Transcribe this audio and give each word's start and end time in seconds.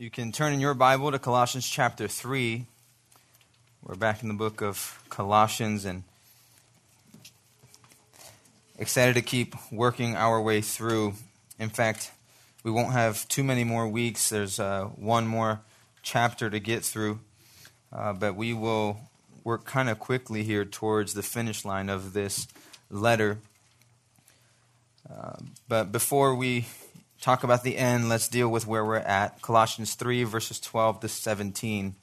You 0.00 0.10
can 0.10 0.30
turn 0.30 0.52
in 0.52 0.60
your 0.60 0.74
Bible 0.74 1.10
to 1.10 1.18
Colossians 1.18 1.68
chapter 1.68 2.06
3. 2.06 2.66
We're 3.82 3.96
back 3.96 4.22
in 4.22 4.28
the 4.28 4.34
book 4.34 4.62
of 4.62 5.02
Colossians 5.08 5.84
and 5.84 6.04
excited 8.78 9.16
to 9.16 9.22
keep 9.22 9.56
working 9.72 10.14
our 10.14 10.40
way 10.40 10.60
through. 10.60 11.14
In 11.58 11.68
fact, 11.68 12.12
we 12.62 12.70
won't 12.70 12.92
have 12.92 13.26
too 13.26 13.42
many 13.42 13.64
more 13.64 13.88
weeks. 13.88 14.28
There's 14.28 14.60
uh, 14.60 14.84
one 14.84 15.26
more 15.26 15.62
chapter 16.04 16.48
to 16.48 16.60
get 16.60 16.84
through, 16.84 17.18
uh, 17.92 18.12
but 18.12 18.36
we 18.36 18.54
will 18.54 19.00
work 19.42 19.64
kind 19.64 19.90
of 19.90 19.98
quickly 19.98 20.44
here 20.44 20.64
towards 20.64 21.14
the 21.14 21.24
finish 21.24 21.64
line 21.64 21.88
of 21.88 22.12
this 22.12 22.46
letter. 22.88 23.38
Uh, 25.12 25.38
but 25.66 25.90
before 25.90 26.36
we 26.36 26.66
talk 27.20 27.44
about 27.44 27.62
the 27.62 27.76
end, 27.76 28.08
let's 28.08 28.28
deal 28.28 28.48
with 28.48 28.66
where 28.66 28.84
we're 28.84 28.96
at. 28.96 29.42
Colossians 29.42 29.94
3, 29.94 30.24
verses 30.24 30.60
12 30.60 31.00
to 31.00 31.08
17. 31.08 31.94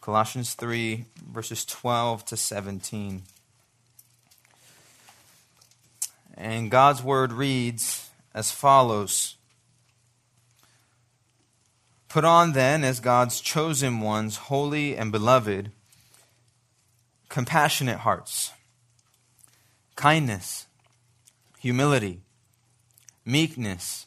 Colossians 0.00 0.54
3, 0.54 1.04
verses 1.30 1.64
12 1.64 2.24
to 2.26 2.36
17. 2.36 3.22
And 6.34 6.70
God's 6.70 7.02
word 7.02 7.32
reads 7.32 8.10
as 8.34 8.50
follows 8.50 9.36
Put 12.08 12.24
on 12.24 12.52
then, 12.52 12.84
as 12.84 13.00
God's 13.00 13.40
chosen 13.40 14.00
ones, 14.00 14.36
holy 14.36 14.96
and 14.96 15.10
beloved, 15.10 15.70
compassionate 17.30 18.00
hearts, 18.00 18.52
kindness, 19.96 20.66
humility, 21.58 22.20
meekness 23.24 24.06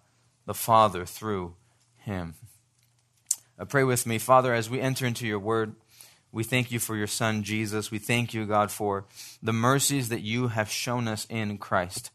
the 0.51 0.55
Father 0.55 1.05
through 1.05 1.55
him. 1.95 2.33
Uh, 3.57 3.63
pray 3.63 3.85
with 3.85 4.05
me, 4.05 4.17
Father, 4.17 4.53
as 4.53 4.69
we 4.69 4.81
enter 4.81 5.05
into 5.05 5.25
your 5.25 5.39
word. 5.39 5.77
We 6.29 6.43
thank 6.43 6.73
you 6.73 6.79
for 6.79 6.97
your 6.97 7.07
Son, 7.07 7.43
Jesus. 7.43 7.89
We 7.89 7.99
thank 7.99 8.33
you, 8.33 8.45
God, 8.45 8.69
for 8.69 9.05
the 9.41 9.53
mercies 9.53 10.09
that 10.09 10.23
you 10.23 10.49
have 10.49 10.69
shown 10.69 11.07
us 11.07 11.25
in 11.29 11.57
Christ. 11.57 12.11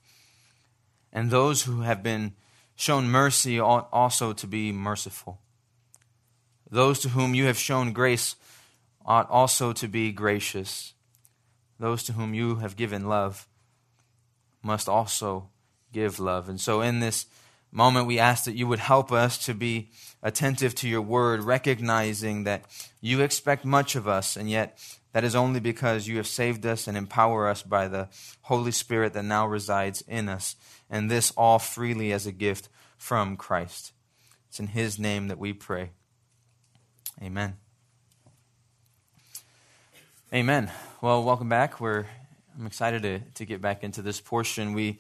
And 1.10 1.30
those 1.30 1.62
who 1.62 1.80
have 1.80 2.02
been 2.02 2.34
shown 2.74 3.08
mercy 3.08 3.58
ought 3.58 3.88
also 3.90 4.34
to 4.34 4.46
be 4.46 4.70
merciful. 4.70 5.40
Those 6.70 7.00
to 7.00 7.08
whom 7.08 7.34
you 7.34 7.46
have 7.46 7.56
shown 7.56 7.94
grace 7.94 8.36
ought 9.06 9.30
also 9.30 9.72
to 9.72 9.88
be 9.88 10.12
gracious. 10.12 10.92
Those 11.80 12.02
to 12.02 12.12
whom 12.12 12.34
you 12.34 12.56
have 12.56 12.76
given 12.76 13.08
love 13.08 13.48
must 14.62 14.90
also 14.90 15.48
give 15.90 16.20
love. 16.20 16.50
And 16.50 16.60
so, 16.60 16.82
in 16.82 17.00
this 17.00 17.24
moment, 17.76 18.06
we 18.06 18.18
ask 18.18 18.44
that 18.44 18.56
you 18.56 18.66
would 18.66 18.78
help 18.78 19.12
us 19.12 19.44
to 19.44 19.54
be 19.54 19.90
attentive 20.22 20.74
to 20.76 20.88
your 20.88 21.02
word, 21.02 21.42
recognizing 21.42 22.44
that 22.44 22.64
you 23.00 23.20
expect 23.20 23.64
much 23.64 23.94
of 23.94 24.08
us, 24.08 24.36
and 24.36 24.48
yet 24.48 24.78
that 25.12 25.24
is 25.24 25.36
only 25.36 25.60
because 25.60 26.08
you 26.08 26.16
have 26.16 26.26
saved 26.26 26.64
us 26.64 26.88
and 26.88 26.96
empower 26.96 27.48
us 27.48 27.62
by 27.62 27.86
the 27.86 28.08
Holy 28.42 28.72
Spirit 28.72 29.12
that 29.12 29.24
now 29.24 29.46
resides 29.46 30.02
in 30.08 30.28
us, 30.28 30.56
and 30.88 31.10
this 31.10 31.32
all 31.36 31.58
freely 31.58 32.12
as 32.12 32.26
a 32.26 32.32
gift 32.32 32.68
from 32.96 33.36
Christ. 33.36 33.92
It's 34.48 34.58
in 34.58 34.68
his 34.68 34.98
name 34.98 35.28
that 35.28 35.38
we 35.38 35.52
pray. 35.52 35.90
Amen. 37.22 37.56
Amen. 40.32 40.70
Well, 41.02 41.22
welcome 41.22 41.48
back. 41.48 41.78
We're 41.78 42.06
I'm 42.58 42.66
excited 42.66 43.02
to, 43.02 43.20
to 43.34 43.44
get 43.44 43.60
back 43.60 43.84
into 43.84 44.00
this 44.00 44.18
portion. 44.18 44.72
We 44.72 44.98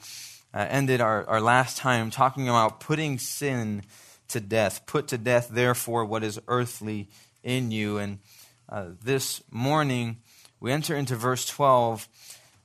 uh, 0.56 0.66
ended 0.70 1.02
our, 1.02 1.28
our 1.28 1.40
last 1.40 1.76
time 1.76 2.10
talking 2.10 2.48
about 2.48 2.80
putting 2.80 3.18
sin 3.18 3.82
to 4.28 4.40
death. 4.40 4.86
Put 4.86 5.08
to 5.08 5.18
death, 5.18 5.50
therefore, 5.50 6.06
what 6.06 6.24
is 6.24 6.40
earthly 6.48 7.10
in 7.44 7.70
you. 7.70 7.98
And 7.98 8.20
uh, 8.66 8.86
this 9.04 9.42
morning, 9.50 10.16
we 10.58 10.72
enter 10.72 10.96
into 10.96 11.14
verse 11.14 11.44
12. 11.44 12.08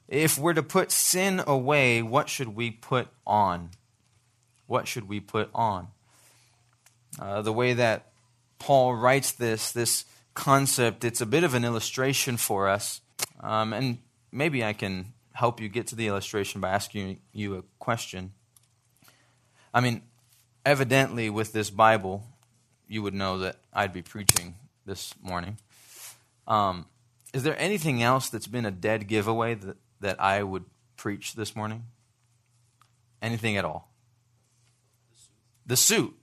If 0.08 0.38
we're 0.38 0.54
to 0.54 0.64
put 0.64 0.90
sin 0.90 1.44
away, 1.46 2.02
what 2.02 2.30
should 2.30 2.56
we 2.56 2.72
put 2.72 3.10
on? 3.28 3.72
What 4.68 4.88
should 4.88 5.10
we 5.10 5.20
put 5.20 5.50
on? 5.54 5.90
Uh, 7.20 7.42
the 7.42 7.52
way 7.52 7.74
that 7.74 8.14
Paul 8.58 8.96
writes 8.96 9.34
this, 9.34 9.74
this 9.74 10.06
concept, 10.34 11.04
it's 11.04 11.20
a 11.20 11.26
bit 11.26 11.44
of 11.44 11.56
an 11.56 11.66
illustration 11.66 12.38
for 12.38 12.70
us. 12.70 13.02
Um, 13.42 13.74
and 13.74 13.98
maybe 14.32 14.64
I 14.64 14.72
can 14.72 15.12
help 15.42 15.60
you 15.60 15.68
get 15.68 15.88
to 15.88 15.96
the 15.96 16.06
illustration 16.06 16.62
by 16.62 16.70
asking 16.70 17.20
you 17.34 17.56
a 17.56 17.64
question. 17.80 18.32
I 19.74 19.82
mean, 19.82 20.04
evidently, 20.64 21.32
with 21.32 21.52
this 21.52 21.72
Bible, 21.72 22.24
you 22.88 23.02
would 23.02 23.16
know 23.16 23.40
that 23.40 23.56
I'd 23.74 23.92
be 23.92 24.04
preaching 24.04 24.54
this 24.86 25.16
morning. 25.20 25.58
Um, 26.48 26.86
is 27.34 27.42
there 27.42 27.58
anything 27.58 28.04
else 28.04 28.30
that's 28.30 28.46
been 28.46 28.68
a 28.68 28.72
dead 28.72 29.08
giveaway 29.08 29.56
that, 29.56 29.78
that 30.02 30.22
I 30.22 30.44
would 30.44 30.66
preach 30.96 31.34
this 31.34 31.56
morning? 31.56 31.86
Anything 33.20 33.58
at 33.58 33.66
all? 33.66 33.92
The 35.66 35.76
suit. 35.76 36.14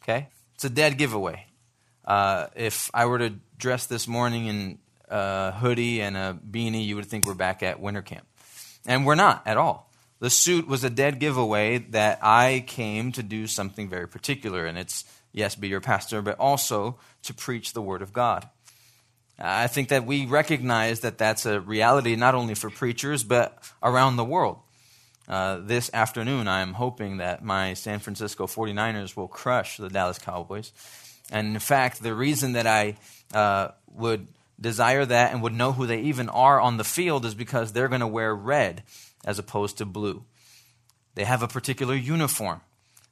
Okay? 0.00 0.28
It's 0.54 0.64
a 0.64 0.70
dead 0.70 0.96
giveaway. 0.96 1.46
Uh, 2.04 2.46
if 2.54 2.88
I 2.94 3.06
were 3.06 3.18
to 3.18 3.32
dress 3.58 3.86
this 3.86 4.06
morning 4.06 4.46
in 4.46 4.78
a 5.12 5.52
hoodie 5.52 6.00
and 6.00 6.16
a 6.16 6.38
beanie, 6.50 6.84
you 6.84 6.96
would 6.96 7.06
think 7.06 7.26
we're 7.26 7.34
back 7.34 7.62
at 7.62 7.80
winter 7.80 8.02
camp. 8.02 8.26
And 8.86 9.06
we're 9.06 9.14
not 9.14 9.46
at 9.46 9.56
all. 9.56 9.90
The 10.18 10.30
suit 10.30 10.66
was 10.66 10.84
a 10.84 10.90
dead 10.90 11.18
giveaway 11.18 11.78
that 11.90 12.20
I 12.22 12.64
came 12.66 13.12
to 13.12 13.22
do 13.22 13.46
something 13.46 13.88
very 13.88 14.08
particular, 14.08 14.66
and 14.66 14.78
it's, 14.78 15.04
yes, 15.32 15.54
be 15.56 15.68
your 15.68 15.80
pastor, 15.80 16.22
but 16.22 16.38
also 16.38 16.98
to 17.24 17.34
preach 17.34 17.72
the 17.72 17.82
Word 17.82 18.02
of 18.02 18.12
God. 18.12 18.48
I 19.38 19.66
think 19.66 19.88
that 19.88 20.06
we 20.06 20.26
recognize 20.26 21.00
that 21.00 21.18
that's 21.18 21.46
a 21.46 21.60
reality 21.60 22.14
not 22.14 22.34
only 22.34 22.54
for 22.54 22.70
preachers, 22.70 23.24
but 23.24 23.58
around 23.82 24.16
the 24.16 24.24
world. 24.24 24.58
Uh, 25.26 25.58
this 25.60 25.90
afternoon, 25.92 26.46
I'm 26.48 26.74
hoping 26.74 27.16
that 27.16 27.44
my 27.44 27.74
San 27.74 27.98
Francisco 27.98 28.46
49ers 28.46 29.16
will 29.16 29.28
crush 29.28 29.76
the 29.76 29.88
Dallas 29.88 30.18
Cowboys. 30.18 30.72
And 31.30 31.54
in 31.54 31.60
fact, 31.60 32.02
the 32.02 32.14
reason 32.14 32.52
that 32.52 32.66
I 32.66 32.96
uh, 33.34 33.68
would 33.92 34.28
desire 34.62 35.04
that 35.04 35.32
and 35.32 35.42
would 35.42 35.52
know 35.52 35.72
who 35.72 35.86
they 35.86 36.00
even 36.00 36.28
are 36.28 36.60
on 36.60 36.76
the 36.76 36.84
field 36.84 37.26
is 37.26 37.34
because 37.34 37.72
they're 37.72 37.88
going 37.88 38.00
to 38.00 38.06
wear 38.06 38.34
red 38.34 38.82
as 39.24 39.38
opposed 39.38 39.78
to 39.78 39.84
blue. 39.84 40.24
They 41.14 41.24
have 41.24 41.42
a 41.42 41.48
particular 41.48 41.94
uniform. 41.94 42.62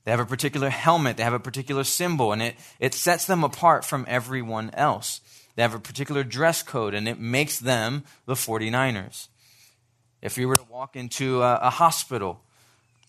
They 0.05 0.11
have 0.11 0.21
a 0.21 0.27
particular 0.27 0.71
helmet. 0.71 1.17
They 1.17 1.23
have 1.23 1.35
a 1.35 1.41
particular 1.41 1.85
symbol, 1.85 2.33
and 2.33 2.41
it, 2.41 2.57
it 2.79 2.95
sets 2.95 3.27
them 3.27 3.45
apart 3.45 3.85
from 3.85 4.07
everyone 4.09 4.71
else. 4.73 5.21
They 5.55 5.63
have 5.63 5.75
a 5.75 5.81
particular 5.81 6.25
dress 6.25 6.63
code, 6.63 6.95
and 6.95 7.07
it 7.07 7.21
makes 7.21 7.59
them 7.59 8.05
the 8.25 8.35
49ers. 8.35 9.29
If 10.23 10.39
you 10.39 10.49
were 10.49 10.57
to 10.57 10.65
walk 10.65 10.97
into 10.97 11.43
a, 11.43 11.57
a 11.57 11.71
hospital, 11.71 12.43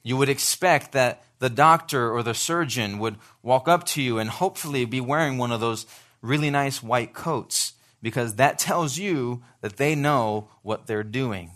you 0.03 0.17
would 0.17 0.29
expect 0.29 0.91
that 0.91 1.23
the 1.39 1.49
doctor 1.49 2.11
or 2.11 2.23
the 2.23 2.33
surgeon 2.33 2.99
would 2.99 3.17
walk 3.41 3.67
up 3.67 3.85
to 3.85 4.01
you 4.01 4.19
and 4.19 4.29
hopefully 4.29 4.85
be 4.85 5.01
wearing 5.01 5.37
one 5.37 5.51
of 5.51 5.61
those 5.61 5.85
really 6.21 6.49
nice 6.49 6.83
white 6.83 7.13
coats 7.13 7.73
because 8.01 8.35
that 8.35 8.59
tells 8.59 8.97
you 8.97 9.43
that 9.61 9.77
they 9.77 9.95
know 9.95 10.49
what 10.61 10.87
they're 10.87 11.03
doing. 11.03 11.51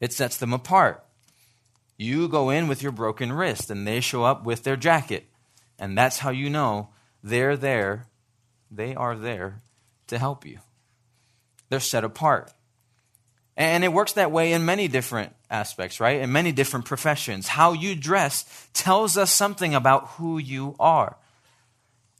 It 0.00 0.12
sets 0.12 0.36
them 0.36 0.52
apart. 0.52 1.04
You 1.96 2.28
go 2.28 2.50
in 2.50 2.68
with 2.68 2.82
your 2.82 2.92
broken 2.92 3.32
wrist, 3.32 3.70
and 3.70 3.86
they 3.86 4.00
show 4.00 4.24
up 4.24 4.44
with 4.44 4.64
their 4.64 4.76
jacket. 4.76 5.26
And 5.78 5.96
that's 5.96 6.18
how 6.18 6.30
you 6.30 6.50
know 6.50 6.90
they're 7.22 7.56
there 7.56 8.06
they 8.70 8.94
are 8.94 9.16
there 9.16 9.62
to 10.08 10.18
help 10.18 10.44
you. 10.44 10.58
They're 11.68 11.80
set 11.80 12.04
apart. 12.04 12.52
And 13.56 13.84
it 13.84 13.92
works 13.92 14.14
that 14.14 14.32
way 14.32 14.52
in 14.52 14.64
many 14.64 14.88
different 14.88 15.32
aspects, 15.48 16.00
right? 16.00 16.20
In 16.20 16.32
many 16.32 16.50
different 16.50 16.86
professions. 16.86 17.46
How 17.46 17.72
you 17.72 17.94
dress 17.94 18.68
tells 18.72 19.16
us 19.16 19.32
something 19.32 19.74
about 19.74 20.08
who 20.08 20.38
you 20.38 20.74
are. 20.80 21.16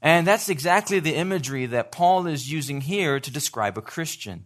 And 0.04 0.26
that's 0.26 0.50
exactly 0.50 1.00
the 1.00 1.14
imagery 1.14 1.64
that 1.64 1.90
Paul 1.90 2.26
is 2.26 2.52
using 2.52 2.82
here 2.82 3.18
to 3.18 3.30
describe 3.30 3.78
a 3.78 3.82
Christian. 3.82 4.44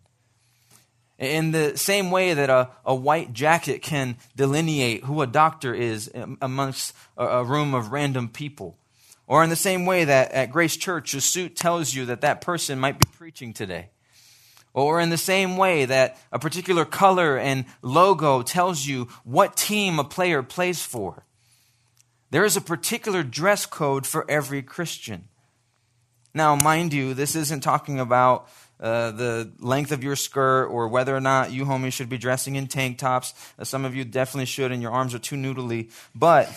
In 1.18 1.50
the 1.50 1.76
same 1.76 2.12
way 2.12 2.32
that 2.32 2.48
a, 2.48 2.70
a 2.84 2.94
white 2.94 3.32
jacket 3.32 3.82
can 3.82 4.18
delineate 4.36 5.02
who 5.02 5.20
a 5.20 5.26
doctor 5.26 5.74
is 5.74 6.12
amongst 6.40 6.94
a, 7.16 7.26
a 7.26 7.44
room 7.44 7.74
of 7.74 7.90
random 7.90 8.28
people. 8.28 8.78
Or 9.26 9.42
in 9.42 9.50
the 9.50 9.56
same 9.56 9.84
way 9.84 10.04
that 10.04 10.30
at 10.30 10.52
Grace 10.52 10.76
Church, 10.76 11.12
a 11.14 11.20
suit 11.20 11.56
tells 11.56 11.92
you 11.92 12.06
that 12.06 12.20
that 12.20 12.40
person 12.40 12.78
might 12.78 13.00
be 13.00 13.10
preaching 13.18 13.52
today. 13.52 13.88
Or 14.74 15.00
in 15.00 15.10
the 15.10 15.18
same 15.18 15.56
way 15.56 15.86
that 15.86 16.18
a 16.30 16.38
particular 16.38 16.84
color 16.84 17.36
and 17.36 17.64
logo 17.82 18.42
tells 18.42 18.86
you 18.86 19.08
what 19.24 19.56
team 19.56 19.98
a 19.98 20.04
player 20.04 20.44
plays 20.44 20.82
for. 20.82 21.24
There 22.30 22.44
is 22.44 22.56
a 22.56 22.60
particular 22.60 23.24
dress 23.24 23.66
code 23.66 24.06
for 24.06 24.24
every 24.30 24.62
Christian. 24.62 25.24
Now, 26.38 26.54
mind 26.54 26.92
you, 26.92 27.14
this 27.14 27.34
isn't 27.34 27.64
talking 27.64 27.98
about 27.98 28.48
uh, 28.78 29.10
the 29.10 29.50
length 29.58 29.90
of 29.90 30.04
your 30.04 30.14
skirt 30.14 30.66
or 30.66 30.86
whether 30.86 31.14
or 31.14 31.20
not 31.20 31.50
you 31.50 31.64
homies 31.64 31.94
should 31.94 32.08
be 32.08 32.16
dressing 32.16 32.54
in 32.54 32.68
tank 32.68 32.98
tops. 32.98 33.34
Uh, 33.58 33.64
some 33.64 33.84
of 33.84 33.96
you 33.96 34.04
definitely 34.04 34.46
should, 34.46 34.70
and 34.70 34.80
your 34.80 34.92
arms 34.92 35.16
are 35.16 35.18
too 35.18 35.34
noodly. 35.34 35.90
But 36.14 36.48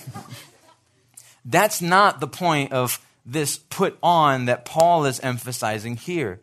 that's 1.45 1.81
not 1.81 2.19
the 2.19 2.27
point 2.27 2.73
of 2.73 3.03
this 3.25 3.57
put 3.57 3.97
on 4.03 4.45
that 4.45 4.65
Paul 4.65 5.05
is 5.05 5.19
emphasizing 5.21 5.97
here. 5.97 6.41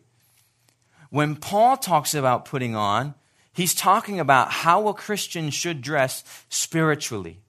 When 1.09 1.37
Paul 1.37 1.77
talks 1.77 2.13
about 2.13 2.43
putting 2.43 2.75
on, 2.75 3.15
he's 3.53 3.73
talking 3.73 4.19
about 4.19 4.51
how 4.51 4.89
a 4.89 4.93
Christian 4.93 5.49
should 5.49 5.79
dress 5.81 6.25
spiritually. 6.49 7.39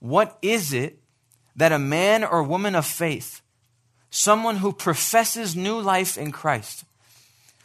What 0.00 0.38
is 0.40 0.72
it 0.72 1.02
that 1.56 1.72
a 1.72 1.78
man 1.78 2.24
or 2.24 2.42
woman 2.42 2.74
of 2.74 2.86
faith, 2.86 3.42
someone 4.10 4.56
who 4.56 4.72
professes 4.72 5.54
new 5.54 5.78
life 5.80 6.16
in 6.16 6.32
Christ, 6.32 6.84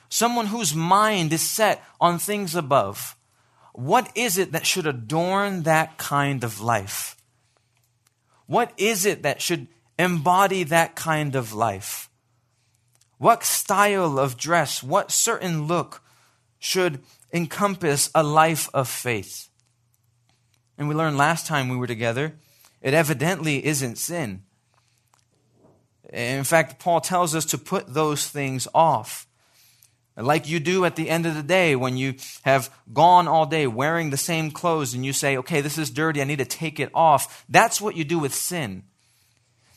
someone 0.10 0.48
whose 0.48 0.76
mind 0.76 1.34
is 1.34 1.42
set 1.42 1.84
on 2.00 2.20
things 2.20 2.56
above, 2.56 3.16
what 3.74 4.12
is 4.16 4.38
it 4.38 4.52
that 4.52 4.66
should 4.66 4.86
adorn 4.86 5.64
that 5.64 5.98
kind 5.98 6.44
of 6.44 6.62
life? 6.62 7.18
What 8.46 8.72
is 8.78 9.06
it 9.06 9.24
that 9.24 9.42
should 9.42 9.68
embody 9.98 10.64
that 10.64 10.96
kind 10.96 11.36
of 11.36 11.54
life? 11.54 12.10
What 13.18 13.44
style 13.44 14.20
of 14.20 14.38
dress, 14.38 14.84
what 14.84 15.12
certain 15.12 15.66
look 15.66 16.04
should 16.60 17.00
encompass 17.32 18.12
a 18.14 18.22
life 18.22 18.70
of 18.74 18.88
faith? 18.88 19.50
And 20.78 20.88
we 20.88 20.96
learned 20.96 21.18
last 21.18 21.48
time 21.48 21.70
we 21.70 21.78
were 21.78 21.88
together, 21.88 22.36
it 22.82 22.94
evidently 22.94 23.66
isn't 23.66 23.98
sin. 23.98 24.44
In 26.14 26.44
fact, 26.44 26.80
Paul 26.80 27.02
tells 27.02 27.34
us 27.34 27.46
to 27.46 27.58
put 27.58 27.92
those 27.92 28.28
things 28.28 28.68
off. 28.74 29.28
Like 30.16 30.48
you 30.48 30.60
do 30.60 30.86
at 30.86 30.96
the 30.96 31.10
end 31.10 31.26
of 31.26 31.34
the 31.34 31.42
day 31.42 31.76
when 31.76 31.98
you 31.98 32.16
have 32.44 32.70
gone 32.94 33.28
all 33.28 33.48
day 33.48 33.66
wearing 33.66 34.12
the 34.12 34.18
same 34.18 34.52
clothes 34.52 34.94
and 34.94 35.04
you 35.04 35.12
say, 35.12 35.38
okay, 35.38 35.62
this 35.62 35.80
is 35.80 35.90
dirty, 35.90 36.22
I 36.22 36.26
need 36.26 36.38
to 36.38 36.46
take 36.46 36.80
it 36.80 36.92
off. 36.94 37.44
That's 37.50 37.82
what 37.82 37.98
you 37.98 38.04
do 38.04 38.20
with 38.20 38.34
sin. 38.34 38.84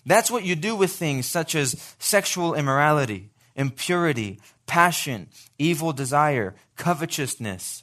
That's 0.05 0.31
what 0.31 0.45
you 0.45 0.55
do 0.55 0.77
with 0.77 0.93
things 0.93 1.25
such 1.25 1.55
as 1.55 1.95
sexual 1.99 2.55
immorality, 2.55 3.31
impurity, 3.55 4.39
passion, 4.67 5.29
evil 5.59 5.95
desire, 5.95 6.55
covetousness. 6.77 7.83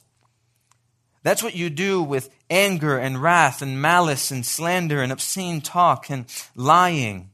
That's 1.24 1.42
what 1.42 1.56
you 1.56 1.70
do 1.70 2.02
with 2.02 2.30
anger 2.48 2.98
and 2.98 3.20
wrath 3.20 3.62
and 3.62 3.82
malice 3.82 4.30
and 4.30 4.46
slander 4.46 5.02
and 5.02 5.10
obscene 5.10 5.60
talk 5.60 6.08
and 6.08 6.26
lying. 6.54 7.30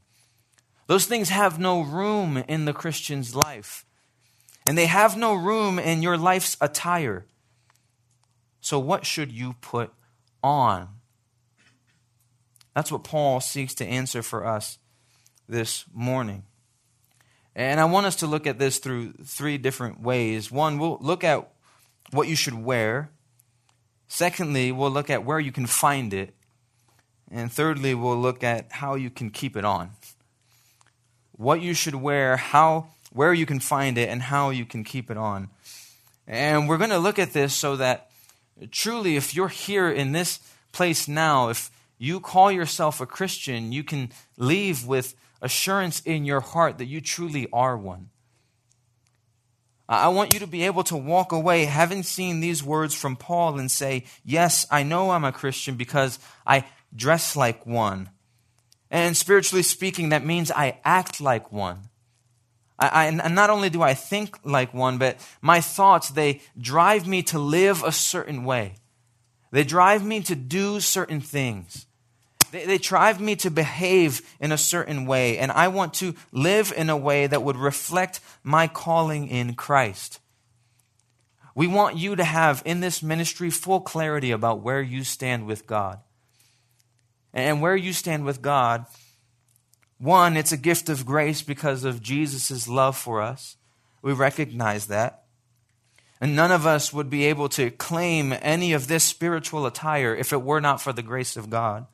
Those 0.91 1.05
things 1.05 1.29
have 1.29 1.57
no 1.57 1.79
room 1.79 2.43
in 2.49 2.65
the 2.65 2.73
Christian's 2.73 3.33
life, 3.33 3.85
and 4.67 4.77
they 4.77 4.87
have 4.87 5.15
no 5.15 5.33
room 5.33 5.79
in 5.79 6.01
your 6.01 6.17
life's 6.17 6.57
attire. 6.59 7.25
So, 8.59 8.77
what 8.77 9.05
should 9.05 9.31
you 9.31 9.55
put 9.61 9.93
on? 10.43 10.89
That's 12.75 12.91
what 12.91 13.05
Paul 13.05 13.39
seeks 13.39 13.73
to 13.75 13.85
answer 13.85 14.21
for 14.21 14.45
us 14.45 14.79
this 15.47 15.85
morning. 15.93 16.43
And 17.55 17.79
I 17.79 17.85
want 17.85 18.05
us 18.05 18.17
to 18.17 18.27
look 18.27 18.45
at 18.45 18.59
this 18.59 18.77
through 18.77 19.13
three 19.23 19.57
different 19.57 20.01
ways. 20.01 20.51
One, 20.51 20.77
we'll 20.77 20.97
look 20.99 21.23
at 21.23 21.49
what 22.11 22.27
you 22.27 22.35
should 22.35 22.65
wear. 22.65 23.11
Secondly, 24.09 24.73
we'll 24.73 24.91
look 24.91 25.09
at 25.09 25.23
where 25.23 25.39
you 25.39 25.53
can 25.53 25.67
find 25.67 26.13
it. 26.13 26.35
And 27.31 27.49
thirdly, 27.49 27.95
we'll 27.95 28.19
look 28.19 28.43
at 28.43 28.73
how 28.73 28.95
you 28.95 29.09
can 29.09 29.29
keep 29.29 29.55
it 29.55 29.63
on. 29.63 29.91
What 31.41 31.59
you 31.59 31.73
should 31.73 31.95
wear, 31.95 32.37
how 32.37 32.85
where 33.11 33.33
you 33.33 33.47
can 33.47 33.59
find 33.59 33.97
it 33.97 34.09
and 34.09 34.21
how 34.21 34.51
you 34.51 34.63
can 34.63 34.83
keep 34.83 35.09
it 35.09 35.17
on. 35.17 35.49
And 36.27 36.69
we're 36.69 36.77
going 36.77 36.91
to 36.91 36.99
look 36.99 37.17
at 37.17 37.33
this 37.33 37.51
so 37.51 37.77
that 37.77 38.11
truly 38.69 39.15
if 39.15 39.33
you're 39.33 39.47
here 39.47 39.89
in 39.89 40.11
this 40.11 40.39
place 40.71 41.07
now, 41.07 41.49
if 41.49 41.71
you 41.97 42.19
call 42.19 42.51
yourself 42.51 43.01
a 43.01 43.07
Christian, 43.07 43.71
you 43.71 43.83
can 43.83 44.11
leave 44.37 44.85
with 44.85 45.15
assurance 45.41 45.99
in 46.01 46.25
your 46.25 46.41
heart 46.41 46.77
that 46.77 46.85
you 46.85 47.01
truly 47.01 47.47
are 47.51 47.75
one. 47.75 48.11
I 49.89 50.09
want 50.09 50.35
you 50.35 50.39
to 50.41 50.47
be 50.47 50.61
able 50.67 50.83
to 50.83 50.95
walk 50.95 51.31
away 51.31 51.65
having 51.65 52.03
seen 52.03 52.39
these 52.39 52.63
words 52.63 52.93
from 52.93 53.15
Paul 53.15 53.57
and 53.57 53.71
say, 53.71 54.05
Yes, 54.23 54.67
I 54.69 54.83
know 54.83 55.09
I'm 55.09 55.25
a 55.25 55.31
Christian 55.31 55.75
because 55.75 56.19
I 56.45 56.65
dress 56.95 57.35
like 57.35 57.65
one. 57.65 58.11
And 58.91 59.15
spiritually 59.15 59.63
speaking, 59.63 60.09
that 60.09 60.25
means 60.25 60.51
I 60.51 60.77
act 60.83 61.21
like 61.21 61.51
one. 61.51 61.79
I, 62.77 62.87
I, 62.87 63.05
and 63.05 63.33
not 63.33 63.49
only 63.49 63.69
do 63.69 63.81
I 63.81 63.93
think 63.93 64.37
like 64.43 64.73
one, 64.73 64.97
but 64.97 65.17
my 65.41 65.61
thoughts, 65.61 66.09
they 66.09 66.41
drive 66.59 67.07
me 67.07 67.23
to 67.23 67.39
live 67.39 67.83
a 67.83 67.93
certain 67.93 68.43
way. 68.43 68.75
They 69.51 69.63
drive 69.63 70.05
me 70.05 70.21
to 70.23 70.35
do 70.35 70.81
certain 70.81 71.21
things. 71.21 71.85
They, 72.51 72.65
they 72.65 72.77
drive 72.77 73.21
me 73.21 73.37
to 73.37 73.49
behave 73.49 74.21
in 74.41 74.51
a 74.51 74.57
certain 74.57 75.05
way, 75.05 75.37
and 75.37 75.53
I 75.53 75.69
want 75.69 75.93
to 75.95 76.13
live 76.33 76.73
in 76.75 76.89
a 76.89 76.97
way 76.97 77.27
that 77.27 77.43
would 77.43 77.57
reflect 77.57 78.19
my 78.43 78.67
calling 78.67 79.29
in 79.29 79.53
Christ. 79.53 80.19
We 81.55 81.67
want 81.67 81.97
you 81.97 82.17
to 82.17 82.23
have 82.25 82.61
in 82.65 82.81
this 82.81 83.01
ministry 83.01 83.49
full 83.49 83.79
clarity 83.79 84.31
about 84.31 84.61
where 84.61 84.81
you 84.81 85.05
stand 85.05 85.45
with 85.45 85.65
God. 85.65 85.99
And 87.33 87.61
where 87.61 87.75
you 87.75 87.93
stand 87.93 88.25
with 88.25 88.41
God, 88.41 88.85
one, 89.97 90.35
it's 90.35 90.51
a 90.51 90.57
gift 90.57 90.89
of 90.89 91.05
grace 91.05 91.41
because 91.41 91.83
of 91.83 92.01
Jesus' 92.01 92.67
love 92.67 92.97
for 92.97 93.21
us. 93.21 93.55
We 94.01 94.13
recognize 94.13 94.87
that. 94.87 95.23
And 96.19 96.35
none 96.35 96.51
of 96.51 96.67
us 96.67 96.93
would 96.93 97.09
be 97.09 97.25
able 97.25 97.49
to 97.49 97.71
claim 97.71 98.33
any 98.41 98.73
of 98.73 98.87
this 98.87 99.03
spiritual 99.03 99.65
attire 99.65 100.15
if 100.15 100.33
it 100.33 100.41
were 100.41 100.61
not 100.61 100.81
for 100.81 100.93
the 100.93 101.01
grace 101.01 101.37
of 101.37 101.49
God. 101.49 101.87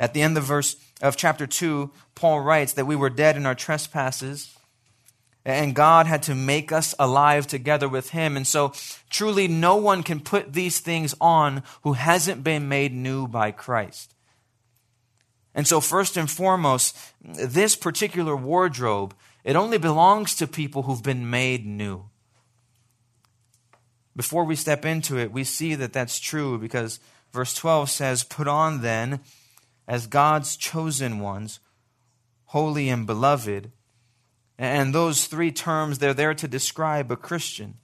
At 0.00 0.14
the 0.14 0.22
end 0.22 0.36
of 0.36 0.44
verse 0.44 0.76
of 1.02 1.16
chapter 1.16 1.46
2, 1.46 1.90
Paul 2.14 2.40
writes 2.40 2.72
that 2.74 2.86
we 2.86 2.96
were 2.96 3.10
dead 3.10 3.36
in 3.36 3.46
our 3.46 3.54
trespasses 3.54 4.53
and 5.44 5.74
God 5.74 6.06
had 6.06 6.22
to 6.24 6.34
make 6.34 6.72
us 6.72 6.94
alive 6.98 7.46
together 7.46 7.88
with 7.88 8.10
him. 8.10 8.36
And 8.36 8.46
so 8.46 8.72
truly 9.10 9.46
no 9.46 9.76
one 9.76 10.02
can 10.02 10.20
put 10.20 10.52
these 10.52 10.80
things 10.80 11.14
on 11.20 11.62
who 11.82 11.92
hasn't 11.92 12.42
been 12.42 12.68
made 12.68 12.94
new 12.94 13.28
by 13.28 13.50
Christ. 13.50 14.14
And 15.54 15.66
so 15.66 15.80
first 15.80 16.16
and 16.16 16.30
foremost, 16.30 16.96
this 17.20 17.76
particular 17.76 18.34
wardrobe, 18.34 19.14
it 19.44 19.54
only 19.54 19.78
belongs 19.78 20.34
to 20.36 20.46
people 20.46 20.82
who've 20.82 21.02
been 21.02 21.28
made 21.28 21.66
new. 21.66 22.06
Before 24.16 24.44
we 24.44 24.56
step 24.56 24.84
into 24.84 25.18
it, 25.18 25.32
we 25.32 25.44
see 25.44 25.74
that 25.74 25.92
that's 25.92 26.18
true 26.18 26.58
because 26.58 27.00
verse 27.32 27.54
12 27.54 27.90
says, 27.90 28.24
Put 28.24 28.48
on 28.48 28.80
then 28.80 29.20
as 29.86 30.06
God's 30.06 30.56
chosen 30.56 31.20
ones, 31.20 31.60
holy 32.46 32.88
and 32.88 33.06
beloved. 33.06 33.70
And 34.58 34.94
those 34.94 35.26
three 35.26 35.50
terms, 35.50 35.98
they're 35.98 36.14
there 36.14 36.34
to 36.34 36.48
describe 36.48 37.10
a 37.10 37.16
Christian. 37.16 37.74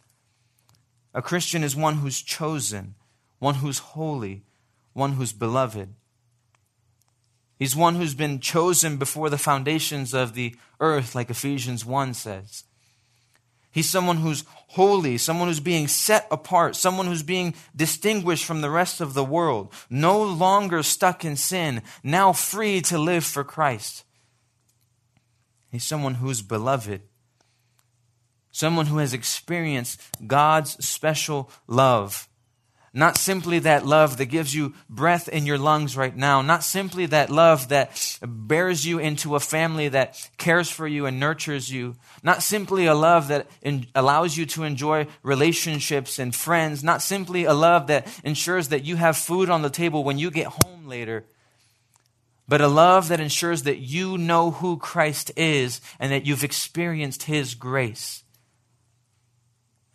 A 1.12 1.23
Christian 1.23 1.65
is 1.65 1.75
one 1.75 1.97
who's 1.97 2.23
chosen, 2.23 2.95
one 3.39 3.57
who's 3.57 3.79
holy, 3.79 4.45
one 4.93 5.12
who's 5.12 5.33
beloved. 5.33 5.95
He's 7.59 7.77
one 7.77 7.97
who's 7.97 8.15
been 8.15 8.41
chosen 8.41 8.97
before 8.97 9.29
the 9.29 9.37
foundations 9.37 10.15
of 10.15 10.35
the 10.35 10.55
earth, 10.79 11.15
like 11.15 11.29
Ephesians 11.29 11.85
1 11.85 12.15
says. 12.15 12.65
He's 13.73 13.89
someone 13.89 14.19
who's 14.19 14.45
holy, 14.69 15.19
someone 15.19 15.49
who's 15.49 15.61
being 15.61 15.87
set 15.87 16.27
apart, 16.31 16.75
someone 16.75 17.07
who's 17.07 17.23
being 17.23 17.55
distinguished 17.77 18.45
from 18.45 18.62
the 18.62 18.71
rest 18.71 19.00
of 19.00 19.15
the 19.15 19.25
world, 19.25 19.73
no 19.89 20.23
longer 20.23 20.83
stuck 20.83 21.25
in 21.25 21.37
sin, 21.37 21.83
now 22.03 22.33
free 22.33 22.81
to 22.83 22.99
live 22.99 23.25
for 23.25 23.45
Christ. 23.45 24.05
He's 25.71 25.85
someone 25.85 26.15
who's 26.15 26.43
beloved. 26.43 27.03
Someone 28.50 28.87
who 28.87 28.99
has 28.99 29.15
experienced 29.15 30.00
God's 30.27 30.85
special 30.85 31.50
love. 31.69 32.29
Not 32.93 33.17
simply 33.17 33.61
that 33.61 33.87
love 33.87 34.17
that 34.17 34.27
gives 34.27 34.53
you 34.53 34.75
breath 34.89 35.29
in 35.29 35.47
your 35.47 35.59
lungs 35.59 35.97
right 35.97 36.17
now. 36.17 36.43
Not 36.43 36.65
simply 36.65 37.07
that 37.07 37.31
love 37.31 37.69
that 37.69 38.19
bears 38.21 38.85
you 38.85 38.99
into 38.99 39.37
a 39.37 39.41
family 39.41 39.89
that 39.89 40.29
cares 40.39 40.69
for 40.69 40.89
you 40.89 41.07
and 41.07 41.21
nurtures 41.21 41.71
you. 41.71 41.95
Not 42.25 42.43
simply 42.43 42.87
a 42.87 42.95
love 42.95 43.29
that 43.29 43.47
in, 43.62 43.87
allows 43.95 44.37
you 44.37 44.45
to 44.47 44.65
enjoy 44.65 45.07
relationships 45.23 46.19
and 46.19 46.35
friends. 46.35 46.83
Not 46.83 47.00
simply 47.00 47.45
a 47.45 47.55
love 47.55 47.87
that 47.87 48.09
ensures 48.25 48.69
that 48.69 48.85
you 48.85 48.97
have 48.97 49.17
food 49.17 49.50
on 49.50 49.62
the 49.62 49.71
table 49.71 50.03
when 50.03 50.19
you 50.19 50.33
get 50.33 50.49
home 50.65 50.89
later. 50.89 51.27
But 52.50 52.61
a 52.61 52.66
love 52.66 53.07
that 53.07 53.21
ensures 53.21 53.62
that 53.62 53.78
you 53.78 54.19
know 54.19 54.50
who 54.50 54.76
Christ 54.76 55.30
is 55.37 55.80
and 56.00 56.11
that 56.11 56.26
you've 56.26 56.42
experienced 56.42 57.23
his 57.23 57.54
grace. 57.54 58.25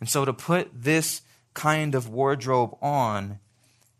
And 0.00 0.08
so 0.08 0.24
to 0.24 0.32
put 0.32 0.70
this 0.72 1.20
kind 1.52 1.94
of 1.94 2.08
wardrobe 2.08 2.74
on, 2.80 3.40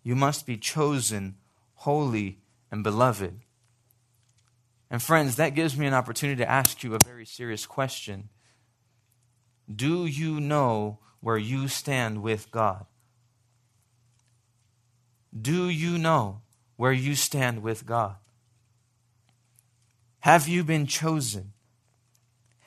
you 0.03 0.17
must 0.17 0.47
be 0.47 0.57
chosen, 0.57 1.35
holy, 1.75 2.39
and 2.71 2.83
beloved. 2.83 3.41
And 4.91 5.03
friends, 5.03 5.37
that 5.37 5.55
gives 5.55 5.77
me 5.77 5.85
an 5.85 5.93
opportunity 5.93 6.39
to 6.39 6.51
ask 6.51 6.83
you 6.83 6.95
a 6.95 7.05
very 7.05 7.27
serious 7.27 7.67
question. 7.67 8.31
Do 9.71 10.07
you 10.07 10.41
know 10.41 11.01
where 11.21 11.37
you 11.37 11.69
stand 11.69 12.23
with 12.23 12.51
God? 12.51 12.87
Do 15.39 15.69
you 15.69 15.99
know 15.99 16.41
where 16.77 16.93
you 16.93 17.15
stand 17.15 17.63
with 17.63 17.85
God? 17.85 18.17
Have 20.27 20.49
you 20.49 20.65
been 20.65 20.89
chosen? 20.89 21.53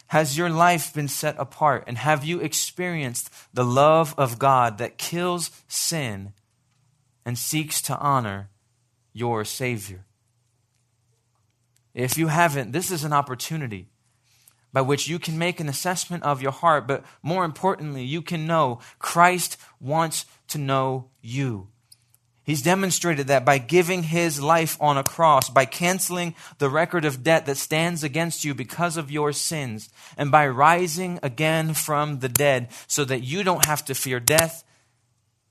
Has 0.07 0.37
your 0.37 0.49
life 0.49 0.93
been 0.93 1.09
set 1.09 1.35
apart? 1.37 1.83
And 1.87 1.97
have 1.97 2.23
you 2.23 2.39
experienced 2.39 3.29
the 3.53 3.65
love 3.65 4.15
of 4.17 4.39
God 4.39 4.77
that 4.77 4.97
kills 4.97 5.51
sin 5.67 6.31
and 7.25 7.37
seeks 7.37 7.81
to 7.81 7.99
honor 7.99 8.49
your 9.11 9.43
Savior? 9.43 10.05
If 11.93 12.17
you 12.17 12.27
haven't, 12.27 12.71
this 12.71 12.91
is 12.91 13.03
an 13.03 13.11
opportunity 13.11 13.89
by 14.71 14.79
which 14.79 15.09
you 15.09 15.19
can 15.19 15.37
make 15.37 15.59
an 15.59 15.67
assessment 15.67 16.23
of 16.23 16.41
your 16.41 16.53
heart, 16.53 16.87
but 16.87 17.03
more 17.21 17.43
importantly, 17.43 18.05
you 18.05 18.21
can 18.21 18.47
know 18.47 18.79
Christ 18.99 19.57
wants 19.81 20.25
to 20.47 20.57
know 20.57 21.09
you. 21.21 21.67
He's 22.43 22.61
demonstrated 22.63 23.27
that 23.27 23.45
by 23.45 23.59
giving 23.59 24.03
his 24.03 24.41
life 24.41 24.75
on 24.81 24.97
a 24.97 25.03
cross, 25.03 25.49
by 25.49 25.65
canceling 25.65 26.33
the 26.57 26.69
record 26.69 27.05
of 27.05 27.23
debt 27.23 27.45
that 27.45 27.57
stands 27.57 28.03
against 28.03 28.43
you 28.43 28.55
because 28.55 28.97
of 28.97 29.11
your 29.11 29.33
sins, 29.33 29.89
and 30.17 30.31
by 30.31 30.47
rising 30.47 31.19
again 31.21 31.73
from 31.73 32.19
the 32.19 32.29
dead 32.29 32.69
so 32.87 33.05
that 33.05 33.21
you 33.21 33.43
don't 33.43 33.65
have 33.67 33.85
to 33.85 33.93
fear 33.93 34.19
death. 34.19 34.63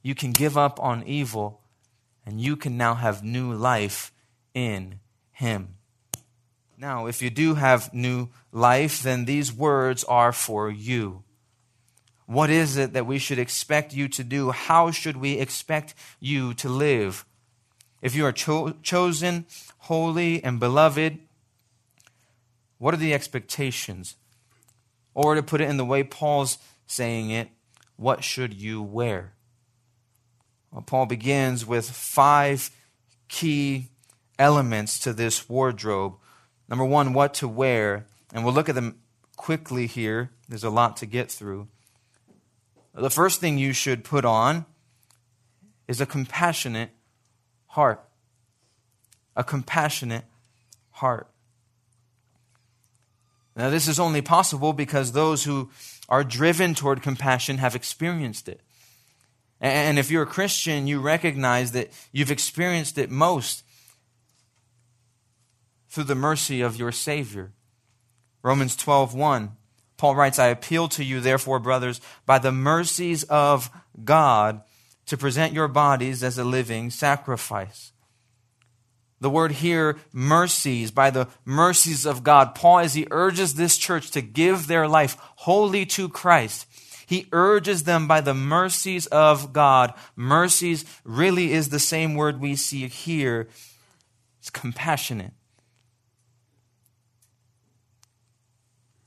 You 0.03 0.15
can 0.15 0.33
give 0.33 0.59
up 0.59 0.81
on 0.81 1.05
evil, 1.05 1.61
and 2.27 2.41
you 2.41 2.57
can 2.57 2.77
now 2.77 2.95
have 2.95 3.23
new 3.23 3.53
life 3.53 4.13
in 4.53 4.99
him. 5.31 5.75
Now, 6.77 7.07
if 7.07 7.23
you 7.23 7.31
do 7.31 7.55
have 7.55 7.93
new 7.93 8.29
life, 8.53 9.03
then 9.03 9.25
these 9.25 9.53
words 9.53 10.05
are 10.05 10.33
for 10.33 10.71
you. 10.71 11.25
What 12.29 12.51
is 12.51 12.77
it 12.77 12.93
that 12.93 13.07
we 13.07 13.19
should 13.19 13.39
expect 13.39 13.95
you 13.95 14.07
to 14.09 14.23
do? 14.23 14.51
How 14.51 14.91
should 14.91 15.17
we 15.17 15.39
expect 15.39 15.95
you 16.21 16.53
to 16.55 16.69
live? 16.69 17.25
If 18.03 18.15
you 18.15 18.27
are 18.27 18.33
cho- 18.33 18.75
chosen, 18.83 19.47
holy, 19.79 20.45
and 20.45 20.61
beloved, 20.61 21.21
what 22.77 22.93
are 22.93 22.99
the 22.99 23.15
expectations? 23.15 24.17
Or 25.15 25.37
to 25.37 25.43
put 25.43 25.63
it 25.63 25.71
in 25.71 25.79
the 25.79 25.87
way 25.87 26.03
Paul's 26.03 26.59
saying 26.87 27.31
it, 27.31 27.49
what 27.97 28.23
should 28.23 28.53
you 28.53 28.83
wear? 28.83 29.33
Well, 30.71 30.83
Paul 30.83 31.07
begins 31.07 31.65
with 31.65 31.91
five 31.91 32.71
key 33.29 33.89
elements 34.39 34.99
to 34.99 35.15
this 35.15 35.49
wardrobe. 35.49 36.17
Number 36.69 36.85
one, 36.85 37.15
what 37.15 37.33
to 37.35 37.49
wear. 37.49 38.05
And 38.35 38.45
we'll 38.45 38.53
look 38.53 38.69
at 38.69 38.75
them 38.75 38.99
quickly 39.37 39.87
here. 39.87 40.31
There's 40.47 40.63
a 40.63 40.69
lot 40.69 40.99
to 40.99 41.07
get 41.07 41.33
through. 41.33 41.69
The 42.95 43.11
first 43.11 43.41
thing 43.41 43.59
you 43.59 43.73
should 43.73 44.05
put 44.05 44.25
on 44.25 44.67
is 45.87 46.01
a 46.01 46.07
compassionate 46.07 46.91
heart. 47.67 48.05
A 49.37 49.45
compassionate 49.45 50.25
heart. 50.91 51.29
Now, 53.57 53.71
this 53.71 53.89
is 53.89 53.99
only 53.99 54.23
possible 54.23 54.73
because 54.73 55.13
those 55.13 55.45
who 55.45 55.71
are 56.09 56.25
driven 56.25 56.75
toward 56.75 57.03
compassion 57.03 57.59
have 57.59 57.75
experienced 57.75 58.49
it. 58.49 58.61
And 59.61 59.99
if 59.99 60.11
you're 60.11 60.23
a 60.23 60.27
Christian, 60.27 60.87
you 60.87 61.01
recognize 61.01 61.73
that 61.73 61.91
you've 62.13 62.31
experienced 62.31 62.97
it 62.97 63.11
most 63.11 63.65
through 65.89 66.05
the 66.05 66.15
mercy 66.15 66.61
of 66.61 66.77
your 66.77 66.93
Savior. 66.93 67.53
Romans 68.43 68.77
12 68.77 69.15
1 69.15 69.57
Paul 69.99 70.15
writes, 70.15 70.39
I 70.39 70.47
appeal 70.47 70.89
to 70.89 71.05
you, 71.05 71.21
therefore, 71.21 71.59
brothers, 71.59 72.01
by 72.25 72.39
the 72.39 72.53
mercies 72.53 73.25
of 73.25 73.69
God, 74.03 74.63
to 75.07 75.17
present 75.17 75.53
your 75.53 75.69
bodies 75.69 76.23
as 76.23 76.39
a 76.39 76.45
living 76.45 76.91
sacrifice. 76.91 77.93
The 79.21 79.31
word 79.31 79.53
here, 79.53 79.99
mercies, 80.13 80.93
by 80.93 81.11
the 81.11 81.27
mercies 81.45 82.07
of 82.07 82.23
God. 82.23 82.55
Paul, 82.55 82.79
as 82.79 82.95
he 82.95 83.09
urges 83.11 83.55
this 83.55 83.77
church 83.77 84.13
to 84.13 84.21
give 84.21 84.69
their 84.69 84.87
life 84.87 85.17
wholly 85.37 85.85
to 85.87 86.09
Christ, 86.09 86.67
he 87.07 87.27
urges 87.33 87.83
them 87.83 88.07
by 88.07 88.21
the 88.21 88.35
mercies 88.35 89.07
of 89.07 89.53
God. 89.53 89.95
Mercies 90.15 90.85
really 91.05 91.53
is 91.53 91.71
the 91.71 91.81
same 91.81 92.15
word 92.15 92.39
we 92.39 92.55
see 92.55 92.87
here. 92.87 93.49
It's 94.39 94.51
compassionate. 94.51 95.33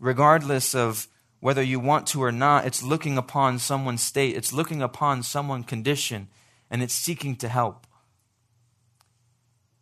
Regardless 0.02 0.76
of 0.76 1.08
whether 1.40 1.62
you 1.62 1.80
want 1.80 2.08
to 2.08 2.22
or 2.22 2.32
not, 2.32 2.66
it's 2.66 2.84
looking 2.84 3.18
upon 3.18 3.60
someone's 3.60 4.04
state, 4.04 4.36
it's 4.36 4.52
looking 4.52 4.82
upon 4.82 5.24
someone's 5.24 5.68
condition, 5.68 6.28
and 6.70 6.84
it's 6.84 6.94
seeking 6.94 7.36
to 7.38 7.48
help. 7.48 7.88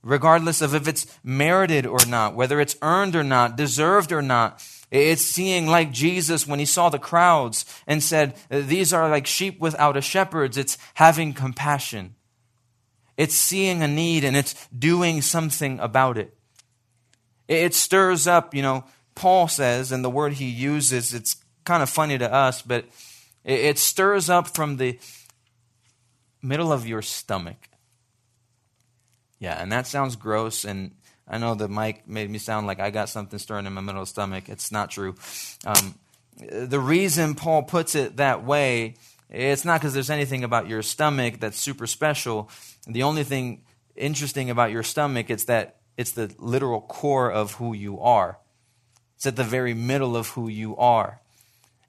Regardless 0.04 0.62
of 0.62 0.76
if 0.76 0.88
it's 0.88 1.20
merited 1.24 1.86
or 1.86 2.06
not, 2.08 2.36
whether 2.36 2.62
it's 2.62 2.78
earned 2.82 3.16
or 3.16 3.24
not, 3.24 3.58
deserved 3.58 4.12
or 4.12 4.22
not, 4.22 4.64
it's 4.92 5.22
seeing 5.22 5.68
like 5.68 5.92
Jesus 5.92 6.48
when 6.48 6.60
he 6.60 6.66
saw 6.66 6.90
the 6.90 7.00
crowds 7.00 7.66
and 7.86 8.02
said, 8.02 8.36
These 8.50 8.94
are 8.94 9.10
like 9.10 9.28
sheep 9.28 9.60
without 9.60 9.98
a 9.98 10.02
shepherd. 10.02 10.58
It's 10.58 10.78
having 10.96 11.34
compassion. 11.34 12.16
It's 13.18 13.36
seeing 13.36 13.84
a 13.84 13.88
need 13.88 14.24
and 14.24 14.38
it's 14.38 14.68
doing 14.68 15.22
something 15.22 15.80
about 15.80 16.18
it. 16.18 16.34
It 17.50 17.74
stirs 17.74 18.26
up, 18.28 18.56
you 18.56 18.62
know, 18.62 18.86
Paul 19.20 19.50
says, 19.50 19.92
and 19.92 20.02
the 20.02 20.10
word 20.10 20.32
he 20.32 20.46
uses, 20.46 21.14
it's 21.14 21.36
kind 21.66 21.84
of 21.84 21.90
funny 21.90 22.18
to 22.18 22.34
us, 22.34 22.62
but 22.62 22.86
it, 23.44 23.78
stirs 23.78 24.30
up 24.30 24.56
from 24.56 24.78
the 24.78 24.98
middle 26.42 26.72
of 26.72 26.88
your 26.88 27.02
stomach. 27.02 27.68
Yeah, 29.38 29.62
and 29.62 29.74
that 29.74 29.88
sounds 29.88 30.16
gross, 30.16 30.64
and 30.64 30.96
I 31.28 31.38
know 31.38 31.54
the 31.54 31.68
mic 31.68 32.08
made 32.08 32.30
me 32.30 32.38
sound 32.38 32.66
like 32.66 32.80
I 32.80 32.92
got 32.92 33.10
something 33.10 33.38
stirring 33.40 33.66
in 33.66 33.74
my 33.74 33.82
middle 33.82 34.04
of 34.04 34.08
stomach. 34.08 34.48
It's 34.48 34.72
not 34.72 34.90
true. 34.90 35.16
Um, 35.66 35.96
the 36.38 36.80
reason 36.80 37.36
Paul 37.36 37.64
puts 37.64 37.96
it 37.96 38.16
that 38.18 38.46
way, 38.46 38.96
it's 39.30 39.66
not 39.66 39.82
because 39.82 39.94
there's 39.94 40.10
anything 40.10 40.46
about 40.46 40.70
your 40.70 40.82
stomach 40.82 41.42
that's 41.42 41.60
super 41.60 41.88
special. 41.88 42.50
The 42.88 43.04
only 43.04 43.26
thing 43.26 43.64
interesting 43.98 44.50
about 44.50 44.72
your 44.72 44.84
stomach 44.84 45.30
is 45.30 45.44
that 45.46 45.76
it's 45.98 46.12
the 46.12 46.34
literal 46.38 46.80
core 46.80 47.30
of 47.30 47.56
who 47.56 47.74
you 47.74 48.00
are. 48.00 48.40
It's 49.20 49.26
at 49.26 49.36
the 49.36 49.44
very 49.44 49.74
middle 49.74 50.16
of 50.16 50.30
who 50.30 50.48
you 50.48 50.78
are. 50.78 51.20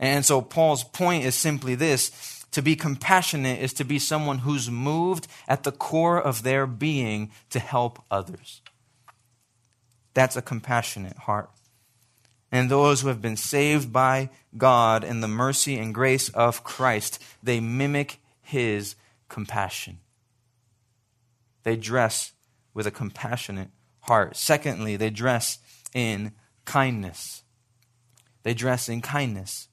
And 0.00 0.26
so 0.26 0.42
Paul's 0.42 0.82
point 0.82 1.24
is 1.24 1.36
simply 1.36 1.76
this 1.76 2.44
to 2.50 2.60
be 2.60 2.74
compassionate 2.74 3.60
is 3.60 3.72
to 3.74 3.84
be 3.84 4.00
someone 4.00 4.38
who's 4.38 4.68
moved 4.68 5.28
at 5.46 5.62
the 5.62 5.70
core 5.70 6.20
of 6.20 6.42
their 6.42 6.66
being 6.66 7.30
to 7.50 7.60
help 7.60 8.02
others. 8.10 8.62
That's 10.12 10.34
a 10.34 10.42
compassionate 10.42 11.18
heart. 11.18 11.50
And 12.50 12.68
those 12.68 13.02
who 13.02 13.06
have 13.06 13.22
been 13.22 13.36
saved 13.36 13.92
by 13.92 14.30
God 14.58 15.04
in 15.04 15.20
the 15.20 15.28
mercy 15.28 15.78
and 15.78 15.94
grace 15.94 16.30
of 16.30 16.64
Christ, 16.64 17.22
they 17.44 17.60
mimic 17.60 18.18
his 18.42 18.96
compassion. 19.28 19.98
They 21.62 21.76
dress 21.76 22.32
with 22.74 22.88
a 22.88 22.90
compassionate 22.90 23.70
heart. 24.00 24.34
Secondly, 24.34 24.96
they 24.96 25.10
dress 25.10 25.60
in 25.94 26.32
kindness. 26.70 27.42
They 28.44 28.54
dress 28.54 28.88
in 28.88 29.00
kindness. 29.00 29.66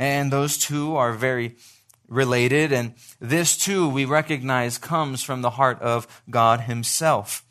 And 0.00 0.32
those 0.32 0.58
two 0.58 0.96
are 0.96 1.12
very 1.12 1.54
related. 2.08 2.72
And 2.72 2.94
this 3.20 3.56
too, 3.56 3.88
we 3.88 4.04
recognize, 4.04 4.78
comes 4.78 5.22
from 5.22 5.42
the 5.42 5.50
heart 5.50 5.80
of 5.80 6.08
God 6.28 6.62
Himself. 6.62 7.44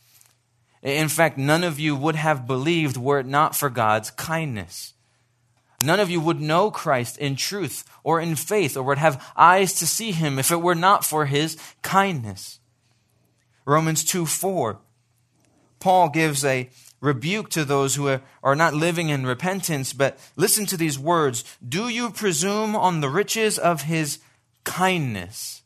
In 0.82 1.08
fact, 1.08 1.38
none 1.38 1.64
of 1.64 1.80
you 1.80 1.96
would 1.96 2.16
have 2.16 2.46
believed 2.46 2.98
were 2.98 3.20
it 3.20 3.26
not 3.26 3.56
for 3.56 3.70
God's 3.70 4.12
kindness. 4.12 4.94
None 5.82 6.02
of 6.02 6.10
you 6.10 6.20
would 6.20 6.42
know 6.42 6.72
Christ 6.72 7.18
in 7.18 7.38
truth 7.38 7.86
or 8.04 8.20
in 8.20 8.36
faith 8.36 8.76
or 8.76 8.84
would 8.84 8.98
have 8.98 9.26
eyes 9.38 9.74
to 9.76 9.88
see 9.88 10.12
him 10.12 10.40
if 10.40 10.52
it 10.52 10.62
were 10.62 10.76
not 10.76 11.06
for 11.06 11.26
his 11.26 11.58
kindness. 11.82 12.60
Romans 13.66 14.04
2 14.04 14.26
4. 14.26 14.82
Paul 15.80 16.10
gives 16.10 16.44
a 16.44 16.70
rebuke 17.04 17.50
to 17.50 17.66
those 17.66 17.96
who 17.96 18.18
are 18.42 18.56
not 18.56 18.74
living 18.74 19.10
in 19.10 19.26
repentance, 19.26 19.92
but 19.92 20.18
listen 20.38 20.66
to 20.66 20.78
these 20.78 20.98
words 20.98 21.44
Do 21.68 21.90
you 21.90 22.10
presume 22.10 22.76
on 22.76 23.02
the 23.02 23.10
riches 23.10 23.60
of 23.60 23.84
his 23.84 24.20
kindness 24.64 25.62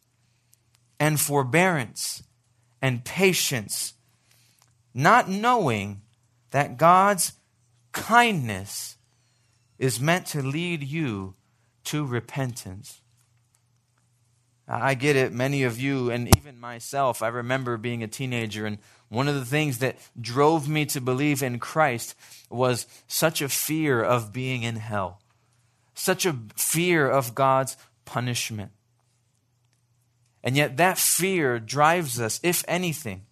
and 1.00 1.20
forbearance 1.20 2.24
and 2.82 3.06
patience, 3.06 3.94
not 4.96 5.30
knowing 5.30 6.02
that 6.50 6.78
God's 6.78 7.34
kindness 7.92 8.98
is 9.78 10.00
meant 10.00 10.26
to 10.28 10.42
lead 10.42 10.84
you 10.84 11.36
to 11.84 12.04
repentance? 12.04 13.00
I 14.68 14.96
get 14.96 15.16
it. 15.16 15.32
Many 15.32 15.64
of 15.64 15.80
you, 15.80 16.10
and 16.12 16.36
even 16.36 16.60
myself, 16.60 17.22
I 17.22 17.28
remember 17.28 17.78
being 17.78 18.04
a 18.04 18.08
teenager, 18.08 18.66
and 18.66 18.80
one 19.10 19.28
of 19.28 19.36
the 19.36 19.46
things 19.46 19.78
that 19.80 19.98
drove 20.20 20.68
me 20.68 20.86
to 20.88 21.02
believe 21.02 21.42
in 21.42 21.60
Christ 21.60 22.16
was 22.50 22.88
such 23.08 23.42
a 23.42 23.50
fear 23.50 24.04
of 24.04 24.34
being 24.34 24.64
in 24.64 24.78
hell, 24.78 25.22
such 25.94 26.26
a 26.26 26.38
fear 26.56 27.10
of 27.10 27.36
God's 27.36 27.78
punishment. 28.06 28.72
And 30.44 30.56
yet, 30.56 30.78
that 30.78 30.98
fear 30.98 31.60
drives 31.60 32.20
us, 32.20 32.40
if 32.44 32.64
anything, 32.68 33.24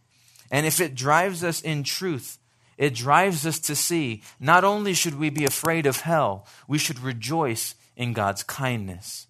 and 0.52 0.66
if 0.66 0.80
it 0.80 0.96
drives 0.96 1.44
us 1.44 1.62
in 1.62 1.84
truth, 1.84 2.40
it 2.78 2.94
drives 2.94 3.46
us 3.46 3.60
to 3.60 3.76
see 3.76 4.22
not 4.40 4.64
only 4.64 4.94
should 4.94 5.18
we 5.18 5.30
be 5.30 5.46
afraid 5.46 5.86
of 5.86 6.02
hell, 6.02 6.46
we 6.68 6.78
should 6.78 7.00
rejoice 7.00 7.76
in 7.96 8.14
God's 8.14 8.44
kindness. 8.44 9.25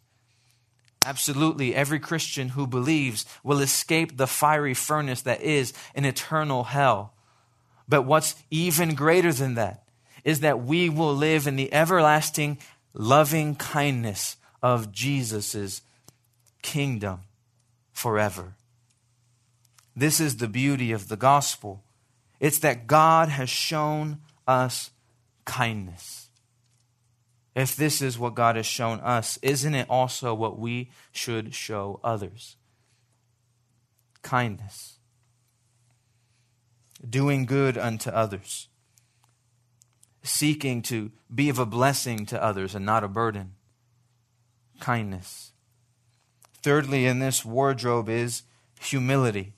Absolutely, 1.06 1.76
every 1.76 2.00
Christian 2.00 2.50
who 2.50 2.66
believes 2.66 3.28
will 3.44 3.60
escape 3.60 4.18
the 4.18 4.26
fiery 4.26 4.74
furnace 4.74 5.22
that 5.22 5.40
is 5.42 5.72
an 5.94 6.04
eternal 6.04 6.64
hell. 6.64 7.14
But 7.88 8.02
what's 8.02 8.36
even 8.50 8.96
greater 8.96 9.32
than 9.32 9.54
that 9.54 9.84
is 10.24 10.40
that 10.40 10.64
we 10.64 10.90
will 10.90 11.16
live 11.16 11.46
in 11.46 11.58
the 11.58 11.72
everlasting 11.72 12.58
loving 12.92 13.54
kindness 13.56 14.38
of 14.64 14.92
Jesus' 14.92 15.84
kingdom 16.64 17.20
forever. 17.94 18.56
This 19.96 20.20
is 20.20 20.38
the 20.38 20.48
beauty 20.48 20.92
of 20.92 21.08
the 21.08 21.18
gospel. 21.18 21.84
It's 22.40 22.58
that 22.60 22.88
God 22.88 23.30
has 23.30 23.50
shown 23.50 24.22
us 24.48 24.90
kindness. 25.46 26.25
If 27.56 27.78
this 27.78 28.02
is 28.02 28.20
what 28.20 28.36
God 28.36 28.58
has 28.58 28.66
shown 28.66 29.00
us, 29.00 29.40
isn't 29.42 29.74
it 29.74 29.90
also 29.90 30.34
what 30.34 30.60
we 30.60 30.92
should 31.14 31.56
show 31.56 32.02
others? 32.04 32.58
Kindness, 34.22 35.00
doing 37.08 37.46
good 37.46 37.78
unto 37.78 38.10
others, 38.10 38.68
seeking 40.22 40.82
to 40.82 41.12
be 41.34 41.48
of 41.48 41.58
a 41.58 41.66
blessing 41.66 42.26
to 42.26 42.44
others 42.44 42.76
and 42.76 42.86
not 42.86 43.04
a 43.04 43.08
burden. 43.08 43.54
Kindness. 44.82 45.54
Thirdly, 46.62 47.06
in 47.06 47.20
this 47.20 47.46
wardrobe 47.46 48.10
is 48.10 48.42
humility. 48.82 49.54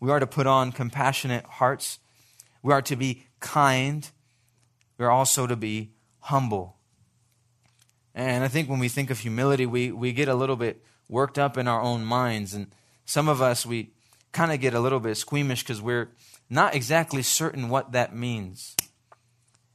We 0.00 0.10
are 0.10 0.18
to 0.18 0.26
put 0.26 0.48
on 0.48 0.72
compassionate 0.72 1.44
hearts. 1.44 2.00
We 2.62 2.72
are 2.72 2.82
to 2.82 2.96
be 2.96 3.26
kind. 3.38 4.10
We 4.98 5.04
are 5.04 5.10
also 5.10 5.46
to 5.46 5.54
be 5.54 5.92
humble. 6.20 6.78
And 8.14 8.44
I 8.44 8.48
think 8.48 8.68
when 8.68 8.78
we 8.78 8.88
think 8.88 9.10
of 9.10 9.20
humility, 9.20 9.66
we, 9.66 9.90
we 9.90 10.12
get 10.12 10.28
a 10.28 10.34
little 10.34 10.56
bit 10.56 10.84
worked 11.08 11.38
up 11.38 11.56
in 11.56 11.66
our 11.66 11.80
own 11.80 12.04
minds. 12.04 12.54
And 12.54 12.74
some 13.04 13.28
of 13.28 13.40
us, 13.40 13.64
we 13.64 13.90
kind 14.32 14.52
of 14.52 14.60
get 14.60 14.74
a 14.74 14.80
little 14.80 15.00
bit 15.00 15.16
squeamish 15.16 15.62
because 15.62 15.80
we're 15.80 16.10
not 16.50 16.74
exactly 16.74 17.22
certain 17.22 17.68
what 17.68 17.92
that 17.92 18.14
means. 18.14 18.76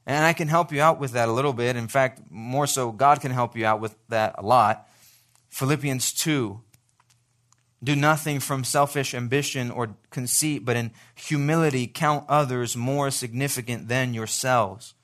And 0.06 0.24
I 0.24 0.32
can 0.32 0.48
help 0.48 0.72
you 0.72 0.80
out 0.80 0.98
with 0.98 1.12
that 1.12 1.28
a 1.28 1.32
little 1.32 1.52
bit. 1.52 1.76
In 1.76 1.88
fact, 1.88 2.22
more 2.30 2.66
so, 2.66 2.92
God 2.92 3.20
can 3.20 3.30
help 3.30 3.56
you 3.56 3.66
out 3.66 3.80
with 3.80 3.94
that 4.08 4.34
a 4.38 4.42
lot. 4.42 4.88
Philippians 5.50 6.12
2 6.12 6.60
Do 7.82 7.96
nothing 7.96 8.40
from 8.40 8.64
selfish 8.64 9.14
ambition 9.14 9.70
or 9.70 9.96
conceit, 10.10 10.64
but 10.64 10.76
in 10.76 10.92
humility 11.14 11.86
count 11.86 12.24
others 12.28 12.76
more 12.76 13.10
significant 13.10 13.88
than 13.88 14.14
yourselves. 14.14 14.94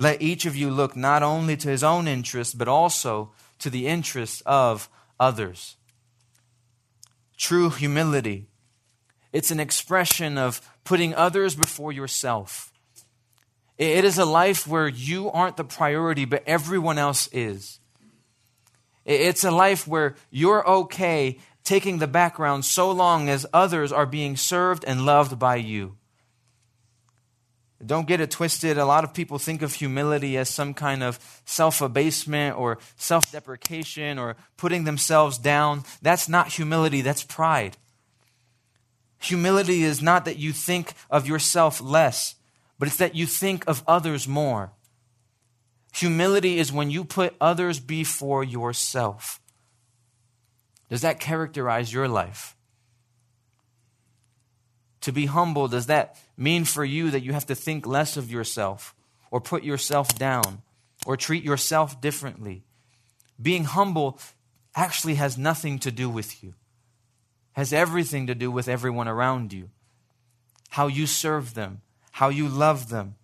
Let 0.00 0.22
each 0.22 0.46
of 0.46 0.56
you 0.56 0.70
look 0.70 0.96
not 0.96 1.22
only 1.22 1.58
to 1.58 1.68
his 1.68 1.84
own 1.84 2.08
interest, 2.08 2.56
but 2.56 2.68
also 2.68 3.32
to 3.58 3.68
the 3.68 3.86
interests 3.86 4.42
of 4.46 4.88
others. 5.20 5.76
True 7.36 7.68
humility. 7.68 8.48
It's 9.30 9.50
an 9.50 9.60
expression 9.60 10.38
of 10.38 10.62
putting 10.84 11.14
others 11.14 11.54
before 11.54 11.92
yourself. 11.92 12.72
It 13.76 14.06
is 14.06 14.16
a 14.16 14.24
life 14.24 14.66
where 14.66 14.88
you 14.88 15.30
aren't 15.30 15.58
the 15.58 15.64
priority, 15.64 16.24
but 16.24 16.44
everyone 16.46 16.96
else 16.96 17.28
is. 17.30 17.78
It's 19.04 19.44
a 19.44 19.50
life 19.50 19.86
where 19.86 20.16
you're 20.30 20.66
okay 20.66 21.38
taking 21.62 21.98
the 21.98 22.06
background 22.06 22.64
so 22.64 22.90
long 22.90 23.28
as 23.28 23.44
others 23.52 23.92
are 23.92 24.06
being 24.06 24.38
served 24.38 24.82
and 24.86 25.04
loved 25.04 25.38
by 25.38 25.56
you. 25.56 25.98
Don't 27.84 28.06
get 28.06 28.20
it 28.20 28.30
twisted. 28.30 28.76
A 28.76 28.84
lot 28.84 29.04
of 29.04 29.14
people 29.14 29.38
think 29.38 29.62
of 29.62 29.72
humility 29.72 30.36
as 30.36 30.50
some 30.50 30.74
kind 30.74 31.02
of 31.02 31.18
self 31.46 31.80
abasement 31.80 32.58
or 32.58 32.78
self 32.96 33.32
deprecation 33.32 34.18
or 34.18 34.36
putting 34.58 34.84
themselves 34.84 35.38
down. 35.38 35.84
That's 36.02 36.28
not 36.28 36.48
humility, 36.48 37.00
that's 37.00 37.24
pride. 37.24 37.78
Humility 39.20 39.82
is 39.82 40.02
not 40.02 40.24
that 40.26 40.38
you 40.38 40.52
think 40.52 40.92
of 41.10 41.26
yourself 41.26 41.80
less, 41.80 42.34
but 42.78 42.88
it's 42.88 42.96
that 42.98 43.14
you 43.14 43.26
think 43.26 43.64
of 43.66 43.82
others 43.86 44.28
more. 44.28 44.72
Humility 45.94 46.58
is 46.58 46.72
when 46.72 46.90
you 46.90 47.04
put 47.04 47.34
others 47.40 47.80
before 47.80 48.44
yourself. 48.44 49.40
Does 50.88 51.02
that 51.02 51.20
characterize 51.20 51.92
your 51.92 52.08
life? 52.08 52.56
To 55.02 55.12
be 55.12 55.26
humble, 55.26 55.68
does 55.68 55.86
that 55.86 56.16
mean 56.36 56.64
for 56.64 56.84
you 56.84 57.10
that 57.10 57.22
you 57.22 57.32
have 57.32 57.46
to 57.46 57.54
think 57.54 57.86
less 57.86 58.16
of 58.16 58.30
yourself 58.30 58.94
or 59.30 59.40
put 59.40 59.64
yourself 59.64 60.18
down 60.18 60.62
or 61.06 61.16
treat 61.16 61.42
yourself 61.42 62.00
differently? 62.00 62.64
Being 63.40 63.64
humble 63.64 64.18
actually 64.74 65.14
has 65.14 65.38
nothing 65.38 65.78
to 65.80 65.90
do 65.90 66.10
with 66.10 66.42
you, 66.44 66.54
has 67.52 67.72
everything 67.72 68.26
to 68.26 68.34
do 68.34 68.50
with 68.50 68.68
everyone 68.68 69.08
around 69.08 69.52
you. 69.52 69.70
How 70.70 70.86
you 70.86 71.06
serve 71.06 71.54
them, 71.54 71.80
how 72.12 72.28
you 72.28 72.46
love 72.46 72.90
them, 72.90 73.16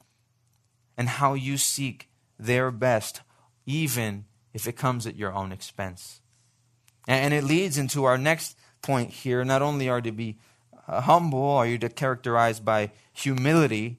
and 0.97 1.09
how 1.09 1.35
you 1.35 1.59
seek 1.59 2.09
their 2.39 2.71
best, 2.71 3.21
even 3.67 4.25
if 4.53 4.67
it 4.67 4.73
comes 4.73 5.07
at 5.07 5.17
your 5.17 5.33
own 5.33 5.53
expense. 5.53 6.21
And 7.07 7.33
it 7.33 7.45
leads 7.45 7.79
into 7.79 8.05
our 8.05 8.19
next 8.19 8.57
point 8.83 9.11
here. 9.11 9.45
Not 9.45 9.63
only 9.63 9.89
are 9.89 10.01
to 10.01 10.11
be 10.11 10.39
Uh, 10.89 11.01
humble, 11.01 11.43
are 11.43 11.67
you 11.67 11.79
to 11.79 11.89
characterized 11.89 12.65
by 12.65 12.91
humility, 13.13 13.99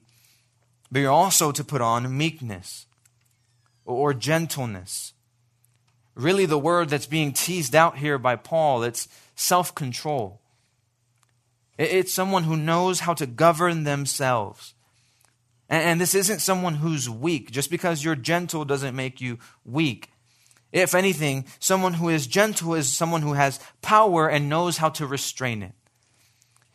but 0.90 1.00
you're 1.00 1.10
also 1.10 1.52
to 1.52 1.64
put 1.64 1.80
on 1.80 2.16
meekness 2.16 2.86
or 3.84 4.14
gentleness. 4.14 5.12
Really, 6.14 6.46
the 6.46 6.58
word 6.58 6.88
that's 6.88 7.06
being 7.06 7.32
teased 7.32 7.74
out 7.74 7.98
here 7.98 8.18
by 8.18 8.36
Paul, 8.36 8.82
it's 8.82 9.08
self 9.36 9.74
control. 9.74 10.40
It's 11.78 12.12
someone 12.12 12.42
who 12.42 12.56
knows 12.56 13.00
how 13.00 13.14
to 13.14 13.26
govern 13.26 13.84
themselves. 13.84 14.74
And 15.68 16.00
this 16.00 16.14
isn't 16.14 16.40
someone 16.40 16.76
who's 16.76 17.08
weak. 17.08 17.50
Just 17.50 17.70
because 17.70 18.02
you're 18.02 18.16
gentle 18.16 18.64
doesn't 18.64 18.96
make 18.96 19.20
you 19.20 19.38
weak. 19.64 20.10
If 20.72 20.94
anything, 20.94 21.44
someone 21.60 21.94
who 21.94 22.08
is 22.08 22.26
gentle 22.26 22.74
is 22.74 22.92
someone 22.92 23.22
who 23.22 23.34
has 23.34 23.60
power 23.80 24.28
and 24.28 24.48
knows 24.48 24.78
how 24.78 24.88
to 24.90 25.06
restrain 25.06 25.62
it. 25.62 25.72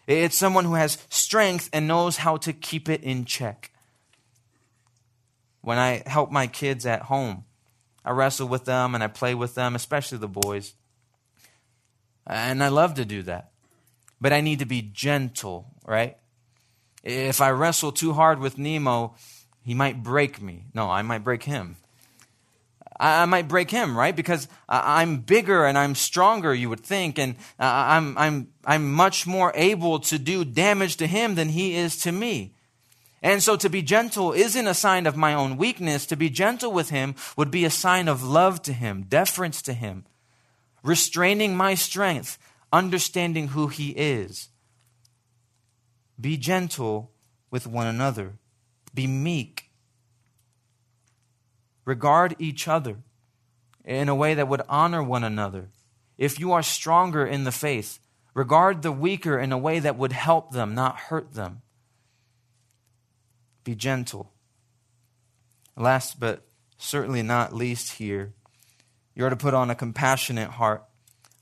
It's 0.08 0.36
someone 0.36 0.66
who 0.66 0.74
has 0.76 0.98
strength 1.10 1.70
and 1.72 1.88
knows 1.88 2.18
how 2.18 2.38
to 2.38 2.54
keep 2.54 2.89
it 2.89 3.04
in 3.04 3.26
check. 3.26 3.72
When 5.62 5.78
I 5.78 6.04
help 6.06 6.30
my 6.30 6.48
kids 6.48 6.86
at 6.86 7.04
home, 7.04 7.46
I 8.04 8.12
wrestle 8.12 8.48
with 8.48 8.66
them 8.66 8.96
and 8.96 9.04
I 9.04 9.08
play 9.08 9.34
with 9.34 9.56
them, 9.56 9.76
especially 9.76 10.18
the 10.18 10.28
boys. 10.28 10.74
And 12.28 12.63
I 12.63 12.68
love 12.68 12.96
to 12.96 13.06
do 13.06 13.24
that. 13.24 13.52
But 14.20 14.34
I 14.34 14.42
need 14.42 14.60
to 14.60 14.66
be 14.66 14.82
gentle, 14.82 15.68
right? 15.86 16.18
If 17.04 17.42
I 17.42 17.52
wrestle 17.52 17.92
too 17.92 18.13
hard 18.13 18.39
with 18.39 18.58
Nemo, 18.58 19.16
he 19.62 19.74
might 19.74 20.04
break 20.04 20.42
me. 20.42 20.66
No, 20.74 20.89
I 20.89 21.02
might 21.02 21.24
break 21.24 21.44
him. 21.44 21.78
I, 23.04 23.26
might 23.26 23.48
break 23.48 23.70
him, 23.70 23.98
right? 23.98 24.16
Because 24.16 24.48
I'm 24.70 25.18
bigger 25.18 25.66
and 25.66 25.78
I'm 25.78 25.94
stronger, 25.94 26.54
you 26.54 26.70
would 26.70 26.80
think, 26.80 27.20
and 27.20 27.36
uh, 27.60 27.63
I'm, 27.66 28.18
I'm, 28.18 28.48
I'm 28.66 28.94
much 28.94 29.28
more 29.28 29.52
able 29.56 30.00
to 30.00 30.18
do 30.18 30.46
damage 30.46 30.98
to 30.98 31.08
him 31.08 31.36
than 31.36 31.50
he 31.50 31.76
is 31.76 31.98
to 32.04 32.12
me. 32.12 32.56
And 33.22 33.42
so 33.42 33.56
to 33.56 33.70
be 33.70 33.82
gentle 33.82 34.34
isn't 34.34 34.68
a 34.68 34.74
sign 34.74 35.06
of 35.06 35.16
my 35.16 35.34
own 35.34 35.58
weakness. 35.58 36.06
To 36.08 36.18
be 36.18 36.30
gentle 36.30 36.72
with 36.72 36.89
him 36.89 37.16
would 37.38 37.52
be 37.52 37.66
a 37.66 37.70
sign 37.70 38.08
of 38.08 38.24
love 38.24 38.62
to 38.63 38.74
him, 38.74 39.04
deference 39.04 39.62
to 39.63 39.74
him, 39.74 40.06
restraining 40.84 41.56
my 41.56 41.74
strength, 41.76 42.38
understanding 42.72 43.50
who 43.50 43.68
he 43.68 43.92
is. 43.92 44.50
Be 46.20 46.38
gentle 46.38 47.12
with 47.50 47.66
one 47.66 47.88
another. 47.88 48.34
Be 48.94 49.08
meek. 49.08 49.62
Regard 51.86 52.36
each 52.39 52.67
other 52.67 52.98
in 53.84 54.10
a 54.10 54.15
way 54.15 54.34
that 54.34 54.48
would 54.48 54.62
honor 54.69 55.04
one 55.04 55.24
another. 55.24 55.69
If 56.17 56.39
you 56.39 56.52
are 56.52 56.63
stronger 56.63 57.26
in 57.26 57.43
the 57.43 57.52
faith, 57.52 58.00
regard 58.34 58.82
the 58.82 58.91
weaker 58.91 59.38
in 59.38 59.52
a 59.52 59.58
way 59.58 59.80
that 59.80 59.98
would 59.98 60.13
help 60.13 60.52
them, 60.52 60.74
not 60.74 60.98
hurt 60.98 61.34
them. 61.34 61.62
Be 63.63 63.76
gentle. 63.76 64.32
Last 65.76 66.19
but 66.19 66.46
certainly 66.78 67.24
not 67.24 67.54
least, 67.54 67.93
here, 67.93 68.34
you 69.15 69.26
are 69.26 69.30
to 69.30 69.36
put 69.36 69.54
on 69.54 69.69
a 69.69 69.76
compassionate 69.76 70.52
heart, 70.52 70.84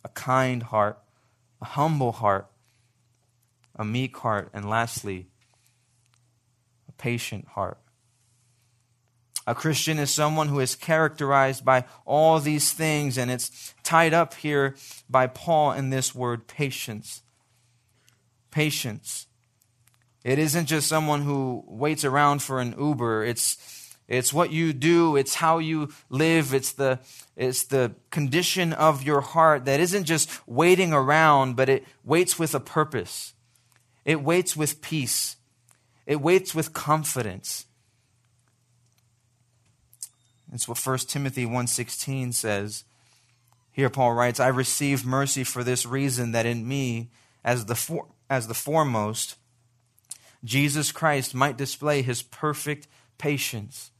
a 0.04 0.10
kind 0.10 0.63
heart, 0.63 0.99
a 1.62 1.65
humble 1.65 2.12
heart, 2.12 2.47
a 3.75 3.84
meek 3.84 4.17
heart, 4.17 4.49
and 4.54 4.69
lastly, 4.69 5.27
a 6.88 6.91
patient 6.93 7.47
heart. 7.49 7.80
A 9.47 9.56
Christian 9.56 9.97
is 9.97 10.12
someone 10.12 10.49
who 10.49 10.60
is 10.60 10.75
characterized 10.75 11.65
by 11.65 11.86
all 12.06 12.39
these 12.39 12.71
things, 12.71 13.17
and 13.17 13.32
it's 13.32 13.73
tied 13.84 14.13
up 14.13 14.36
here 14.36 14.75
by 15.10 15.27
Paul 15.27 15.71
in 15.71 15.89
this 15.89 16.13
word 16.13 16.47
patience. 16.47 17.23
Patience. 18.51 19.27
It 20.23 20.38
isn't 20.38 20.67
just 20.67 20.88
someone 20.88 21.23
who 21.23 21.63
waits 21.67 22.06
around 22.06 22.43
for 22.43 22.62
an 22.62 22.75
Uber. 22.77 23.23
It's, 23.25 23.95
it's 24.08 24.32
what 24.32 24.51
you 24.51 24.73
do, 24.73 25.15
it's 25.15 25.36
how 25.36 25.58
you 25.58 25.89
live, 26.10 26.54
it's 26.54 26.73
the, 26.73 26.99
it's 27.36 27.63
the 27.63 27.95
condition 28.12 28.73
of 28.73 29.01
your 29.01 29.21
heart 29.21 29.65
that 29.65 29.80
isn't 29.80 30.04
just 30.04 30.30
waiting 30.47 30.93
around, 30.93 31.56
but 31.56 31.69
it 31.69 31.86
waits 32.04 32.38
with 32.38 32.54
a 32.54 32.60
purpose. 32.60 33.34
It 34.06 34.21
waits 34.21 34.56
with 34.56 34.82
peace. 34.82 35.38
It 36.06 36.21
waits 36.21 36.54
with 36.54 36.73
confidence. 36.73 37.65
It's 40.51 40.67
what 40.67 40.77
1 40.77 41.07
Timothy 41.07 41.45
1:16 41.45 42.33
says. 42.33 42.83
Here 43.71 43.89
Paul 43.89 44.13
writes, 44.13 44.39
"I 44.39 44.47
received 44.47 45.05
mercy 45.05 45.43
for 45.43 45.63
this 45.63 45.85
reason 45.85 46.33
that 46.33 46.45
in 46.45 46.67
me 46.67 47.09
as 47.43 47.65
the 47.65 47.75
for, 47.75 48.07
as 48.29 48.47
the 48.47 48.53
foremost 48.53 49.35
Jesus 50.43 50.91
Christ 50.91 51.33
might 51.33 51.57
display 51.57 52.01
his 52.01 52.21
perfect 52.21 52.87
patience 53.17 53.91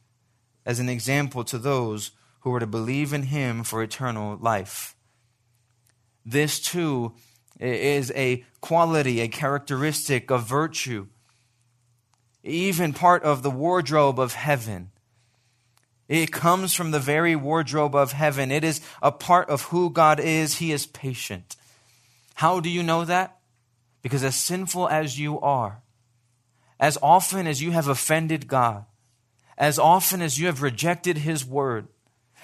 as 0.65 0.79
an 0.79 0.89
example 0.89 1.43
to 1.45 1.57
those 1.57 2.11
who 2.41 2.49
were 2.49 2.59
to 2.59 2.67
believe 2.67 3.13
in 3.13 3.23
him 3.23 3.63
for 3.63 3.81
eternal 3.81 4.35
life." 4.37 4.95
This 6.25 6.59
too 6.59 7.15
is 7.59 8.11
a 8.11 8.43
quality, 8.59 9.21
a 9.21 9.27
characteristic 9.27 10.31
of 10.31 10.47
virtue, 10.47 11.07
even 12.43 12.91
part 12.91 13.23
of 13.23 13.43
the 13.43 13.51
wardrobe 13.51 14.19
of 14.19 14.33
heaven. 14.33 14.91
It 16.12 16.34
comes 16.34 16.74
from 16.74 16.91
the 16.91 17.00
very 17.00 17.38
wardrobe 17.38 17.95
of 17.95 18.12
heaven. 18.12 18.52
It 18.52 18.65
is 18.65 18.82
a 19.02 19.13
part 19.13 19.50
of 19.50 19.62
who 19.62 19.89
God 19.89 20.19
is. 20.19 20.58
He 20.58 20.74
is 20.74 20.86
patient. 20.86 21.56
How 22.34 22.60
do 22.60 22.69
you 22.69 22.84
know 22.84 23.06
that? 23.06 23.38
Because 24.02 24.21
as 24.21 24.36
sinful 24.36 24.89
as 24.89 25.17
you 25.17 25.39
are, 25.39 25.82
as 26.82 26.97
often 27.02 27.47
as 27.47 27.62
you 27.62 27.71
have 27.71 27.88
offended 27.88 28.50
God, 28.50 28.84
as 29.58 29.80
often 29.80 30.21
as 30.21 30.38
you 30.38 30.47
have 30.47 30.62
rejected 30.62 31.19
His 31.19 31.45
word, 31.45 31.88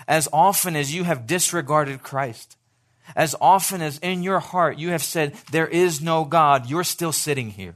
as 0.07 0.29
often 0.31 0.77
as 0.77 0.95
you 0.95 1.03
have 1.03 1.27
disregarded 1.27 2.01
Christ, 2.01 2.55
as 3.17 3.35
often 3.41 3.81
as 3.81 3.97
in 3.99 4.23
your 4.23 4.39
heart 4.39 4.79
you 4.79 4.91
have 4.91 5.03
said, 5.03 5.35
There 5.51 5.67
is 5.67 6.01
no 6.01 6.23
God, 6.23 6.69
you're 6.69 6.85
still 6.85 7.11
sitting 7.11 7.49
here. 7.49 7.75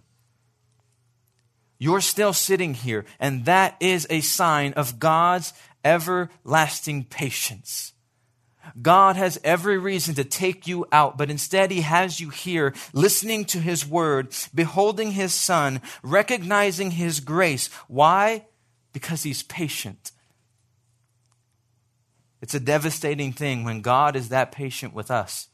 You're 1.80 2.00
still 2.00 2.32
sitting 2.32 2.76
here, 2.76 3.06
and 3.20 3.46
that 3.46 3.76
is 3.80 4.06
a 4.10 4.22
sign 4.22 4.74
of 4.74 5.00
God's 5.00 5.52
everlasting 5.84 7.06
patience. 7.06 7.94
God 8.82 9.16
has 9.16 9.40
every 9.44 9.78
reason 9.78 10.16
to 10.16 10.24
take 10.24 10.68
you 10.68 10.86
out, 10.92 11.18
but 11.18 11.32
instead 11.32 11.72
He 11.72 11.82
has 11.82 12.20
you 12.20 12.30
here, 12.30 12.74
listening 12.94 13.46
to 13.46 13.60
His 13.60 13.88
word, 13.88 14.36
beholding 14.54 15.12
His 15.12 15.34
Son, 15.34 15.82
recognizing 16.04 16.92
His 16.92 17.20
grace. 17.20 17.70
Why? 17.88 18.46
Because 18.94 19.24
He's 19.24 19.44
patient. 19.44 20.12
It's 22.42 22.56
a 22.56 22.60
devastating 22.60 23.34
thing 23.34 23.64
when 23.64 23.82
God 23.82 24.16
is 24.16 24.30
that 24.30 24.52
patient 24.52 24.94
with 24.94 25.12
us 25.12 25.48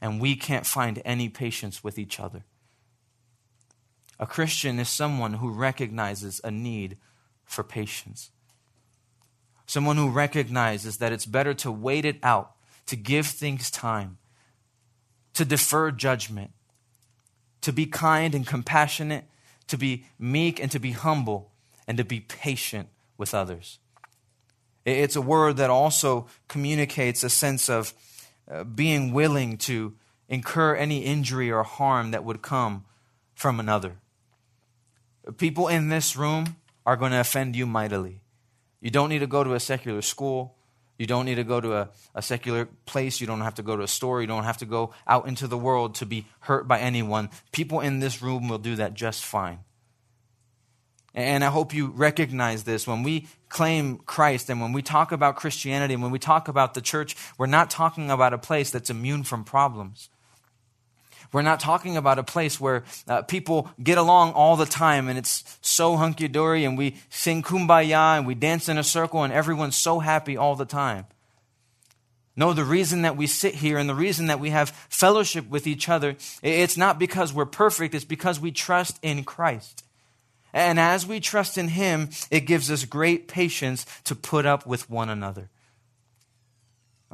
and 0.00 0.20
we 0.20 0.36
can't 0.36 0.66
find 0.66 1.00
any 1.04 1.28
patience 1.28 1.82
with 1.82 1.98
each 1.98 2.20
other. 2.20 2.44
A 4.18 4.26
Christian 4.26 4.78
is 4.78 4.88
someone 4.88 5.34
who 5.34 5.50
recognizes 5.50 6.40
a 6.42 6.50
need 6.50 6.96
for 7.44 7.62
patience. 7.62 8.30
Someone 9.66 9.96
who 9.96 10.08
recognizes 10.08 10.98
that 10.98 11.12
it's 11.12 11.26
better 11.26 11.52
to 11.54 11.72
wait 11.72 12.04
it 12.04 12.18
out, 12.22 12.52
to 12.86 12.96
give 12.96 13.26
things 13.26 13.70
time, 13.70 14.18
to 15.34 15.44
defer 15.44 15.90
judgment, 15.90 16.52
to 17.60 17.72
be 17.72 17.86
kind 17.86 18.34
and 18.34 18.46
compassionate, 18.46 19.24
to 19.66 19.76
be 19.76 20.06
meek 20.18 20.60
and 20.60 20.70
to 20.70 20.78
be 20.78 20.92
humble, 20.92 21.50
and 21.88 21.98
to 21.98 22.04
be 22.04 22.20
patient 22.20 22.88
with 23.18 23.34
others. 23.34 23.78
It's 24.84 25.16
a 25.16 25.20
word 25.20 25.56
that 25.56 25.68
also 25.68 26.28
communicates 26.46 27.24
a 27.24 27.30
sense 27.30 27.68
of 27.68 27.92
uh, 28.48 28.62
being 28.62 29.12
willing 29.12 29.58
to 29.58 29.94
incur 30.28 30.76
any 30.76 31.00
injury 31.00 31.50
or 31.50 31.64
harm 31.64 32.12
that 32.12 32.24
would 32.24 32.40
come 32.40 32.84
from 33.34 33.58
another. 33.58 33.96
People 35.38 35.66
in 35.66 35.88
this 35.88 36.16
room 36.16 36.56
are 36.84 36.96
going 36.96 37.10
to 37.10 37.20
offend 37.20 37.56
you 37.56 37.66
mightily. 37.66 38.20
You 38.86 38.92
don't 38.92 39.08
need 39.08 39.18
to 39.18 39.26
go 39.26 39.42
to 39.42 39.54
a 39.54 39.58
secular 39.58 40.00
school. 40.00 40.54
You 40.96 41.08
don't 41.08 41.24
need 41.24 41.34
to 41.34 41.42
go 41.42 41.60
to 41.60 41.74
a, 41.74 41.88
a 42.14 42.22
secular 42.22 42.68
place. 42.84 43.20
You 43.20 43.26
don't 43.26 43.40
have 43.40 43.56
to 43.56 43.64
go 43.64 43.76
to 43.76 43.82
a 43.82 43.88
store. 43.88 44.20
You 44.20 44.28
don't 44.28 44.44
have 44.44 44.58
to 44.58 44.64
go 44.64 44.94
out 45.08 45.26
into 45.26 45.48
the 45.48 45.58
world 45.58 45.96
to 45.96 46.06
be 46.06 46.28
hurt 46.38 46.68
by 46.68 46.78
anyone. 46.78 47.30
People 47.50 47.80
in 47.80 47.98
this 47.98 48.22
room 48.22 48.48
will 48.48 48.58
do 48.58 48.76
that 48.76 48.94
just 48.94 49.24
fine. 49.24 49.58
And 51.16 51.42
I 51.42 51.48
hope 51.48 51.74
you 51.74 51.88
recognize 51.88 52.62
this. 52.62 52.86
When 52.86 53.02
we 53.02 53.26
claim 53.48 53.98
Christ 53.98 54.50
and 54.50 54.60
when 54.60 54.72
we 54.72 54.82
talk 54.82 55.10
about 55.10 55.34
Christianity 55.34 55.94
and 55.94 56.02
when 56.04 56.12
we 56.12 56.20
talk 56.20 56.46
about 56.46 56.74
the 56.74 56.80
church, 56.80 57.16
we're 57.38 57.46
not 57.46 57.70
talking 57.70 58.08
about 58.08 58.34
a 58.34 58.38
place 58.38 58.70
that's 58.70 58.88
immune 58.88 59.24
from 59.24 59.42
problems. 59.42 60.10
We're 61.36 61.42
not 61.42 61.60
talking 61.60 61.98
about 61.98 62.18
a 62.18 62.22
place 62.22 62.58
where 62.58 62.84
uh, 63.06 63.20
people 63.20 63.68
get 63.82 63.98
along 63.98 64.32
all 64.32 64.56
the 64.56 64.64
time 64.64 65.06
and 65.06 65.18
it's 65.18 65.44
so 65.60 65.98
hunky 65.98 66.28
dory 66.28 66.64
and 66.64 66.78
we 66.78 66.96
sing 67.10 67.42
kumbaya 67.42 68.16
and 68.16 68.26
we 68.26 68.34
dance 68.34 68.70
in 68.70 68.78
a 68.78 68.82
circle 68.82 69.22
and 69.22 69.30
everyone's 69.34 69.76
so 69.76 69.98
happy 69.98 70.38
all 70.38 70.56
the 70.56 70.64
time. 70.64 71.04
No, 72.36 72.54
the 72.54 72.64
reason 72.64 73.02
that 73.02 73.18
we 73.18 73.26
sit 73.26 73.56
here 73.56 73.76
and 73.76 73.86
the 73.86 73.94
reason 73.94 74.28
that 74.28 74.40
we 74.40 74.48
have 74.48 74.70
fellowship 74.88 75.46
with 75.50 75.66
each 75.66 75.90
other, 75.90 76.16
it's 76.42 76.78
not 76.78 76.98
because 76.98 77.34
we're 77.34 77.44
perfect, 77.44 77.94
it's 77.94 78.06
because 78.06 78.40
we 78.40 78.50
trust 78.50 78.98
in 79.02 79.22
Christ. 79.22 79.84
And 80.54 80.80
as 80.80 81.06
we 81.06 81.20
trust 81.20 81.58
in 81.58 81.68
Him, 81.68 82.08
it 82.30 82.46
gives 82.46 82.70
us 82.70 82.86
great 82.86 83.28
patience 83.28 83.84
to 84.04 84.14
put 84.14 84.46
up 84.46 84.64
with 84.66 84.88
one 84.88 85.10
another. 85.10 85.50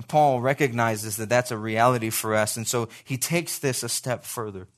Paul 0.09 0.41
recognizes 0.41 1.17
that 1.17 1.29
that's 1.29 1.51
a 1.51 1.59
reality 1.59 2.11
for 2.11 2.35
us, 2.35 2.57
and 2.57 2.67
so 2.67 2.89
he 3.05 3.19
takes 3.19 3.59
this 3.59 3.83
a 3.83 3.89
step 3.89 4.25
further. 4.25 4.69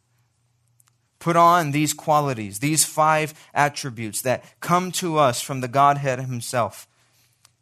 Put 1.21 1.37
on 1.37 1.71
these 1.71 1.95
qualities, 1.95 2.59
these 2.59 2.85
five 2.85 3.33
attributes 3.55 4.23
that 4.23 4.45
come 4.61 4.91
to 4.93 5.17
us 5.19 5.41
from 5.41 5.61
the 5.61 5.69
Godhead 5.69 6.21
Himself 6.21 6.87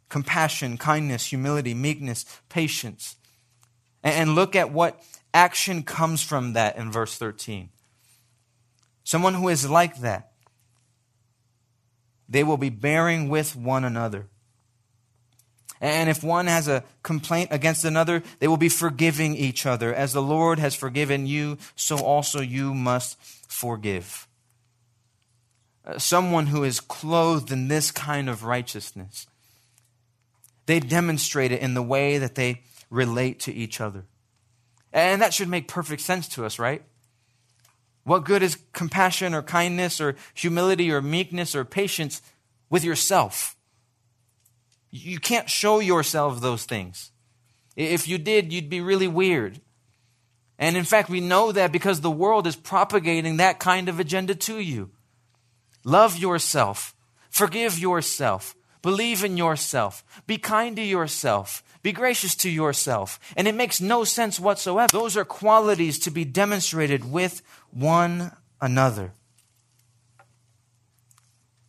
compassion, 0.09 0.77
kindness, 0.77 1.27
humility, 1.27 1.73
meekness, 1.73 2.23
patience. 2.47 3.15
And 4.03 4.35
look 4.35 4.55
at 4.55 4.71
what 4.71 5.01
action 5.33 5.81
comes 5.81 6.21
from 6.21 6.53
that 6.53 6.77
in 6.77 6.91
verse 6.91 7.17
13. 7.17 7.69
Someone 9.03 9.33
who 9.33 9.49
is 9.49 9.67
like 9.67 10.01
that 10.01 10.33
they 12.29 12.43
will 12.43 12.57
be 12.57 12.69
bearing 12.69 13.29
with 13.29 13.55
one 13.55 13.83
another. 13.83 14.27
And 15.83 16.09
if 16.09 16.23
one 16.23 16.47
has 16.47 16.69
a 16.69 16.85
complaint 17.03 17.49
against 17.51 17.83
another, 17.83 18.23
they 18.39 18.47
will 18.47 18.55
be 18.55 18.69
forgiving 18.69 19.35
each 19.35 19.65
other. 19.65 19.93
As 19.93 20.13
the 20.13 20.21
Lord 20.21 20.57
has 20.57 20.73
forgiven 20.75 21.27
you, 21.27 21.57
so 21.75 21.97
also 21.97 22.39
you 22.39 22.73
must 22.73 23.21
forgive. 23.49 24.25
Uh, 25.85 25.99
someone 25.99 26.47
who 26.47 26.63
is 26.63 26.79
clothed 26.79 27.51
in 27.51 27.67
this 27.67 27.91
kind 27.91 28.29
of 28.29 28.45
righteousness 28.45 29.27
They 30.65 30.79
demonstrate 30.79 31.51
it 31.51 31.61
in 31.61 31.73
the 31.73 31.83
way 31.83 32.17
that 32.17 32.35
they 32.35 32.61
relate 32.89 33.41
to 33.41 33.53
each 33.53 33.81
other. 33.81 34.05
And 34.93 35.21
that 35.21 35.33
should 35.33 35.49
make 35.49 35.67
perfect 35.67 36.01
sense 36.01 36.29
to 36.29 36.45
us, 36.45 36.59
right? 36.59 36.83
What 38.05 38.23
good 38.23 38.43
is 38.43 38.57
compassion 38.71 39.33
or 39.33 39.41
kindness 39.41 39.99
or 39.99 40.15
humility 40.33 40.91
or 40.91 41.01
meekness 41.01 41.55
or 41.55 41.65
patience 41.65 42.21
with 42.69 42.85
yourself? 42.85 43.57
You 44.95 45.19
can't 45.19 45.49
show 45.49 45.79
yourself 45.79 46.39
those 46.39 46.65
things. 46.65 47.11
If 47.75 48.07
you 48.07 48.19
did, 48.19 48.53
you'd 48.53 48.69
be 48.69 48.79
really 48.79 49.07
weird. 49.07 49.59
And 50.59 50.77
in 50.77 50.83
fact, 50.83 51.09
we 51.09 51.19
know 51.19 51.51
that 51.51 51.71
because 51.71 52.01
the 52.01 52.11
world 52.11 52.45
is 52.45 52.55
propagating 52.55 53.37
that 53.37 53.57
kind 53.57 53.89
of 53.89 53.99
agenda 53.99 54.35
to 54.35 54.59
you. 54.59 54.91
Love 55.83 56.19
yourself, 56.19 56.95
forgive 57.31 57.79
yourself, 57.79 58.55
believe 58.83 59.23
in 59.23 59.35
yourself, 59.35 60.03
be 60.27 60.37
kind 60.37 60.75
to 60.75 60.83
yourself, 60.83 61.63
be 61.81 61.91
gracious 61.91 62.35
to 62.35 62.49
yourself. 62.49 63.19
And 63.35 63.47
it 63.47 63.55
makes 63.55 63.81
no 63.81 64.03
sense 64.03 64.39
whatsoever. 64.39 64.89
Those 64.91 65.17
are 65.17 65.25
qualities 65.25 65.97
to 66.01 66.11
be 66.11 66.23
demonstrated 66.23 67.11
with 67.11 67.41
one 67.71 68.31
another. 68.61 69.11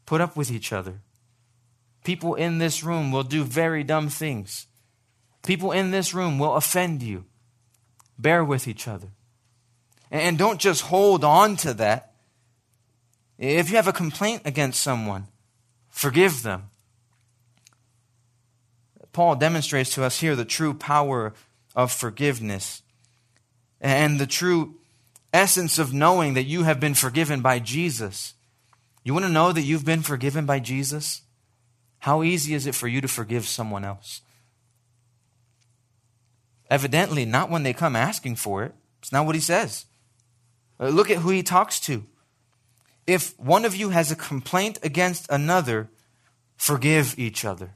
Put 0.04 0.20
up 0.20 0.36
with 0.36 0.50
each 0.50 0.74
other. 0.74 1.00
People 2.04 2.34
in 2.34 2.58
this 2.58 2.84
room 2.84 3.10
will 3.10 3.22
do 3.22 3.42
very 3.42 3.82
dumb 3.82 4.08
things. 4.08 4.66
People 5.44 5.72
in 5.72 5.90
this 5.90 6.14
room 6.14 6.38
will 6.38 6.54
offend 6.54 7.02
you. 7.02 7.24
Bear 8.18 8.44
with 8.44 8.68
each 8.68 8.86
other. 8.86 9.08
And 10.10 10.38
don't 10.38 10.60
just 10.60 10.82
hold 10.82 11.24
on 11.24 11.56
to 11.56 11.74
that. 11.74 12.12
If 13.38 13.70
you 13.70 13.76
have 13.76 13.88
a 13.88 13.92
complaint 13.92 14.42
against 14.44 14.80
someone, 14.80 15.26
forgive 15.88 16.42
them. 16.42 16.70
Paul 19.12 19.36
demonstrates 19.36 19.94
to 19.94 20.04
us 20.04 20.20
here 20.20 20.36
the 20.36 20.44
true 20.44 20.74
power 20.74 21.32
of 21.74 21.90
forgiveness 21.90 22.82
and 23.80 24.20
the 24.20 24.26
true 24.26 24.76
essence 25.32 25.78
of 25.78 25.92
knowing 25.92 26.34
that 26.34 26.44
you 26.44 26.62
have 26.62 26.78
been 26.78 26.94
forgiven 26.94 27.40
by 27.40 27.58
Jesus. 27.58 28.34
You 29.02 29.12
want 29.12 29.24
to 29.24 29.32
know 29.32 29.52
that 29.52 29.62
you've 29.62 29.84
been 29.84 30.02
forgiven 30.02 30.46
by 30.46 30.60
Jesus? 30.60 31.22
How 32.04 32.22
easy 32.22 32.52
is 32.52 32.66
it 32.66 32.74
for 32.74 32.86
you 32.86 33.00
to 33.00 33.08
forgive 33.08 33.46
someone 33.46 33.82
else? 33.82 34.20
Evidently, 36.68 37.24
not 37.24 37.48
when 37.48 37.62
they 37.62 37.72
come 37.72 37.96
asking 37.96 38.36
for 38.36 38.62
it. 38.62 38.74
It's 39.00 39.10
not 39.10 39.24
what 39.24 39.34
he 39.34 39.40
says. 39.40 39.86
Uh, 40.78 40.88
look 40.88 41.10
at 41.10 41.16
who 41.16 41.30
he 41.30 41.42
talks 41.42 41.80
to. 41.80 42.04
If 43.06 43.32
one 43.40 43.64
of 43.64 43.74
you 43.74 43.88
has 43.88 44.10
a 44.10 44.16
complaint 44.16 44.78
against 44.82 45.26
another, 45.30 45.88
forgive 46.58 47.18
each 47.18 47.42
other. 47.42 47.70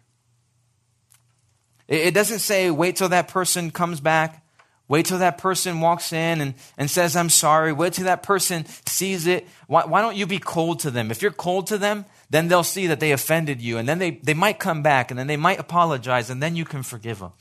It 1.87 2.13
doesn't 2.13 2.41
say 2.41 2.71
wait 2.71 2.97
till 2.97 3.09
that 3.09 3.29
person 3.29 3.71
comes 3.71 3.99
back. 3.99 4.45
Wait 4.89 5.07
till 5.07 5.21
that 5.21 5.39
person 5.39 5.81
walks 5.81 6.13
in 6.13 6.43
and, 6.43 6.55
and 6.77 6.91
says, 6.91 7.17
I'm 7.17 7.31
sorry. 7.31 7.73
Wait 7.73 7.95
till 7.95 8.05
that 8.05 8.23
person 8.23 8.67
sees 8.85 9.27
it. 9.27 9.49
Why, 9.69 9.87
why 9.87 10.03
don't 10.03 10.17
you 10.17 10.27
be 10.27 10.39
cold 10.39 10.81
to 10.81 10.91
them? 10.91 11.11
If 11.11 11.23
you're 11.23 11.31
cold 11.31 11.69
to 11.69 11.79
them, 11.79 12.05
then 12.31 12.49
they'll 12.49 12.63
see 12.63 12.87
that 12.87 13.01
they 13.01 13.13
offended 13.13 13.61
you. 13.61 13.79
And 13.79 13.89
then 13.89 13.99
they, 13.99 14.13
they 14.23 14.35
might 14.35 14.59
come 14.59 14.83
back 14.83 15.11
and 15.11 15.19
then 15.19 15.27
they 15.27 15.37
might 15.37 15.59
apologize 15.59 16.31
and 16.31 16.43
then 16.43 16.57
you 16.57 16.65
can 16.65 16.83
forgive 16.83 17.21
them. 17.21 17.33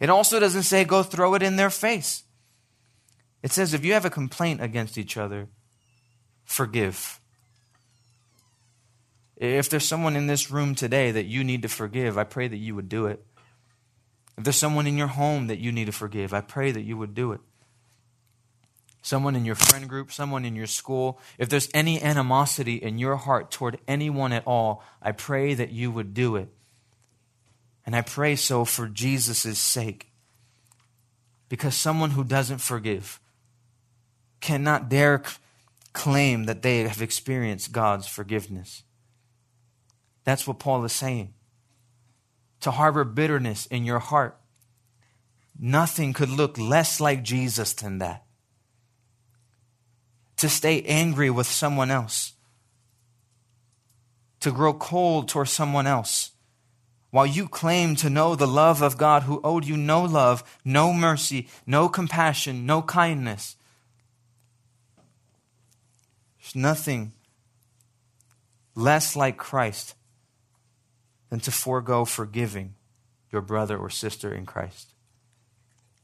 It 0.00 0.10
also 0.10 0.40
doesn't 0.40 0.64
say 0.64 0.84
go 0.84 1.02
throw 1.02 1.34
it 1.34 1.42
in 1.42 1.56
their 1.56 1.70
face. 1.70 2.24
It 3.42 3.52
says 3.52 3.74
if 3.74 3.84
you 3.84 3.92
have 3.92 4.04
a 4.04 4.10
complaint 4.10 4.62
against 4.62 4.96
each 4.96 5.16
other, 5.16 5.48
forgive. 6.44 7.20
If 9.36 9.68
there's 9.68 9.86
someone 9.86 10.16
in 10.16 10.28
this 10.28 10.50
room 10.50 10.74
today 10.74 11.10
that 11.10 11.26
you 11.26 11.44
need 11.44 11.62
to 11.62 11.68
forgive, 11.68 12.16
I 12.16 12.24
pray 12.24 12.48
that 12.48 12.56
you 12.56 12.74
would 12.74 12.88
do 12.88 13.06
it. 13.06 13.24
If 14.38 14.44
there's 14.44 14.56
someone 14.56 14.86
in 14.86 14.96
your 14.96 15.08
home 15.08 15.48
that 15.48 15.58
you 15.58 15.72
need 15.72 15.86
to 15.86 15.92
forgive, 15.92 16.32
I 16.32 16.40
pray 16.40 16.70
that 16.70 16.82
you 16.82 16.96
would 16.96 17.14
do 17.14 17.32
it. 17.32 17.40
Someone 19.02 19.34
in 19.34 19.44
your 19.44 19.56
friend 19.56 19.88
group, 19.88 20.12
someone 20.12 20.44
in 20.44 20.54
your 20.54 20.68
school, 20.68 21.20
if 21.36 21.48
there's 21.48 21.68
any 21.74 22.00
animosity 22.00 22.76
in 22.76 22.98
your 22.98 23.16
heart 23.16 23.50
toward 23.50 23.80
anyone 23.88 24.32
at 24.32 24.46
all, 24.46 24.84
I 25.02 25.10
pray 25.10 25.54
that 25.54 25.72
you 25.72 25.90
would 25.90 26.14
do 26.14 26.36
it. 26.36 26.48
And 27.84 27.96
I 27.96 28.02
pray 28.02 28.36
so 28.36 28.64
for 28.64 28.86
Jesus' 28.86 29.58
sake. 29.58 30.12
Because 31.48 31.74
someone 31.74 32.12
who 32.12 32.22
doesn't 32.22 32.58
forgive 32.58 33.20
cannot 34.40 34.88
dare 34.88 35.22
claim 35.92 36.44
that 36.44 36.62
they 36.62 36.84
have 36.84 37.02
experienced 37.02 37.72
God's 37.72 38.06
forgiveness. 38.06 38.84
That's 40.24 40.46
what 40.46 40.60
Paul 40.60 40.84
is 40.84 40.92
saying. 40.92 41.34
To 42.60 42.70
harbor 42.70 43.02
bitterness 43.02 43.66
in 43.66 43.84
your 43.84 43.98
heart, 43.98 44.38
nothing 45.58 46.12
could 46.12 46.30
look 46.30 46.56
less 46.56 47.00
like 47.00 47.24
Jesus 47.24 47.72
than 47.72 47.98
that. 47.98 48.24
To 50.38 50.48
stay 50.48 50.82
angry 50.82 51.30
with 51.30 51.46
someone 51.46 51.90
else, 51.90 52.32
to 54.40 54.50
grow 54.50 54.74
cold 54.74 55.28
toward 55.28 55.48
someone 55.48 55.86
else 55.86 56.32
while 57.12 57.26
you 57.26 57.46
claim 57.46 57.94
to 57.94 58.08
know 58.08 58.34
the 58.34 58.48
love 58.48 58.80
of 58.80 58.96
God 58.96 59.24
who 59.24 59.40
owed 59.44 59.66
you 59.66 59.76
no 59.76 60.02
love, 60.02 60.42
no 60.64 60.94
mercy, 60.94 61.46
no 61.66 61.86
compassion, 61.86 62.64
no 62.64 62.80
kindness. 62.80 63.54
There's 66.40 66.56
nothing 66.56 67.12
less 68.74 69.14
like 69.14 69.36
Christ 69.36 69.94
than 71.28 71.40
to 71.40 71.50
forego 71.50 72.06
forgiving 72.06 72.76
your 73.30 73.42
brother 73.42 73.76
or 73.76 73.90
sister 73.90 74.34
in 74.34 74.46
Christ. 74.46 74.94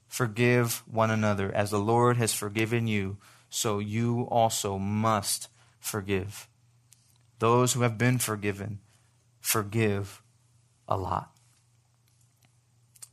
Forgive 0.08 0.82
one 0.86 1.10
another. 1.10 1.50
As 1.54 1.70
the 1.70 1.80
Lord 1.80 2.18
has 2.18 2.34
forgiven 2.34 2.86
you, 2.86 3.16
so 3.48 3.78
you 3.78 4.22
also 4.30 4.78
must 4.78 5.48
forgive. 5.78 6.48
Those 7.38 7.72
who 7.72 7.82
have 7.82 7.96
been 7.96 8.18
forgiven, 8.18 8.80
forgive 9.40 10.22
a 10.88 10.96
lot. 10.96 11.30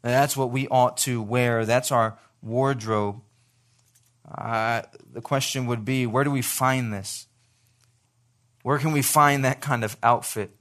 that's 0.01 0.37
what 0.37 0.51
we 0.51 0.67
ought 0.67 0.97
to 0.97 1.21
wear. 1.21 1.65
That's 1.65 1.91
our 1.91 2.17
wardrobe. 2.41 3.21
Uh, 4.29 4.83
the 5.11 5.21
question 5.21 5.65
would 5.65 5.83
be 5.83 6.05
where 6.05 6.23
do 6.23 6.31
we 6.31 6.41
find 6.41 6.93
this? 6.93 7.27
Where 8.63 8.79
can 8.79 8.91
we 8.91 9.01
find 9.01 9.45
that 9.45 9.61
kind 9.61 9.83
of 9.83 9.97
outfit? 10.01 10.51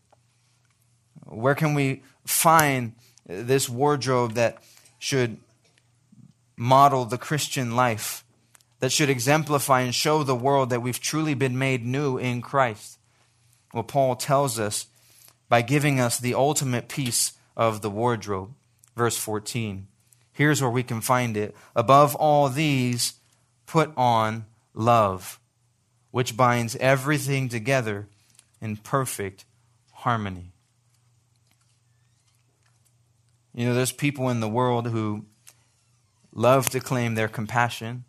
Where 1.24 1.54
can 1.54 1.74
we 1.74 2.02
find 2.26 2.94
this 3.26 3.68
wardrobe 3.68 4.32
that 4.34 4.58
should 4.98 5.38
model 6.56 7.04
the 7.04 7.18
Christian 7.18 7.76
life, 7.76 8.23
that 8.80 8.92
should 8.92 9.10
exemplify 9.10 9.80
and 9.80 9.94
show 9.94 10.22
the 10.22 10.34
world 10.34 10.70
that 10.70 10.82
we've 10.82 11.00
truly 11.00 11.34
been 11.34 11.58
made 11.58 11.84
new 11.84 12.18
in 12.18 12.42
Christ? 12.42 12.98
Well, 13.72 13.82
Paul 13.82 14.16
tells 14.16 14.58
us 14.58 14.86
by 15.48 15.62
giving 15.62 16.00
us 16.00 16.18
the 16.18 16.34
ultimate 16.34 16.88
piece 16.88 17.32
of 17.56 17.82
the 17.82 17.90
wardrobe. 17.90 18.54
Verse 18.96 19.16
14. 19.16 19.88
Here's 20.32 20.60
where 20.60 20.70
we 20.70 20.82
can 20.82 21.00
find 21.00 21.36
it. 21.36 21.54
Above 21.76 22.14
all 22.16 22.48
these, 22.48 23.14
put 23.66 23.92
on 23.96 24.46
love, 24.74 25.38
which 26.10 26.36
binds 26.36 26.76
everything 26.76 27.48
together 27.48 28.08
in 28.60 28.76
perfect 28.76 29.44
harmony. 29.92 30.52
You 33.54 33.66
know, 33.66 33.74
there's 33.74 33.92
people 33.92 34.28
in 34.28 34.40
the 34.40 34.48
world 34.48 34.88
who 34.88 35.26
love 36.32 36.68
to 36.70 36.80
claim 36.80 37.14
their 37.14 37.28
compassion. 37.28 38.04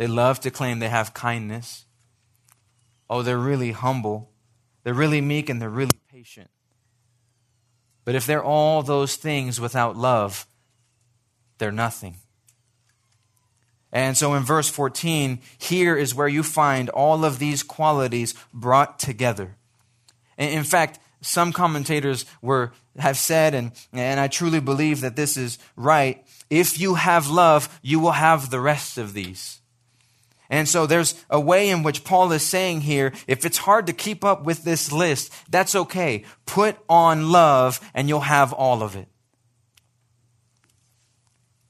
They 0.00 0.06
love 0.06 0.40
to 0.40 0.50
claim 0.50 0.78
they 0.78 0.88
have 0.88 1.12
kindness. 1.12 1.84
Oh, 3.10 3.20
they're 3.20 3.36
really 3.36 3.72
humble. 3.72 4.30
They're 4.82 4.94
really 4.94 5.20
meek 5.20 5.50
and 5.50 5.60
they're 5.60 5.68
really 5.68 6.00
patient. 6.10 6.48
But 8.06 8.14
if 8.14 8.24
they're 8.24 8.42
all 8.42 8.82
those 8.82 9.16
things 9.16 9.60
without 9.60 9.98
love, 9.98 10.46
they're 11.58 11.70
nothing. 11.70 12.16
And 13.92 14.16
so 14.16 14.32
in 14.32 14.42
verse 14.42 14.70
14, 14.70 15.38
here 15.58 15.98
is 15.98 16.14
where 16.14 16.28
you 16.28 16.44
find 16.44 16.88
all 16.88 17.22
of 17.22 17.38
these 17.38 17.62
qualities 17.62 18.32
brought 18.54 18.98
together. 18.98 19.58
In 20.38 20.64
fact, 20.64 20.98
some 21.20 21.52
commentators 21.52 22.24
were, 22.40 22.72
have 22.98 23.18
said, 23.18 23.52
and, 23.52 23.72
and 23.92 24.18
I 24.18 24.28
truly 24.28 24.60
believe 24.60 25.02
that 25.02 25.16
this 25.16 25.36
is 25.36 25.58
right, 25.76 26.24
if 26.48 26.80
you 26.80 26.94
have 26.94 27.28
love, 27.28 27.78
you 27.82 28.00
will 28.00 28.12
have 28.12 28.48
the 28.48 28.60
rest 28.60 28.96
of 28.96 29.12
these. 29.12 29.59
And 30.50 30.68
so 30.68 30.84
there's 30.84 31.14
a 31.30 31.40
way 31.40 31.70
in 31.70 31.84
which 31.84 32.02
Paul 32.02 32.32
is 32.32 32.42
saying 32.42 32.80
here, 32.80 33.12
if 33.28 33.46
it's 33.46 33.58
hard 33.58 33.86
to 33.86 33.92
keep 33.92 34.24
up 34.24 34.44
with 34.44 34.64
this 34.64 34.90
list, 34.90 35.32
that's 35.48 35.76
okay. 35.76 36.24
Put 36.44 36.76
on 36.88 37.30
love 37.30 37.80
and 37.94 38.08
you'll 38.08 38.20
have 38.20 38.52
all 38.52 38.82
of 38.82 38.96
it. 38.96 39.06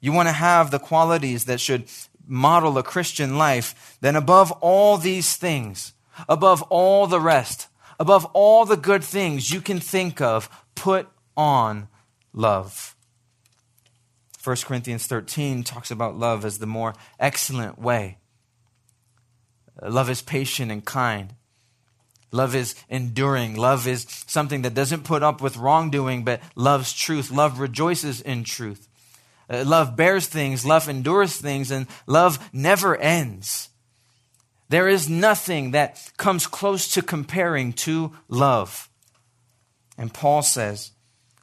You 0.01 0.12
want 0.12 0.29
to 0.29 0.33
have 0.33 0.71
the 0.71 0.79
qualities 0.79 1.45
that 1.45 1.61
should 1.61 1.90
model 2.27 2.79
a 2.79 2.83
Christian 2.83 3.37
life, 3.37 3.99
then 4.01 4.16
above 4.16 4.51
all 4.62 4.97
these 4.97 5.37
things, 5.37 5.93
above 6.27 6.62
all 6.62 7.07
the 7.07 7.21
rest, 7.21 7.69
above 7.99 8.25
all 8.33 8.64
the 8.64 8.79
good 8.79 9.05
things 9.05 9.51
you 9.51 9.61
can 9.61 9.79
think 9.79 10.23
of, 10.23 10.49
put 10.75 11.07
on 11.37 11.88
love. 12.33 12.97
1 14.43 14.57
Corinthians 14.64 15.07
13 15.07 15.64
talks 15.64 15.90
about 15.90 16.16
love 16.16 16.47
as 16.47 16.59
the 16.59 16.66
more 16.66 16.95
excellent 17.19 17.79
way. 17.79 18.16
Love 19.83 20.11
is 20.11 20.22
patient 20.22 20.70
and 20.70 20.85
kind. 20.85 21.35
Love 22.33 22.54
is 22.54 22.74
enduring. 22.88 23.56
Love 23.56 23.88
is 23.88 24.06
something 24.26 24.62
that 24.62 24.74
doesn't 24.74 25.04
put 25.04 25.22
up 25.22 25.40
with 25.40 25.56
wrongdoing, 25.56 26.24
but 26.24 26.40
loves 26.54 26.92
truth. 26.92 27.30
Love 27.30 27.59
rejoices 27.59 28.20
in 28.20 28.44
truth. 28.44 28.88
Uh, 29.48 29.64
love 29.66 29.96
bears 29.96 30.26
things, 30.26 30.64
love 30.64 30.88
endures 30.88 31.37
things, 31.37 31.72
and 31.72 31.88
love 32.06 32.38
never 32.52 32.96
ends. 32.96 33.68
There 34.68 34.88
is 34.88 35.09
nothing 35.09 35.72
that 35.72 36.12
comes 36.16 36.46
close 36.46 36.92
to 36.92 37.02
comparing 37.02 37.72
to 37.72 38.12
love. 38.28 38.88
And 39.98 40.14
Paul 40.14 40.42
says, 40.42 40.92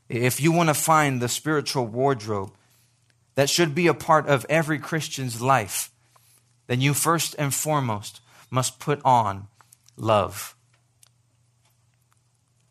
if 0.08 0.40
you 0.40 0.54
want 0.54 0.70
to 0.70 0.74
find 0.74 1.22
the 1.22 1.28
spiritual 1.28 1.86
wardrobe 1.86 2.54
that 3.36 3.50
should 3.50 3.76
be 3.76 3.88
a 3.88 3.94
part 3.94 4.28
of 4.28 4.46
every 4.50 4.80
Christian's 4.80 5.42
life, 5.42 5.92
then 6.68 6.82
you 6.82 6.94
first 6.94 7.36
and 7.40 7.54
foremost 7.54 8.22
must 8.50 8.80
put 8.80 9.02
on 9.04 9.48
love. 9.96 10.56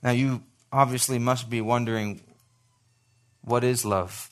Now, 0.02 0.12
you 0.12 0.42
obviously 0.72 1.18
must 1.18 1.50
be 1.50 1.60
wondering 1.60 2.20
what 3.42 3.64
is 3.64 3.84
love? 3.84 4.30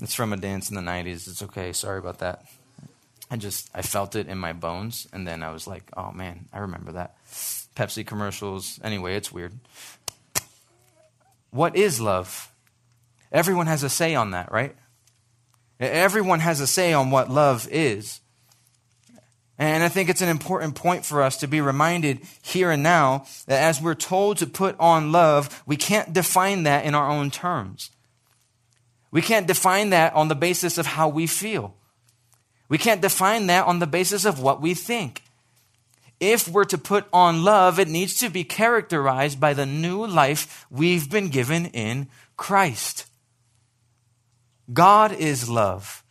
It's 0.00 0.14
from 0.14 0.32
a 0.32 0.36
dance 0.36 0.70
in 0.70 0.74
the 0.74 0.82
90s. 0.82 1.28
It's 1.28 1.42
okay. 1.42 1.72
Sorry 1.72 1.98
about 1.98 2.18
that. 2.18 2.44
I 3.30 3.36
just 3.36 3.70
I 3.74 3.82
felt 3.82 4.16
it 4.16 4.28
in 4.28 4.38
my 4.38 4.52
bones 4.52 5.08
and 5.12 5.26
then 5.26 5.42
I 5.42 5.50
was 5.50 5.66
like, 5.66 5.84
"Oh 5.96 6.12
man, 6.12 6.46
I 6.52 6.58
remember 6.58 6.92
that." 6.92 7.16
Pepsi 7.74 8.06
commercials. 8.06 8.78
Anyway, 8.84 9.16
it's 9.16 9.32
weird. 9.32 9.58
What 11.50 11.74
is 11.76 12.00
love? 12.00 12.52
Everyone 13.32 13.66
has 13.66 13.82
a 13.82 13.88
say 13.88 14.14
on 14.14 14.32
that, 14.32 14.52
right? 14.52 14.76
Everyone 15.92 16.40
has 16.40 16.60
a 16.60 16.66
say 16.66 16.92
on 16.92 17.10
what 17.10 17.30
love 17.30 17.68
is. 17.70 18.20
And 19.56 19.84
I 19.84 19.88
think 19.88 20.08
it's 20.08 20.22
an 20.22 20.28
important 20.28 20.74
point 20.74 21.04
for 21.04 21.22
us 21.22 21.36
to 21.38 21.46
be 21.46 21.60
reminded 21.60 22.20
here 22.42 22.70
and 22.70 22.82
now 22.82 23.24
that 23.46 23.62
as 23.62 23.80
we're 23.80 23.94
told 23.94 24.38
to 24.38 24.46
put 24.46 24.78
on 24.80 25.12
love, 25.12 25.62
we 25.64 25.76
can't 25.76 26.12
define 26.12 26.64
that 26.64 26.84
in 26.84 26.94
our 26.94 27.08
own 27.08 27.30
terms. 27.30 27.90
We 29.12 29.22
can't 29.22 29.46
define 29.46 29.90
that 29.90 30.12
on 30.14 30.26
the 30.26 30.34
basis 30.34 30.76
of 30.76 30.86
how 30.86 31.08
we 31.08 31.28
feel. 31.28 31.76
We 32.68 32.78
can't 32.78 33.00
define 33.00 33.46
that 33.46 33.66
on 33.66 33.78
the 33.78 33.86
basis 33.86 34.24
of 34.24 34.40
what 34.40 34.60
we 34.60 34.74
think. 34.74 35.22
If 36.18 36.48
we're 36.48 36.64
to 36.64 36.78
put 36.78 37.06
on 37.12 37.44
love, 37.44 37.78
it 37.78 37.88
needs 37.88 38.14
to 38.14 38.28
be 38.28 38.42
characterized 38.42 39.38
by 39.38 39.54
the 39.54 39.66
new 39.66 40.04
life 40.04 40.66
we've 40.70 41.08
been 41.08 41.28
given 41.28 41.66
in 41.66 42.08
Christ. 42.36 43.06
God 44.72 45.12
is 45.12 45.48
love. 45.48 46.02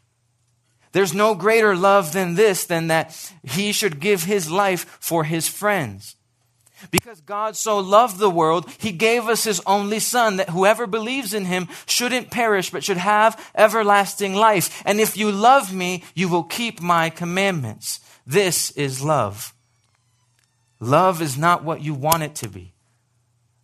There's 0.92 1.14
no 1.14 1.34
greater 1.34 1.76
love 1.76 2.14
than 2.14 2.36
this, 2.36 2.66
than 2.66 2.88
that 2.88 3.34
he 3.44 3.72
should 3.72 4.00
give 4.00 4.24
his 4.24 4.52
life 4.52 4.98
for 5.00 5.24
his 5.24 5.48
friends. 5.48 6.16
Because 6.92 7.22
God 7.22 7.56
so 7.56 7.80
loved 7.80 8.20
the 8.20 8.30
world, 8.30 8.70
he 8.78 8.92
gave 8.92 9.28
us 9.28 9.44
his 9.44 9.62
only 9.66 10.00
son 10.00 10.36
that 10.36 10.50
whoever 10.50 10.86
believes 10.86 11.34
in 11.34 11.46
him 11.46 11.68
shouldn't 11.86 12.30
perish, 12.30 12.70
but 12.70 12.84
should 12.84 12.98
have 12.98 13.42
everlasting 13.56 14.36
life. 14.36 14.84
And 14.86 15.00
if 15.00 15.18
you 15.18 15.32
love 15.32 15.74
me, 15.74 16.04
you 16.14 16.28
will 16.28 16.44
keep 16.44 16.82
my 16.82 17.10
commandments. 17.10 18.02
This 18.28 18.72
is 18.72 19.02
love. 19.02 19.54
Love 20.80 21.22
is 21.22 21.38
not 21.38 21.64
what 21.64 21.82
you 21.82 21.94
want 21.94 22.24
it 22.24 22.36
to 22.36 22.50
be. 22.50 22.74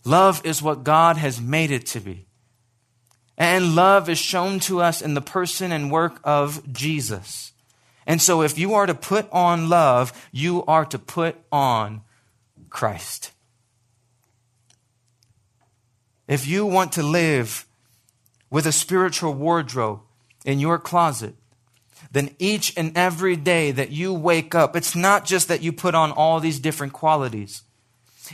Love 0.06 0.41
is 0.45 0.62
what 0.62 0.84
God 0.84 1.17
has 1.17 1.41
made 1.41 1.71
it 1.71 1.86
to 1.88 1.99
be. 1.99 2.29
And 3.39 3.73
love 3.73 4.10
is 4.10 4.19
shown 4.19 4.60
to 4.62 4.82
us 4.82 5.02
in 5.02 5.13
the 5.13 5.21
person 5.21 5.71
and 5.71 5.89
work 5.89 6.19
of 6.25 6.71
Jesus. 6.71 7.54
And 8.06 8.21
so 8.21 8.41
if 8.41 8.60
you 8.60 8.73
are 8.73 8.86
to 8.86 8.93
put 8.93 9.32
on 9.32 9.69
love, 9.69 10.12
you 10.34 10.65
are 10.65 10.84
to 10.86 10.99
put 10.99 11.38
on 11.49 12.02
Christ. 12.69 13.32
If 16.28 16.47
you 16.47 16.65
want 16.65 16.91
to 16.93 17.04
live 17.04 17.65
with 18.49 18.65
a 18.65 18.71
spiritual 18.71 19.34
wardrobe 19.34 20.02
in 20.43 20.60
your 20.60 20.78
closet, 20.78 21.36
then 22.12 22.36
each 22.39 22.73
and 22.75 22.95
every 22.97 23.36
day 23.36 23.71
that 23.71 23.91
you 23.91 24.13
wake 24.13 24.54
up, 24.54 24.75
it's 24.75 24.95
not 24.95 25.25
just 25.25 25.47
that 25.47 25.62
you 25.62 25.71
put 25.71 25.95
on 25.95 26.12
all 26.12 26.39
these 26.39 26.60
different 26.60 26.93
qualities. 26.93 27.63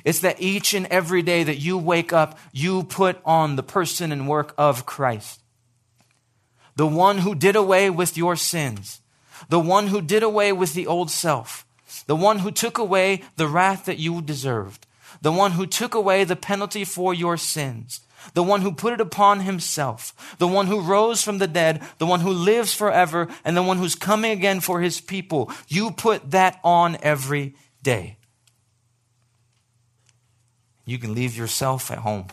It's 0.04 0.20
that 0.20 0.42
each 0.42 0.74
and 0.74 0.86
every 0.88 1.22
day 1.22 1.44
that 1.44 1.58
you 1.58 1.78
wake 1.78 2.12
up, 2.12 2.38
you 2.52 2.84
put 2.84 3.20
on 3.26 3.56
the 3.56 3.64
person 3.64 4.12
and 4.12 4.28
work 4.28 4.54
of 4.58 4.86
Christ. 4.86 5.42
The 6.76 6.88
one 6.88 7.20
who 7.20 7.36
did 7.36 7.56
away 7.56 7.90
with 7.90 8.18
your 8.18 8.36
sins. 8.36 9.02
The 9.50 9.60
one 9.60 9.88
who 9.88 10.02
did 10.02 10.24
away 10.24 10.52
with 10.52 10.74
the 10.74 10.88
old 10.88 11.10
self 11.10 11.66
the 12.08 12.16
one 12.16 12.40
who 12.40 12.52
took 12.52 12.78
away 12.78 13.22
the 13.36 13.48
wrath 13.48 13.86
that 13.86 14.00
you 14.00 14.22
deserved, 14.22 14.86
the 15.22 15.32
one 15.32 15.54
who 15.54 15.66
took 15.66 15.94
away 15.94 16.24
the 16.24 16.36
penalty 16.36 16.84
for 16.84 17.14
your 17.14 17.38
sins, 17.38 18.02
the 18.34 18.44
one 18.44 18.62
who 18.62 18.72
put 18.72 18.94
it 18.94 19.02
upon 19.02 19.42
himself, 19.42 20.36
the 20.40 20.48
one 20.48 20.68
who 20.68 20.82
rose 20.82 21.24
from 21.24 21.38
the 21.38 21.48
dead, 21.48 21.82
the 22.00 22.06
one 22.06 22.20
who 22.20 22.32
lives 22.32 22.74
forever, 22.74 23.28
and 23.44 23.56
the 23.56 23.64
one 23.64 23.78
who's 23.78 23.96
coming 23.96 24.32
again 24.32 24.60
for 24.60 24.82
his 24.82 25.00
people. 25.00 25.52
You 25.68 25.92
put 25.92 26.32
that 26.32 26.60
on 26.64 26.98
every 27.02 27.56
day. 27.84 28.18
You 30.86 31.00
can 31.00 31.14
leave 31.14 31.36
yourself 31.36 31.92
at 31.92 32.00
home. 32.00 32.28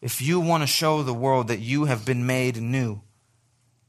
If 0.00 0.20
you 0.20 0.40
want 0.40 0.62
to 0.62 0.66
show 0.66 1.02
the 1.02 1.14
world 1.14 1.48
that 1.48 1.60
you 1.60 1.86
have 1.86 2.04
been 2.04 2.26
made 2.26 2.60
new, 2.60 3.00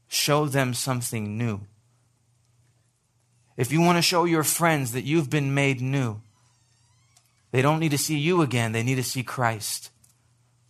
show 0.06 0.46
them 0.46 0.72
something 0.72 1.36
new. 1.36 1.60
If 3.56 3.72
you 3.72 3.80
want 3.80 3.98
to 3.98 4.02
show 4.02 4.24
your 4.24 4.44
friends 4.44 4.92
that 4.92 5.04
you've 5.04 5.28
been 5.28 5.52
made 5.52 5.80
new, 5.80 6.20
they 7.50 7.60
don't 7.60 7.80
need 7.80 7.90
to 7.90 7.98
see 7.98 8.16
you 8.16 8.40
again, 8.40 8.72
they 8.72 8.82
need 8.82 8.96
to 8.96 9.02
see 9.02 9.22
Christ. 9.22 9.90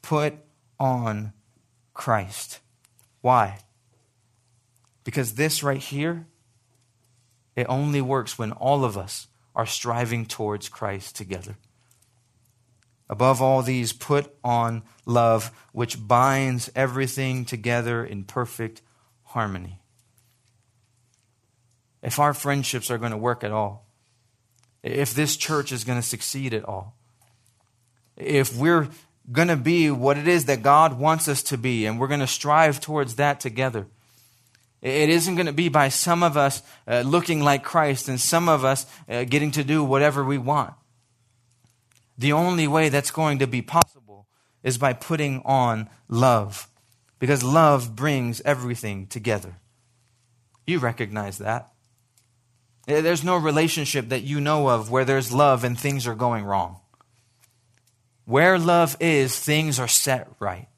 Put 0.00 0.34
on 0.80 1.32
Christ. 1.92 2.60
Why? 3.20 3.58
Because 5.04 5.34
this 5.34 5.62
right 5.62 5.80
here, 5.80 6.26
it 7.56 7.66
only 7.68 8.00
works 8.00 8.38
when 8.38 8.52
all 8.52 8.84
of 8.84 8.96
us 8.96 9.26
are 9.58 9.66
striving 9.66 10.24
towards 10.24 10.70
Christ 10.70 11.16
together. 11.16 11.56
Above 13.10 13.42
all 13.42 13.60
these, 13.60 13.92
put 13.92 14.34
on 14.42 14.82
love, 15.04 15.50
which 15.72 16.06
binds 16.08 16.70
everything 16.74 17.44
together 17.44 18.02
in 18.02 18.24
perfect 18.24 18.80
harmony 19.24 19.80
if 22.02 22.18
our 22.18 22.34
friendships 22.34 22.90
are 22.90 22.98
going 22.98 23.12
to 23.12 23.18
work 23.18 23.42
at 23.42 23.50
all, 23.50 23.86
if 24.82 25.14
this 25.14 25.36
church 25.36 25.72
is 25.72 25.84
going 25.84 26.00
to 26.00 26.06
succeed 26.06 26.54
at 26.54 26.64
all, 26.64 26.94
if 28.16 28.56
we're 28.56 28.88
going 29.30 29.48
to 29.48 29.56
be 29.56 29.90
what 29.90 30.16
it 30.16 30.26
is 30.26 30.46
that 30.46 30.62
God 30.62 30.98
wants 30.98 31.28
us 31.28 31.42
to 31.44 31.58
be, 31.58 31.86
and 31.86 31.98
we're 31.98 32.08
going 32.08 32.20
to 32.20 32.26
strive 32.26 32.80
towards 32.80 33.16
that 33.16 33.40
together. 33.40 33.86
It 34.80 35.08
isn't 35.08 35.34
going 35.34 35.46
to 35.46 35.52
be 35.52 35.68
by 35.68 35.88
some 35.88 36.22
of 36.22 36.36
us 36.36 36.62
uh, 36.86 37.00
looking 37.00 37.42
like 37.42 37.64
Christ 37.64 38.08
and 38.08 38.20
some 38.20 38.48
of 38.48 38.64
us 38.64 38.86
uh, 39.08 39.24
getting 39.24 39.50
to 39.52 39.64
do 39.64 39.82
whatever 39.82 40.24
we 40.24 40.38
want. 40.38 40.72
The 42.16 42.32
only 42.32 42.68
way 42.68 42.88
that's 42.88 43.10
going 43.10 43.40
to 43.40 43.46
be 43.46 43.62
possible 43.62 44.26
is 44.62 44.78
by 44.78 44.92
putting 44.92 45.42
on 45.44 45.88
love, 46.08 46.68
because 47.18 47.42
love 47.42 47.96
brings 47.96 48.40
everything 48.42 49.06
together. 49.06 49.56
You 50.66 50.78
recognize 50.78 51.38
that. 51.38 51.72
There's 52.86 53.24
no 53.24 53.36
relationship 53.36 54.08
that 54.08 54.22
you 54.22 54.40
know 54.40 54.68
of 54.68 54.90
where 54.90 55.04
there's 55.04 55.32
love 55.32 55.62
and 55.62 55.78
things 55.78 56.06
are 56.06 56.14
going 56.14 56.44
wrong. 56.44 56.80
Where 58.24 58.58
love 58.58 58.96
is, 59.00 59.38
things 59.38 59.78
are 59.78 59.88
set 59.88 60.28
right. 60.38 60.68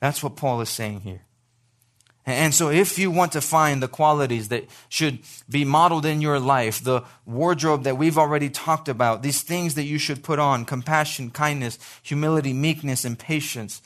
That's 0.00 0.22
what 0.22 0.36
Paul 0.36 0.60
is 0.60 0.68
saying 0.68 1.00
here. 1.00 1.22
And 2.24 2.54
so, 2.54 2.70
if 2.70 2.98
you 2.98 3.10
want 3.10 3.32
to 3.32 3.40
find 3.40 3.82
the 3.82 3.88
qualities 3.88 4.48
that 4.48 4.66
should 4.88 5.18
be 5.50 5.64
modeled 5.64 6.06
in 6.06 6.20
your 6.20 6.38
life, 6.38 6.82
the 6.82 7.02
wardrobe 7.26 7.82
that 7.82 7.98
we've 7.98 8.18
already 8.18 8.48
talked 8.48 8.88
about, 8.88 9.22
these 9.22 9.42
things 9.42 9.74
that 9.74 9.84
you 9.84 9.98
should 9.98 10.22
put 10.22 10.38
on 10.38 10.64
compassion, 10.64 11.30
kindness, 11.30 11.78
humility, 12.02 12.52
meekness, 12.52 13.04
and 13.04 13.18
patience 13.18 13.82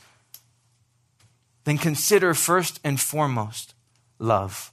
then 1.66 1.78
consider 1.78 2.32
first 2.32 2.78
and 2.84 2.98
foremost 2.98 3.74
love. 4.20 4.72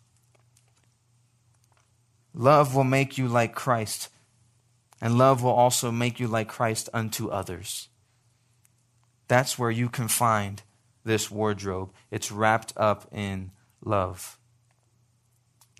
Love 2.36 2.76
will 2.76 2.84
make 2.84 3.18
you 3.18 3.28
like 3.28 3.56
Christ, 3.56 4.10
and 5.02 5.18
love 5.18 5.42
will 5.42 5.52
also 5.52 5.92
make 5.92 6.20
you 6.20 6.28
like 6.28 6.48
Christ 6.48 6.90
unto 6.94 7.30
others. 7.30 7.90
That's 9.28 9.58
where 9.58 9.72
you 9.72 9.90
can 9.90 10.08
find 10.08 10.62
this 11.04 11.30
wardrobe. 11.30 11.92
It's 12.12 12.32
wrapped 12.32 12.74
up 12.78 13.08
in 13.12 13.52
love. 13.84 14.38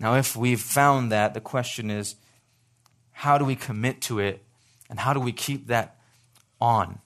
Now, 0.00 0.14
if 0.16 0.36
we've 0.36 0.60
found 0.60 1.12
that, 1.12 1.34
the 1.34 1.40
question 1.40 1.90
is 1.90 2.16
how 3.12 3.38
do 3.38 3.44
we 3.44 3.56
commit 3.56 4.00
to 4.02 4.18
it, 4.18 4.44
and 4.90 4.98
how 5.00 5.12
do 5.12 5.20
we 5.20 5.32
keep 5.32 5.68
that 5.68 5.98
on? 6.60 6.98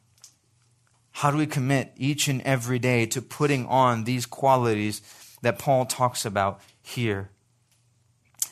How 1.13 1.31
do 1.31 1.37
we 1.37 1.47
commit 1.47 1.93
each 1.97 2.29
and 2.29 2.41
every 2.43 2.79
day 2.79 3.05
to 3.07 3.21
putting 3.21 3.67
on 3.67 4.05
these 4.05 4.25
qualities 4.25 5.03
that 5.43 5.59
Paul 5.59 5.85
talks 5.85 6.25
about 6.25 6.61
here? 6.81 7.31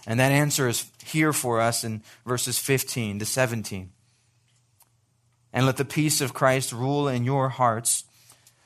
And 0.06 0.20
that 0.20 0.32
answer 0.32 0.68
is 0.68 0.90
here 1.04 1.32
for 1.32 1.60
us 1.60 1.82
in 1.82 2.02
verses 2.24 2.58
15 2.58 3.20
to 3.20 3.26
17. 3.26 3.92
And 5.52 5.66
let 5.66 5.76
the 5.76 5.84
peace 5.84 6.20
of 6.20 6.34
Christ 6.34 6.72
rule 6.72 7.08
in 7.08 7.24
your 7.24 7.48
hearts, 7.48 8.04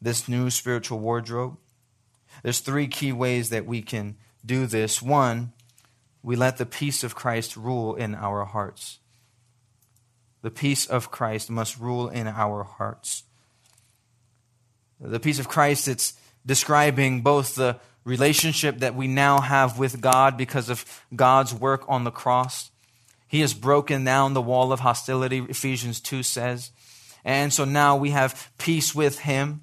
This 0.00 0.28
new 0.28 0.50
spiritual 0.50 0.98
wardrobe? 0.98 1.56
There's 2.42 2.60
three 2.60 2.88
key 2.88 3.12
ways 3.12 3.50
that 3.50 3.66
we 3.66 3.82
can 3.82 4.16
do 4.44 4.66
this. 4.66 5.02
One, 5.02 5.52
we 6.22 6.36
let 6.36 6.56
the 6.56 6.66
peace 6.66 7.04
of 7.04 7.14
Christ 7.14 7.56
rule 7.56 7.94
in 7.94 8.14
our 8.14 8.44
hearts. 8.44 8.98
The 10.42 10.50
peace 10.50 10.86
of 10.86 11.10
Christ 11.10 11.50
must 11.50 11.78
rule 11.78 12.08
in 12.08 12.26
our 12.26 12.64
hearts. 12.64 13.24
The 15.00 15.20
peace 15.20 15.38
of 15.38 15.48
Christ, 15.48 15.88
it's 15.88 16.14
describing 16.44 17.20
both 17.22 17.54
the 17.54 17.78
relationship 18.04 18.78
that 18.78 18.94
we 18.94 19.06
now 19.06 19.40
have 19.40 19.78
with 19.78 20.00
God 20.00 20.36
because 20.36 20.70
of 20.70 20.84
God's 21.14 21.54
work 21.54 21.84
on 21.88 22.04
the 22.04 22.10
cross. 22.10 22.70
He 23.28 23.40
has 23.40 23.54
broken 23.54 24.04
down 24.04 24.34
the 24.34 24.42
wall 24.42 24.72
of 24.72 24.80
hostility, 24.80 25.38
Ephesians 25.48 26.00
2 26.00 26.22
says. 26.22 26.70
And 27.24 27.52
so 27.52 27.64
now 27.64 27.96
we 27.96 28.10
have 28.10 28.50
peace 28.58 28.94
with 28.94 29.20
Him. 29.20 29.60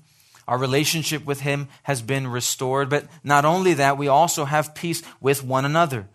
Our 0.48 0.58
relationship 0.58 1.26
with 1.26 1.42
Him 1.42 1.68
has 1.84 2.02
been 2.02 2.28
restored. 2.28 2.90
But 2.90 3.06
not 3.24 3.46
only 3.46 3.74
that, 3.76 3.98
we 3.98 4.08
also 4.08 4.46
have 4.46 4.76
peace 4.76 5.04
with 5.20 5.44
one 5.44 5.66
another. 5.66 6.08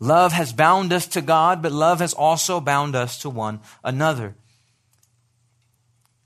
Love 0.00 0.32
has 0.32 0.52
bound 0.52 0.92
us 0.92 1.06
to 1.08 1.22
God, 1.22 1.62
but 1.62 1.72
love 1.72 2.00
has 2.00 2.12
also 2.12 2.60
bound 2.60 2.94
us 2.94 3.18
to 3.20 3.30
one 3.30 3.60
another. 3.82 4.34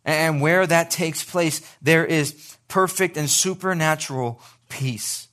And 0.04 0.40
where 0.40 0.66
that 0.66 0.90
takes 0.90 1.22
place, 1.22 1.60
there 1.82 2.04
is 2.04 2.56
perfect 2.66 3.16
and 3.16 3.28
supernatural 3.28 4.40
peace. 4.68 5.28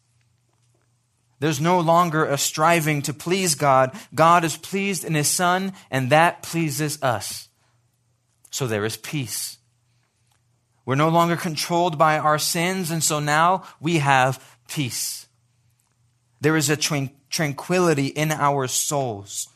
There's 1.39 1.61
no 1.61 1.79
longer 1.79 2.25
a 2.25 2.37
striving 2.37 3.01
to 3.03 3.13
please 3.13 3.55
God. 3.55 3.97
God 4.13 4.43
is 4.43 4.57
pleased 4.57 5.03
in 5.03 5.15
His 5.15 5.27
Son, 5.27 5.73
and 5.89 6.09
that 6.11 6.43
pleases 6.43 7.01
us. 7.01 7.49
So 8.51 8.67
there 8.67 8.85
is 8.85 8.97
peace. 8.97 9.57
We're 10.85 10.95
no 10.95 11.09
longer 11.09 11.35
controlled 11.35 11.97
by 11.97 12.19
our 12.19 12.37
sins, 12.37 12.91
and 12.91 13.03
so 13.03 13.19
now 13.19 13.63
we 13.79 13.97
have 13.97 14.57
peace. 14.67 15.27
There 16.41 16.55
is 16.55 16.69
a 16.69 16.77
tranquility 17.29 18.07
in 18.07 18.31
our 18.31 18.67
souls 18.67 19.49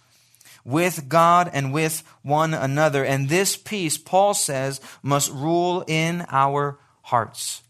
with 0.66 1.08
God 1.08 1.50
and 1.54 1.74
with 1.74 2.04
one 2.22 2.54
another. 2.54 3.04
And 3.06 3.30
this 3.30 3.56
peace, 3.56 3.98
Paul 3.98 4.34
says, 4.34 4.82
must 5.04 5.32
rule 5.32 5.84
in 5.88 6.26
our 6.30 6.80
hearts. 7.04 7.62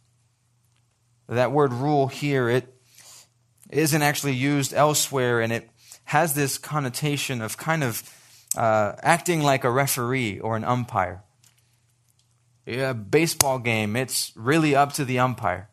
That 1.28 1.52
word 1.52 1.74
rule 1.74 2.08
here, 2.08 2.50
it 2.50 2.74
isn't 3.70 4.02
actually 4.02 4.34
used 4.34 4.74
elsewhere, 4.74 5.42
and 5.42 5.54
it 5.54 5.70
has 6.06 6.34
this 6.34 6.58
connotation 6.58 7.42
of 7.42 7.58
kind 7.58 7.84
of 7.84 8.04
uh, 8.58 8.94
acting 9.04 9.42
like 9.42 9.64
a 9.64 9.70
referee 9.70 10.40
or 10.40 10.56
an 10.56 10.64
umpire. 10.64 11.24
A 12.70 12.94
baseball 12.94 13.58
game, 13.58 13.96
it's 13.96 14.32
really 14.36 14.76
up 14.76 14.94
to 14.94 15.06
the 15.06 15.18
umpire. 15.18 15.70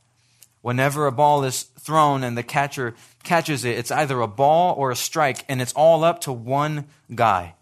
Whenever 0.62 1.07
a 1.07 1.12
ball 1.12 1.44
is 1.44 1.62
thrown 1.62 2.24
and 2.24 2.38
the 2.38 2.42
catcher 2.42 2.94
catches 3.22 3.64
it, 3.64 3.78
it's 3.78 3.90
either 3.90 4.20
a 4.20 4.26
ball 4.26 4.74
or 4.78 4.90
a 4.90 4.97
strike, 4.97 5.44
and 5.49 5.61
it's 5.61 5.74
all 5.74 6.05
up 6.05 6.22
to 6.22 6.32
one 6.32 6.86
guy. 7.14 7.55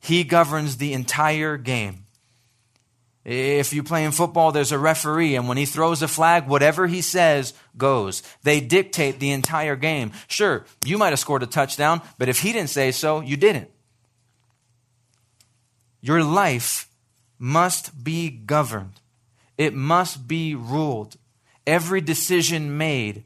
He 0.00 0.24
governs 0.24 0.76
the 0.76 0.92
entire 0.92 1.56
game. 1.56 2.04
If 3.24 3.72
you 3.72 3.82
play 3.82 4.04
in 4.04 4.12
football, 4.12 4.52
there's 4.52 4.72
a 4.72 4.78
referee, 4.78 5.36
and 5.36 5.48
when 5.48 5.56
he 5.56 5.64
throws 5.64 6.02
a 6.02 6.08
flag, 6.08 6.46
whatever 6.46 6.88
he 6.88 7.02
says 7.02 7.54
goes. 7.76 8.22
They 8.42 8.60
dictate 8.60 9.18
the 9.18 9.30
entire 9.30 9.76
game. 9.76 10.12
Sure, 10.26 10.64
you 10.84 10.98
might 10.98 11.10
have 11.10 11.18
scored 11.18 11.42
a 11.42 11.46
touchdown, 11.46 12.02
but 12.18 12.28
if 12.28 12.40
he 12.40 12.52
didn't 12.52 12.70
say 12.70 12.90
so, 12.90 13.20
you 13.20 13.36
didn't. 13.36 13.70
Your 16.00 16.22
life 16.22 16.88
must 17.38 18.04
be 18.04 18.30
governed, 18.30 19.00
it 19.58 19.74
must 19.74 20.26
be 20.28 20.54
ruled. 20.54 21.16
Every 21.66 22.00
decision 22.00 22.78
made 22.78 23.24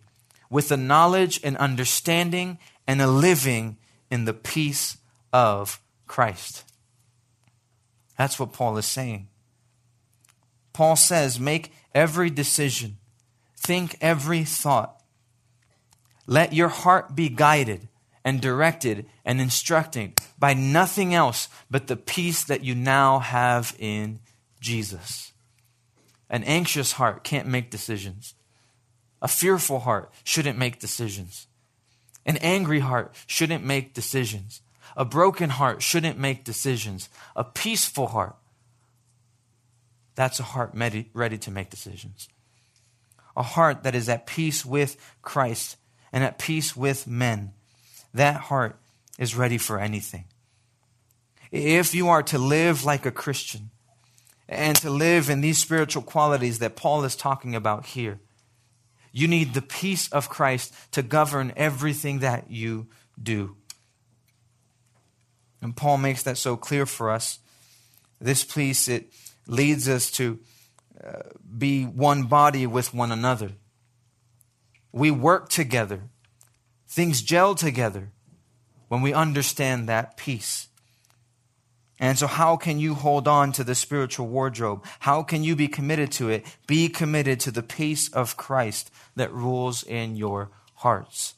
with 0.48 0.72
a 0.72 0.76
knowledge 0.76 1.40
and 1.44 1.56
understanding 1.58 2.58
and 2.86 3.02
a 3.02 3.06
living 3.06 3.76
in 4.10 4.24
the 4.24 4.32
peace 4.32 4.96
of 5.32 5.80
Christ. 6.06 6.64
That's 8.16 8.38
what 8.38 8.52
Paul 8.52 8.78
is 8.78 8.86
saying. 8.86 9.28
Paul 10.72 10.96
says, 10.96 11.38
make 11.38 11.72
every 11.94 12.30
decision, 12.30 12.96
think 13.56 13.96
every 14.00 14.44
thought. 14.44 15.02
Let 16.26 16.52
your 16.52 16.68
heart 16.68 17.14
be 17.14 17.28
guided 17.28 17.88
and 18.24 18.40
directed 18.40 19.06
and 19.24 19.40
instructed 19.40 20.20
by 20.38 20.54
nothing 20.54 21.14
else 21.14 21.48
but 21.70 21.86
the 21.86 21.96
peace 21.96 22.44
that 22.44 22.64
you 22.64 22.74
now 22.74 23.18
have 23.18 23.74
in 23.78 24.20
Jesus. 24.60 25.32
An 26.28 26.44
anxious 26.44 26.92
heart 26.92 27.24
can't 27.24 27.48
make 27.48 27.70
decisions. 27.70 28.34
A 29.22 29.28
fearful 29.28 29.80
heart 29.80 30.12
shouldn't 30.24 30.58
make 30.58 30.78
decisions. 30.78 31.46
An 32.24 32.36
angry 32.38 32.80
heart 32.80 33.14
shouldn't 33.26 33.64
make 33.64 33.94
decisions. 33.94 34.60
A 34.96 35.04
broken 35.04 35.50
heart 35.50 35.82
shouldn't 35.82 36.18
make 36.18 36.44
decisions. 36.44 37.08
A 37.34 37.44
peaceful 37.44 38.08
heart, 38.08 38.36
that's 40.14 40.40
a 40.40 40.44
heart 40.44 40.72
ready 40.74 41.38
to 41.38 41.50
make 41.50 41.70
decisions. 41.70 42.28
A 43.36 43.42
heart 43.42 43.84
that 43.84 43.94
is 43.94 44.08
at 44.08 44.26
peace 44.26 44.66
with 44.66 44.96
Christ 45.22 45.76
and 46.12 46.22
at 46.22 46.38
peace 46.38 46.76
with 46.76 47.06
men. 47.06 47.52
That 48.14 48.36
heart 48.36 48.76
is 49.18 49.36
ready 49.36 49.58
for 49.58 49.78
anything. 49.78 50.24
If 51.50 51.94
you 51.94 52.08
are 52.08 52.22
to 52.24 52.38
live 52.38 52.84
like 52.84 53.06
a 53.06 53.10
Christian 53.10 53.70
and 54.48 54.76
to 54.76 54.90
live 54.90 55.28
in 55.30 55.40
these 55.40 55.58
spiritual 55.58 56.02
qualities 56.02 56.58
that 56.60 56.76
Paul 56.76 57.04
is 57.04 57.16
talking 57.16 57.54
about 57.54 57.86
here, 57.86 58.20
you 59.12 59.26
need 59.26 59.54
the 59.54 59.62
peace 59.62 60.08
of 60.12 60.28
Christ 60.28 60.74
to 60.92 61.02
govern 61.02 61.52
everything 61.56 62.20
that 62.20 62.50
you 62.50 62.86
do. 63.20 63.56
And 65.60 65.76
Paul 65.76 65.98
makes 65.98 66.22
that 66.22 66.38
so 66.38 66.56
clear 66.56 66.86
for 66.86 67.10
us. 67.10 67.40
This 68.20 68.44
peace, 68.44 68.88
it 68.88 69.12
leads 69.46 69.88
us 69.88 70.10
to 70.12 70.38
uh, 71.02 71.22
be 71.58 71.84
one 71.84 72.24
body 72.24 72.66
with 72.66 72.94
one 72.94 73.10
another. 73.10 73.52
We 74.92 75.10
work 75.10 75.48
together. 75.48 76.02
Things 76.90 77.22
gel 77.22 77.54
together 77.54 78.10
when 78.88 79.00
we 79.00 79.14
understand 79.14 79.88
that 79.88 80.16
peace. 80.16 80.66
And 82.00 82.18
so, 82.18 82.26
how 82.26 82.56
can 82.56 82.80
you 82.80 82.94
hold 82.94 83.28
on 83.28 83.52
to 83.52 83.62
the 83.62 83.76
spiritual 83.76 84.26
wardrobe? 84.26 84.84
How 84.98 85.22
can 85.22 85.44
you 85.44 85.54
be 85.54 85.68
committed 85.68 86.10
to 86.12 86.30
it? 86.30 86.44
Be 86.66 86.88
committed 86.88 87.38
to 87.40 87.52
the 87.52 87.62
peace 87.62 88.12
of 88.12 88.36
Christ 88.36 88.90
that 89.14 89.32
rules 89.32 89.84
in 89.84 90.16
your 90.16 90.50
hearts. 90.76 91.34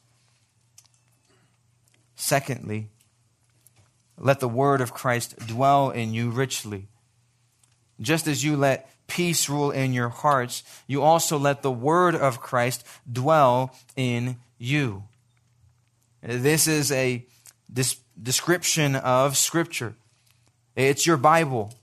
Secondly, 2.16 2.88
let 4.18 4.40
the 4.40 4.48
word 4.48 4.80
of 4.80 4.94
Christ 4.94 5.36
dwell 5.46 5.90
in 5.90 6.14
you 6.14 6.30
richly. 6.30 6.88
Just 8.00 8.26
as 8.26 8.42
you 8.42 8.56
let 8.56 8.88
peace 9.06 9.50
rule 9.50 9.70
in 9.70 9.92
your 9.92 10.08
hearts, 10.08 10.62
you 10.86 11.02
also 11.02 11.38
let 11.38 11.60
the 11.60 11.70
word 11.70 12.14
of 12.14 12.40
Christ 12.40 12.86
dwell 13.10 13.76
in 13.96 14.36
you. 14.56 15.02
This 16.22 16.68
is 16.68 16.92
a 16.92 17.26
description 18.20 18.96
of 18.96 19.36
Scripture. 19.36 19.94
It's 20.76 21.06
your 21.06 21.16
Bible. 21.16 21.74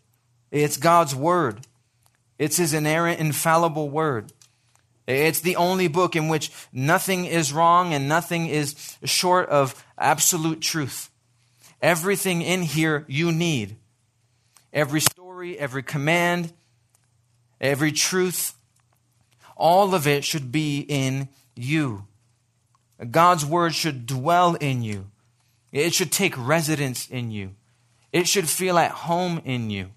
It's 0.51 0.77
God's 0.77 1.15
Word. 1.15 1.67
It's 2.37 2.57
His 2.57 2.73
inerrant, 2.73 3.19
infallible 3.19 3.89
Word. 3.89 4.31
It's 5.07 5.41
the 5.41 5.55
only 5.55 5.87
book 5.87 6.15
in 6.15 6.27
which 6.27 6.51
nothing 6.71 7.25
is 7.25 7.51
wrong 7.51 7.93
and 7.93 8.07
nothing 8.07 8.47
is 8.47 8.97
short 9.03 9.49
of 9.49 9.83
absolute 9.97 10.61
truth. 10.61 11.09
Everything 11.81 12.41
in 12.41 12.61
here 12.61 13.05
you 13.07 13.31
need. 13.31 13.77
Every 14.71 15.01
story 15.01 15.19
story, 15.39 15.57
every 15.57 15.83
command, 15.83 16.51
every 17.61 17.93
truth, 17.93 18.55
all 19.55 19.95
of 19.95 20.05
it 20.05 20.25
should 20.25 20.51
be 20.51 20.81
in 20.81 21.29
you. 21.55 22.05
God's 23.11 23.45
word 23.45 23.73
should 23.73 24.05
dwell 24.05 24.55
in 24.55 24.81
you. 24.81 25.07
It 25.71 25.93
should 25.93 26.11
take 26.11 26.33
residence 26.37 27.07
in 27.07 27.31
you. 27.31 27.55
It 28.11 28.27
should 28.27 28.49
feel 28.49 28.77
at 28.77 28.91
home 28.91 29.41
in 29.45 29.69
you. 29.69 29.89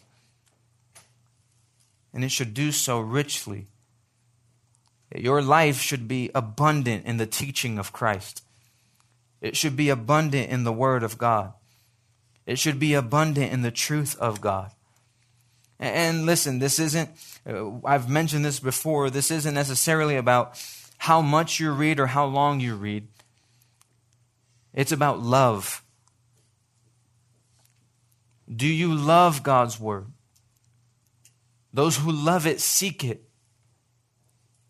And 2.12 2.24
it 2.24 2.30
should 2.30 2.54
do 2.54 2.72
so 2.72 3.00
richly. 3.00 3.66
Your 5.14 5.42
life 5.42 5.80
should 5.80 6.06
be 6.06 6.30
abundant 6.34 7.06
in 7.06 7.16
the 7.16 7.26
teaching 7.26 7.78
of 7.78 7.92
Christ. 7.92 8.42
It 9.40 9.56
should 9.56 9.76
be 9.76 9.88
abundant 9.88 10.50
in 10.50 10.64
the 10.64 10.72
Word 10.72 11.02
of 11.02 11.18
God. 11.18 11.52
It 12.46 12.58
should 12.58 12.78
be 12.78 12.94
abundant 12.94 13.52
in 13.52 13.62
the 13.62 13.70
truth 13.70 14.16
of 14.18 14.40
God. 14.40 14.70
And 15.78 16.26
listen, 16.26 16.60
this 16.60 16.78
isn't, 16.78 17.10
uh, 17.48 17.70
I've 17.84 18.08
mentioned 18.08 18.44
this 18.44 18.60
before, 18.60 19.10
this 19.10 19.30
isn't 19.30 19.54
necessarily 19.54 20.16
about 20.16 20.56
how 21.02 21.20
much 21.20 21.58
you 21.58 21.72
read 21.72 21.98
or 21.98 22.06
how 22.06 22.24
long 22.24 22.60
you 22.60 22.76
read. 22.76 23.08
It's 24.72 24.92
about 24.92 25.18
love. 25.18 25.82
Do 28.48 28.68
you 28.68 28.94
love 28.94 29.42
God's 29.42 29.80
Word? 29.80 30.06
Those 31.74 31.96
who 31.96 32.12
love 32.12 32.46
it 32.46 32.60
seek 32.60 33.02
it. 33.02 33.24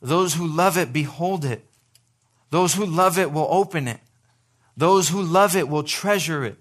Those 0.01 0.33
who 0.33 0.47
love 0.47 0.79
it 0.79 0.91
behold 0.91 1.45
it. 1.45 1.67
Those 2.49 2.73
who 2.73 2.87
love 2.87 3.19
it 3.19 3.31
will 3.31 3.49
open 3.51 3.87
it. 3.87 4.01
Those 4.75 5.11
who 5.11 5.21
love 5.21 5.55
it 5.55 5.69
will 5.69 5.83
treasure 5.83 6.47
it. 6.47 6.57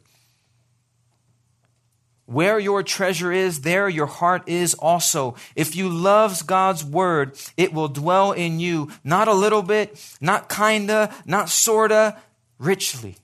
Where 2.32 2.60
your 2.60 2.82
treasure 2.82 3.34
is, 3.34 3.60
there 3.60 3.90
your 3.90 4.06
heart 4.06 4.48
is 4.48 4.74
also. 4.76 5.36
If 5.54 5.76
you 5.76 5.90
love 5.90 6.48
God's 6.48 6.82
word, 6.82 7.38
it 7.58 7.74
will 7.74 7.90
dwell 7.90 8.32
in 8.32 8.62
you, 8.62 8.90
not 9.04 9.28
a 9.28 9.34
little 9.34 9.62
bit, 9.62 10.02
not 10.22 10.48
kinda, 10.48 11.14
not 11.26 11.50
sorta, 11.50 12.18
richly. 12.58 13.18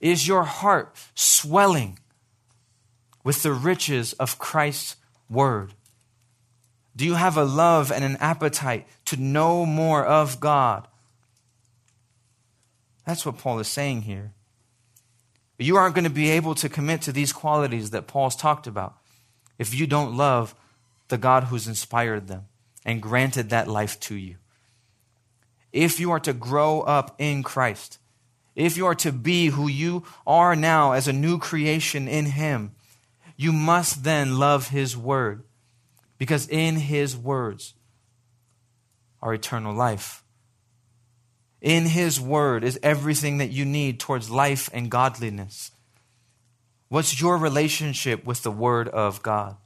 Is 0.00 0.26
your 0.26 0.44
heart 0.44 0.96
swelling 1.14 1.98
with 3.24 3.42
the 3.42 3.52
riches 3.52 4.14
of 4.14 4.38
Christ's 4.38 4.96
word? 5.28 5.74
Do 6.96 7.04
you 7.04 7.14
have 7.14 7.36
a 7.36 7.44
love 7.44 7.92
and 7.92 8.04
an 8.04 8.16
appetite 8.20 8.88
to 9.04 9.18
know 9.18 9.66
more 9.66 10.02
of 10.02 10.40
God? 10.40 10.88
That's 13.04 13.26
what 13.26 13.36
Paul 13.36 13.58
is 13.58 13.68
saying 13.68 14.02
here. 14.02 14.32
You 15.58 15.76
aren't 15.76 15.94
going 15.94 16.04
to 16.04 16.10
be 16.10 16.30
able 16.30 16.54
to 16.56 16.68
commit 16.68 17.02
to 17.02 17.12
these 17.12 17.32
qualities 17.32 17.90
that 17.90 18.06
Paul's 18.06 18.36
talked 18.36 18.66
about 18.66 18.96
if 19.58 19.74
you 19.74 19.86
don't 19.86 20.16
love 20.16 20.54
the 21.08 21.18
God 21.18 21.44
who's 21.44 21.66
inspired 21.66 22.28
them 22.28 22.46
and 22.84 23.02
granted 23.02 23.50
that 23.50 23.66
life 23.66 23.98
to 24.00 24.14
you. 24.14 24.36
If 25.72 25.98
you 25.98 26.10
are 26.12 26.20
to 26.20 26.32
grow 26.32 26.82
up 26.82 27.14
in 27.18 27.42
Christ, 27.42 27.98
if 28.54 28.76
you 28.76 28.86
are 28.86 28.94
to 28.96 29.12
be 29.12 29.48
who 29.48 29.68
you 29.68 30.04
are 30.26 30.54
now 30.54 30.92
as 30.92 31.08
a 31.08 31.12
new 31.12 31.38
creation 31.38 32.08
in 32.08 32.26
Him, 32.26 32.72
you 33.36 33.52
must 33.52 34.04
then 34.04 34.38
love 34.38 34.68
His 34.68 34.96
Word 34.96 35.42
because 36.18 36.48
in 36.48 36.76
his 36.76 37.16
words 37.16 37.74
are 39.22 39.32
eternal 39.32 39.74
life. 39.74 40.24
In 41.60 41.86
his 41.86 42.20
word 42.20 42.62
is 42.62 42.78
everything 42.82 43.38
that 43.38 43.50
you 43.50 43.64
need 43.64 43.98
towards 43.98 44.30
life 44.30 44.70
and 44.72 44.90
godliness. 44.90 45.72
What's 46.88 47.20
your 47.20 47.36
relationship 47.36 48.24
with 48.24 48.42
the 48.42 48.50
word 48.50 48.88
of 48.88 49.22
God? 49.22 49.56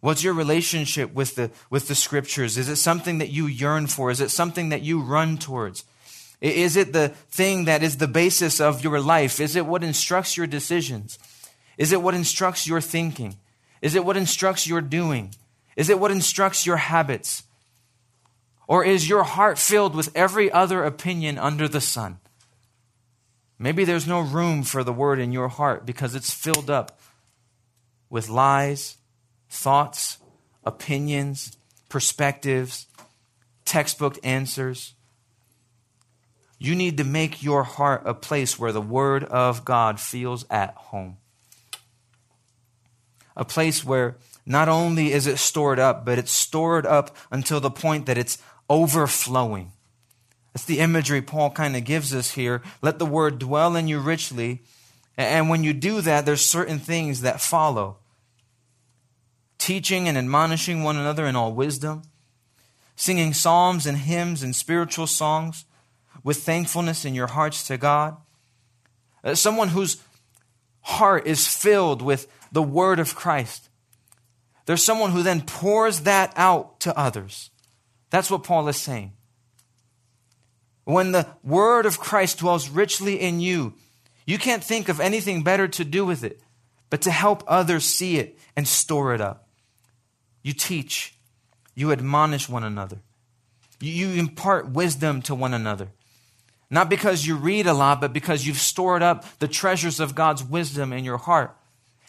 What's 0.00 0.24
your 0.24 0.34
relationship 0.34 1.12
with 1.12 1.34
the, 1.34 1.50
with 1.68 1.88
the 1.88 1.94
scriptures? 1.94 2.56
Is 2.56 2.68
it 2.68 2.76
something 2.76 3.18
that 3.18 3.30
you 3.30 3.46
yearn 3.46 3.86
for? 3.86 4.10
Is 4.10 4.20
it 4.20 4.30
something 4.30 4.70
that 4.70 4.82
you 4.82 5.00
run 5.00 5.36
towards? 5.36 5.84
Is 6.40 6.76
it 6.76 6.94
the 6.94 7.10
thing 7.10 7.66
that 7.66 7.82
is 7.82 7.98
the 7.98 8.08
basis 8.08 8.60
of 8.60 8.82
your 8.82 8.98
life? 8.98 9.40
Is 9.40 9.56
it 9.56 9.66
what 9.66 9.84
instructs 9.84 10.36
your 10.36 10.46
decisions? 10.46 11.18
Is 11.76 11.92
it 11.92 12.02
what 12.02 12.14
instructs 12.14 12.66
your 12.66 12.80
thinking? 12.80 13.36
Is 13.82 13.94
it 13.94 14.04
what 14.04 14.16
instructs 14.16 14.66
your 14.66 14.80
doing? 14.80 15.34
Is 15.76 15.90
it 15.90 16.00
what 16.00 16.10
instructs 16.10 16.66
your 16.66 16.78
habits? 16.78 17.42
Or 18.70 18.84
is 18.84 19.08
your 19.08 19.24
heart 19.24 19.58
filled 19.58 19.96
with 19.96 20.12
every 20.14 20.48
other 20.48 20.84
opinion 20.84 21.38
under 21.38 21.66
the 21.66 21.80
sun? 21.80 22.20
Maybe 23.58 23.84
there's 23.84 24.06
no 24.06 24.20
room 24.20 24.62
for 24.62 24.84
the 24.84 24.92
word 24.92 25.18
in 25.18 25.32
your 25.32 25.48
heart 25.48 25.84
because 25.84 26.14
it's 26.14 26.32
filled 26.32 26.70
up 26.70 27.00
with 28.08 28.28
lies, 28.28 28.96
thoughts, 29.48 30.18
opinions, 30.62 31.56
perspectives, 31.88 32.86
textbook 33.64 34.20
answers. 34.22 34.94
You 36.60 36.76
need 36.76 36.96
to 36.98 37.04
make 37.04 37.42
your 37.42 37.64
heart 37.64 38.02
a 38.04 38.14
place 38.14 38.56
where 38.56 38.70
the 38.70 38.80
Word 38.80 39.24
of 39.24 39.64
God 39.64 39.98
feels 39.98 40.46
at 40.48 40.74
home 40.76 41.16
a 43.40 43.44
place 43.44 43.82
where 43.82 44.18
not 44.44 44.68
only 44.68 45.12
is 45.12 45.26
it 45.26 45.38
stored 45.38 45.78
up, 45.78 46.04
but 46.04 46.18
it's 46.18 46.30
stored 46.30 46.84
up 46.84 47.16
until 47.30 47.58
the 47.58 47.70
point 47.70 48.04
that 48.04 48.18
it's 48.18 48.36
overflowing. 48.70 49.72
That's 50.54 50.64
the 50.64 50.78
imagery 50.78 51.20
Paul 51.20 51.50
kind 51.50 51.76
of 51.76 51.84
gives 51.84 52.14
us 52.14 52.32
here. 52.32 52.62
Let 52.80 52.98
the 52.98 53.06
word 53.06 53.38
dwell 53.38 53.76
in 53.76 53.88
you 53.88 53.98
richly. 53.98 54.62
And 55.16 55.50
when 55.50 55.64
you 55.64 55.72
do 55.72 56.00
that, 56.00 56.24
there's 56.24 56.44
certain 56.44 56.78
things 56.78 57.20
that 57.20 57.40
follow. 57.40 57.98
Teaching 59.58 60.08
and 60.08 60.16
admonishing 60.16 60.82
one 60.82 60.96
another 60.96 61.26
in 61.26 61.36
all 61.36 61.52
wisdom, 61.52 62.02
singing 62.96 63.34
psalms 63.34 63.86
and 63.86 63.98
hymns 63.98 64.42
and 64.42 64.56
spiritual 64.56 65.06
songs 65.06 65.66
with 66.24 66.38
thankfulness 66.38 67.04
in 67.04 67.14
your 67.14 67.26
hearts 67.26 67.66
to 67.66 67.76
God. 67.76 68.16
Uh, 69.22 69.34
someone 69.34 69.68
whose 69.68 70.02
heart 70.80 71.26
is 71.26 71.46
filled 71.46 72.00
with 72.00 72.26
the 72.50 72.62
word 72.62 72.98
of 72.98 73.14
Christ. 73.14 73.68
There's 74.64 74.82
someone 74.82 75.12
who 75.12 75.22
then 75.22 75.42
pours 75.42 76.00
that 76.00 76.32
out 76.36 76.80
to 76.80 76.96
others. 76.98 77.50
That's 78.10 78.30
what 78.30 78.44
Paul 78.44 78.68
is 78.68 78.76
saying. 78.76 79.12
When 80.84 81.12
the 81.12 81.26
word 81.42 81.86
of 81.86 82.00
Christ 82.00 82.38
dwells 82.38 82.68
richly 82.68 83.20
in 83.20 83.40
you, 83.40 83.74
you 84.26 84.38
can't 84.38 84.64
think 84.64 84.88
of 84.88 85.00
anything 85.00 85.42
better 85.42 85.68
to 85.68 85.84
do 85.84 86.04
with 86.04 86.24
it 86.24 86.40
but 86.90 87.00
to 87.02 87.10
help 87.10 87.44
others 87.46 87.84
see 87.86 88.18
it 88.18 88.36
and 88.56 88.68
store 88.68 89.14
it 89.14 89.20
up. 89.20 89.48
You 90.42 90.52
teach, 90.52 91.14
you 91.74 91.92
admonish 91.92 92.48
one 92.48 92.64
another, 92.64 92.98
you 93.80 94.10
impart 94.10 94.70
wisdom 94.70 95.22
to 95.22 95.34
one 95.34 95.54
another. 95.54 95.88
Not 96.68 96.90
because 96.90 97.26
you 97.26 97.36
read 97.36 97.66
a 97.66 97.72
lot, 97.72 98.00
but 98.00 98.12
because 98.12 98.46
you've 98.46 98.58
stored 98.58 99.02
up 99.02 99.24
the 99.38 99.48
treasures 99.48 99.98
of 99.98 100.14
God's 100.14 100.44
wisdom 100.44 100.92
in 100.92 101.04
your 101.04 101.16
heart. 101.16 101.56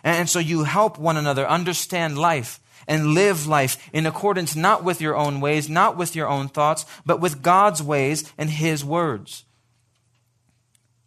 And 0.03 0.29
so 0.29 0.37
you 0.37 0.65
help 0.65 0.99
one 0.99 1.17
another 1.17 1.47
understand 1.47 2.17
life 2.17 2.59
and 2.91 3.13
live 3.13 3.47
life 3.47 3.89
in 3.93 4.05
accordance 4.05 4.53
not 4.53 4.83
with 4.83 4.99
your 4.99 5.15
own 5.15 5.39
ways, 5.39 5.69
not 5.69 5.95
with 5.95 6.13
your 6.13 6.27
own 6.27 6.49
thoughts, 6.49 6.85
but 7.05 7.21
with 7.21 7.41
God's 7.41 7.81
ways 7.81 8.29
and 8.37 8.49
His 8.49 8.83
words. 8.83 9.45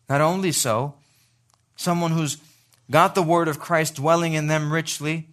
Not 0.09 0.23
only 0.23 0.51
so, 0.51 0.95
someone 1.77 2.13
who's 2.13 2.39
got 2.91 3.15
the 3.15 3.23
word 3.23 3.49
of 3.49 3.61
Christ 3.61 3.97
dwelling 3.97 4.33
in 4.33 4.47
them 4.47 4.73
richly, 4.73 5.29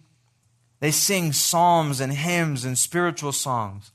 they 0.80 0.90
sing 0.90 1.32
psalms 1.32 2.00
and 2.00 2.12
hymns 2.12 2.66
and 2.66 2.76
spiritual 2.76 3.32
songs. 3.32 3.90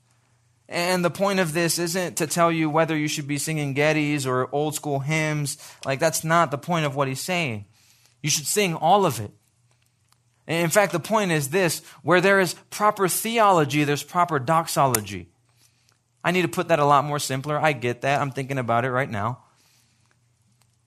And 0.68 1.06
the 1.06 1.12
point 1.12 1.40
of 1.40 1.54
this 1.54 1.78
isn't 1.78 2.18
to 2.18 2.26
tell 2.26 2.52
you 2.52 2.72
whether 2.72 2.98
you 2.98 3.08
should 3.08 3.28
be 3.28 3.38
singing 3.38 3.76
Gettys 3.76 4.26
or 4.26 4.50
old 4.52 4.74
school 4.74 5.02
hymns. 5.02 5.60
Like, 5.86 6.00
that's 6.00 6.24
not 6.24 6.50
the 6.50 6.58
point 6.58 6.88
of 6.88 6.96
what 6.96 7.08
he's 7.08 7.22
saying. 7.22 7.66
You 8.24 8.32
should 8.32 8.48
sing 8.48 8.74
all 8.74 9.06
of 9.06 9.20
it. 9.20 9.30
In 10.48 10.70
fact, 10.70 10.94
the 10.94 11.00
point 11.00 11.32
is 11.32 11.50
this 11.50 11.82
where 12.04 12.22
there 12.22 12.40
is 12.40 12.56
proper 12.70 13.08
theology, 13.08 13.84
there's 13.84 14.04
proper 14.04 14.40
doxology. 14.40 15.30
I 16.24 16.32
need 16.32 16.44
to 16.44 16.48
put 16.48 16.70
that 16.70 16.80
a 16.80 16.86
lot 16.86 17.06
more 17.06 17.20
simpler. 17.20 17.60
I 17.60 17.74
get 17.74 18.02
that. 18.02 18.22
I'm 18.22 18.32
thinking 18.32 18.58
about 18.58 18.86
it 18.86 18.92
right 18.92 19.10
now. 19.10 19.40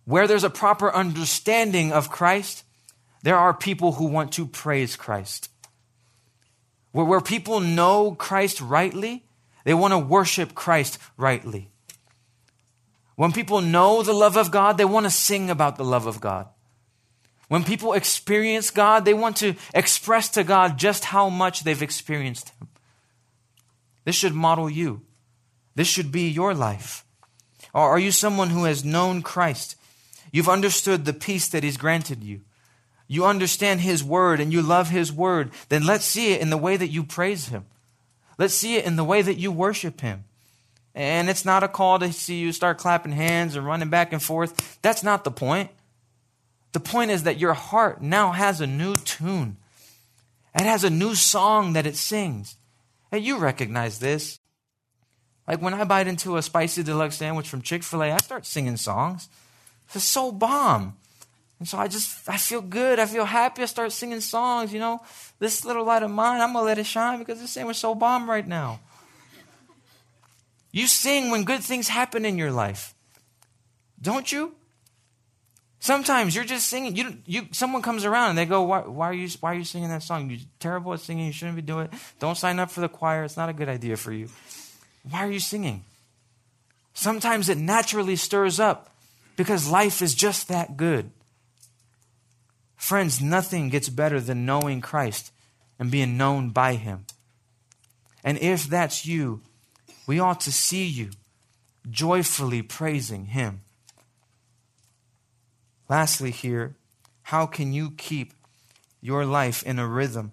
Where 0.05 0.27
there's 0.27 0.45
a 0.45 0.51
proper 0.51 0.93
understanding 0.93 1.93
of 1.93 2.11
Christ, 2.11 2.65
there 3.23 3.37
are 3.37 3.55
people 3.55 3.93
who 3.93 4.07
want 4.07 4.33
to 4.33 4.47
praise 4.47 4.97
Christ. 4.97 5.51
Where, 6.93 7.05
where 7.05 7.21
people 7.21 7.61
know 7.61 8.13
Christ 8.13 8.61
rightly, 8.61 9.25
they 9.65 9.75
want 9.75 9.93
to 9.93 9.99
worship 9.99 10.55
Christ 10.55 10.99
rightly. 11.17 11.71
When 13.17 13.33
people 13.33 13.61
know 13.61 14.03
the 14.03 14.15
love 14.15 14.37
of 14.37 14.51
God, 14.51 14.79
they 14.79 14.85
want 14.87 15.05
to 15.05 15.11
sing 15.11 15.51
about 15.51 15.77
the 15.77 15.85
love 15.85 16.07
of 16.07 16.21
God. 16.21 16.49
When 17.51 17.65
people 17.65 17.95
experience 17.95 18.71
God, 18.71 19.05
they 19.05 19.13
want 19.13 19.39
to 19.39 19.57
express 19.75 20.29
to 20.31 20.45
God 20.45 20.79
just 20.79 21.07
how 21.07 21.29
much 21.29 21.65
they've 21.65 21.83
experienced 21.83 22.51
Him. 22.51 22.69
This 24.05 24.15
should 24.15 24.35
model 24.35 24.71
you. 24.71 25.03
This 25.75 25.89
should 25.89 26.13
be 26.13 26.29
your 26.29 26.55
life. 26.55 27.05
Or 27.75 27.91
are 27.91 27.99
you 27.99 28.13
someone 28.13 28.51
who 28.51 28.65
has 28.65 28.85
known 28.85 29.23
Christ? 29.23 29.75
You've 30.31 30.49
understood 30.49 31.05
the 31.05 31.13
peace 31.13 31.49
that 31.49 31.65
He's 31.65 31.77
granted 31.77 32.23
you. 32.23 32.43
you 33.09 33.27
understand 33.27 33.81
His 33.81 34.05
Word 34.05 34.39
and 34.39 34.53
you 34.53 34.63
love 34.63 34.91
His 34.91 35.13
Word, 35.13 35.51
then 35.71 35.85
let's 35.85 36.05
see 36.05 36.33
it 36.33 36.41
in 36.41 36.51
the 36.51 36.57
way 36.57 36.77
that 36.77 36.93
you 36.93 37.03
praise 37.03 37.49
Him. 37.49 37.65
Let's 38.39 38.55
see 38.55 38.77
it 38.77 38.85
in 38.85 38.95
the 38.95 39.03
way 39.03 39.23
that 39.23 39.39
you 39.39 39.51
worship 39.51 40.03
Him. 40.03 40.23
And 40.95 41.29
it's 41.29 41.45
not 41.45 41.65
a 41.65 41.69
call 41.69 41.99
to 41.99 42.13
see 42.13 42.39
you 42.39 42.53
start 42.53 42.79
clapping 42.79 43.11
hands 43.11 43.57
and 43.57 43.67
running 43.67 43.91
back 43.91 44.13
and 44.13 44.23
forth. 44.23 44.79
That's 44.83 45.03
not 45.03 45.25
the 45.25 45.33
point. 45.33 45.71
The 46.73 46.81
point 46.81 47.11
is 47.11 47.25
that 47.25 47.39
your 47.39 47.55
heart 47.55 48.01
now 48.01 48.33
has 48.33 48.61
a 48.61 48.67
new 48.67 48.97
tune. 48.97 49.57
It 50.55 50.63
has 50.63 50.85
a 50.85 50.91
new 50.91 51.15
song 51.15 51.73
that 51.73 51.87
it 51.87 51.97
sings. 51.97 52.57
And 53.13 53.25
you 53.25 53.39
recognize 53.39 53.99
this. 53.99 54.39
Like 55.49 55.61
when 55.61 55.75
I 55.75 55.85
bite 55.85 56.07
into 56.07 56.37
a 56.37 56.43
spicy 56.43 56.83
deluxe 56.83 57.17
sandwich 57.17 57.49
from 57.49 57.63
Chick 57.63 57.83
fil 57.83 58.03
A, 58.03 58.13
I 58.13 58.19
start 58.19 58.47
singing 58.47 58.77
songs. 58.77 59.29
It's 59.93 60.05
so 60.05 60.31
bomb. 60.31 60.97
And 61.59 61.69
so 61.69 61.77
I 61.77 61.89
just, 61.89 62.29
I 62.29 62.37
feel 62.37 62.63
good. 62.63 62.99
I 62.99 63.07
feel 63.07 63.25
happy. 63.25 63.63
I 63.63 63.67
start 63.67 63.93
singing 63.93 64.21
songs, 64.21 64.73
you 64.73 64.79
know. 64.79 65.03
This 65.41 65.65
little 65.65 65.85
light 65.85 66.03
of 66.03 66.11
mine, 66.11 66.41
I'm 66.41 66.53
going 66.53 66.63
to 66.63 66.67
let 66.67 66.79
it 66.79 66.87
shine 66.87 67.19
because 67.19 67.41
this 67.41 67.51
sandwich 67.51 67.77
is 67.77 67.81
so 67.81 67.95
bomb 67.95 68.31
right 68.31 68.47
now. 68.47 68.81
You 70.73 70.87
sing 70.87 71.31
when 71.31 71.45
good 71.45 71.61
things 71.61 71.89
happen 71.89 72.25
in 72.25 72.39
your 72.39 72.53
life. 72.53 72.95
Don't 74.01 74.31
you? 74.31 74.55
Sometimes 75.83 76.35
you're 76.35 76.45
just 76.45 76.69
singing. 76.69 76.95
You, 76.95 77.17
you, 77.25 77.49
someone 77.53 77.81
comes 77.81 78.05
around 78.05 78.31
and 78.31 78.39
they 78.39 78.45
go, 78.45 78.63
why, 78.63 78.81
why, 78.81 79.09
are 79.09 79.15
you, 79.15 79.29
why 79.41 79.53
are 79.53 79.59
you 79.59 79.65
singing 79.65 79.89
that 79.89 80.03
song? 80.03 80.29
You're 80.29 80.41
terrible 80.59 80.93
at 80.93 81.01
singing. 81.01 81.27
You 81.27 81.33
shouldn't 81.33 81.57
be 81.57 81.63
doing 81.63 81.87
it. 81.87 81.93
Don't 82.19 82.37
sign 82.37 82.59
up 82.59 82.71
for 82.71 82.83
the 82.83 82.89
choir. 82.89 83.25
It's 83.25 83.39
not 83.39 83.49
a 83.49 83.55
good 83.55 83.69
idea 83.69 83.97
for 83.97 84.13
you. 84.13 84.29
Why 85.09 85.21
are 85.21 85.31
you 85.31 85.41
singing? 85.41 85.85
Sometimes 86.93 87.49
it 87.49 87.57
naturally 87.57 88.17
stirs 88.17 88.61
up 88.61 88.95
because 89.37 89.71
life 89.71 90.03
is 90.03 90.15
just 90.15 90.49
that 90.49 90.77
good. 90.77 91.11
Friends, 92.77 93.23
nothing 93.23 93.71
gets 93.71 93.89
better 93.89 94.21
than 94.21 94.45
knowing 94.45 94.83
Christ 94.83 95.33
and 95.79 95.91
being 95.91 96.19
known 96.19 96.51
by 96.51 96.75
Him. 96.75 97.07
And 98.23 98.37
if 98.39 98.65
that's 98.67 99.07
you, 99.07 99.41
we 100.07 100.21
ought 100.21 100.41
to 100.41 100.53
see 100.53 100.85
you 100.85 101.11
joyfully 101.91 102.61
praising 102.61 103.27
Him. 103.27 103.63
Lastly, 105.91 106.31
here, 106.31 106.77
how 107.23 107.47
can 107.47 107.73
you 107.73 107.91
keep 107.91 108.33
your 109.01 109.27
life 109.27 109.65
in 109.65 109.81
a 109.81 109.89
rhythm 109.89 110.31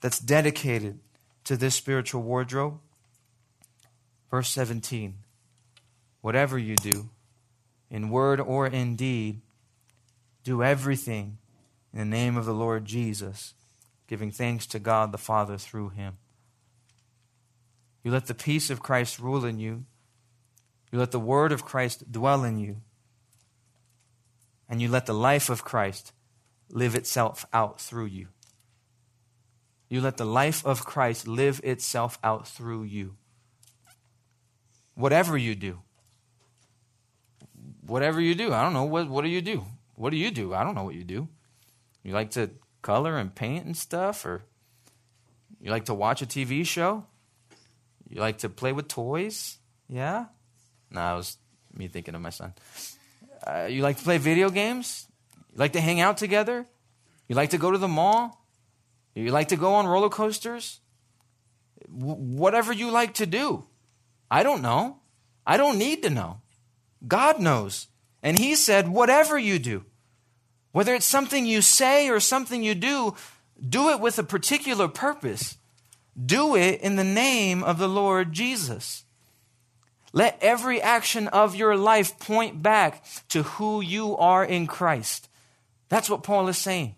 that's 0.00 0.18
dedicated 0.18 1.00
to 1.44 1.54
this 1.54 1.74
spiritual 1.74 2.22
wardrobe? 2.22 2.78
Verse 4.30 4.48
17 4.48 5.16
Whatever 6.22 6.58
you 6.58 6.76
do, 6.76 7.10
in 7.90 8.08
word 8.08 8.40
or 8.40 8.66
in 8.66 8.96
deed, 8.96 9.42
do 10.44 10.62
everything 10.62 11.36
in 11.92 11.98
the 11.98 12.04
name 12.06 12.38
of 12.38 12.46
the 12.46 12.54
Lord 12.54 12.86
Jesus, 12.86 13.52
giving 14.08 14.30
thanks 14.30 14.64
to 14.68 14.78
God 14.78 15.12
the 15.12 15.18
Father 15.18 15.58
through 15.58 15.90
him. 15.90 16.16
You 18.02 18.12
let 18.12 18.28
the 18.28 18.34
peace 18.34 18.70
of 18.70 18.82
Christ 18.82 19.18
rule 19.18 19.44
in 19.44 19.58
you. 19.58 19.84
You 20.90 20.98
let 20.98 21.10
the 21.10 21.20
word 21.20 21.52
of 21.52 21.66
Christ 21.66 22.10
dwell 22.10 22.44
in 22.44 22.58
you. 22.58 22.76
And 24.68 24.80
you 24.80 24.88
let 24.88 25.06
the 25.06 25.14
life 25.14 25.50
of 25.50 25.64
Christ 25.64 26.12
live 26.70 26.94
itself 26.94 27.46
out 27.52 27.80
through 27.80 28.06
you. 28.06 28.28
You 29.88 30.00
let 30.00 30.16
the 30.16 30.24
life 30.24 30.64
of 30.64 30.84
Christ 30.84 31.28
live 31.28 31.60
itself 31.62 32.18
out 32.24 32.48
through 32.48 32.84
you. 32.84 33.16
Whatever 34.94 35.36
you 35.36 35.54
do, 35.54 35.80
whatever 37.86 38.20
you 38.20 38.34
do, 38.34 38.52
I 38.52 38.62
don't 38.62 38.72
know, 38.72 38.84
what, 38.84 39.08
what 39.08 39.22
do 39.22 39.28
you 39.28 39.42
do? 39.42 39.64
What 39.94 40.10
do 40.10 40.16
you 40.16 40.30
do? 40.30 40.54
I 40.54 40.64
don't 40.64 40.74
know 40.74 40.84
what 40.84 40.94
you 40.94 41.04
do. 41.04 41.28
You 42.02 42.12
like 42.12 42.32
to 42.32 42.50
color 42.82 43.16
and 43.18 43.34
paint 43.34 43.66
and 43.66 43.76
stuff, 43.76 44.24
or 44.24 44.42
you 45.60 45.70
like 45.70 45.86
to 45.86 45.94
watch 45.94 46.22
a 46.22 46.26
TV 46.26 46.66
show? 46.66 47.04
You 48.08 48.20
like 48.20 48.38
to 48.38 48.48
play 48.48 48.72
with 48.72 48.88
toys? 48.88 49.58
Yeah? 49.88 50.26
No, 50.90 51.00
nah, 51.00 51.14
it 51.14 51.16
was 51.16 51.38
me 51.72 51.88
thinking 51.88 52.14
of 52.14 52.20
my 52.20 52.30
son. 52.30 52.54
Uh, 53.46 53.66
you 53.70 53.82
like 53.82 53.98
to 53.98 54.04
play 54.04 54.18
video 54.18 54.50
games? 54.50 55.06
You 55.52 55.58
like 55.58 55.72
to 55.72 55.80
hang 55.80 56.00
out 56.00 56.16
together? 56.16 56.66
You 57.28 57.36
like 57.36 57.50
to 57.50 57.58
go 57.58 57.70
to 57.70 57.78
the 57.78 57.88
mall? 57.88 58.44
You 59.14 59.30
like 59.30 59.48
to 59.48 59.56
go 59.56 59.74
on 59.74 59.86
roller 59.86 60.08
coasters? 60.08 60.80
W- 61.86 62.14
whatever 62.14 62.72
you 62.72 62.90
like 62.90 63.14
to 63.14 63.26
do. 63.26 63.64
I 64.30 64.42
don't 64.42 64.62
know. 64.62 64.98
I 65.46 65.56
don't 65.56 65.78
need 65.78 66.02
to 66.02 66.10
know. 66.10 66.40
God 67.06 67.40
knows. 67.40 67.88
And 68.22 68.38
He 68.38 68.54
said, 68.54 68.88
whatever 68.88 69.38
you 69.38 69.58
do, 69.58 69.84
whether 70.72 70.94
it's 70.94 71.06
something 71.06 71.46
you 71.46 71.62
say 71.62 72.08
or 72.08 72.18
something 72.18 72.62
you 72.64 72.74
do, 72.74 73.14
do 73.66 73.90
it 73.90 74.00
with 74.00 74.18
a 74.18 74.24
particular 74.24 74.88
purpose. 74.88 75.58
Do 76.20 76.56
it 76.56 76.80
in 76.80 76.96
the 76.96 77.04
name 77.04 77.62
of 77.62 77.78
the 77.78 77.88
Lord 77.88 78.32
Jesus. 78.32 79.03
Let 80.14 80.38
every 80.40 80.80
action 80.80 81.26
of 81.26 81.56
your 81.56 81.76
life 81.76 82.20
point 82.20 82.62
back 82.62 83.04
to 83.30 83.42
who 83.42 83.80
you 83.80 84.16
are 84.16 84.44
in 84.44 84.68
Christ. 84.68 85.28
That's 85.88 86.08
what 86.08 86.22
Paul 86.22 86.46
is 86.46 86.56
saying. 86.56 86.94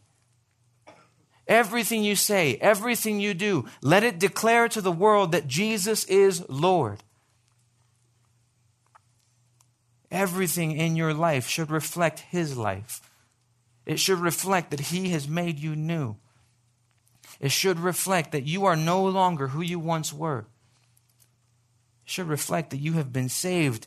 Everything 1.49 2.05
you 2.05 2.14
say, 2.14 2.57
everything 2.61 3.19
you 3.19 3.33
do, 3.33 3.64
let 3.81 4.05
it 4.05 4.19
declare 4.19 4.69
to 4.69 4.83
the 4.83 4.93
world 4.93 5.33
that 5.33 5.47
Jesus 5.47 6.05
is 6.05 6.47
Lord. 6.51 7.03
Everything 10.11 10.73
in 10.73 10.95
your 10.95 11.14
life 11.14 11.49
should 11.49 11.71
reflect 11.71 12.21
His 12.21 12.59
life. 12.59 13.01
It 13.87 13.99
should 13.99 14.19
reflect 14.19 14.73
that 14.73 14.81
He 14.81 15.09
has 15.11 15.27
made 15.27 15.59
you 15.59 15.75
new. 15.75 16.17
It 17.41 17.51
should 17.51 17.81
reflect 17.81 18.33
that 18.33 18.47
you 18.47 18.67
are 18.67 18.77
no 18.77 19.03
longer 19.05 19.49
who 19.49 19.62
you 19.62 19.79
once 19.79 20.12
were. 20.12 20.45
Should 22.07 22.29
reflect 22.29 22.71
that 22.71 22.79
you 22.79 22.95
have 22.95 23.13
been 23.13 23.29
saved 23.29 23.87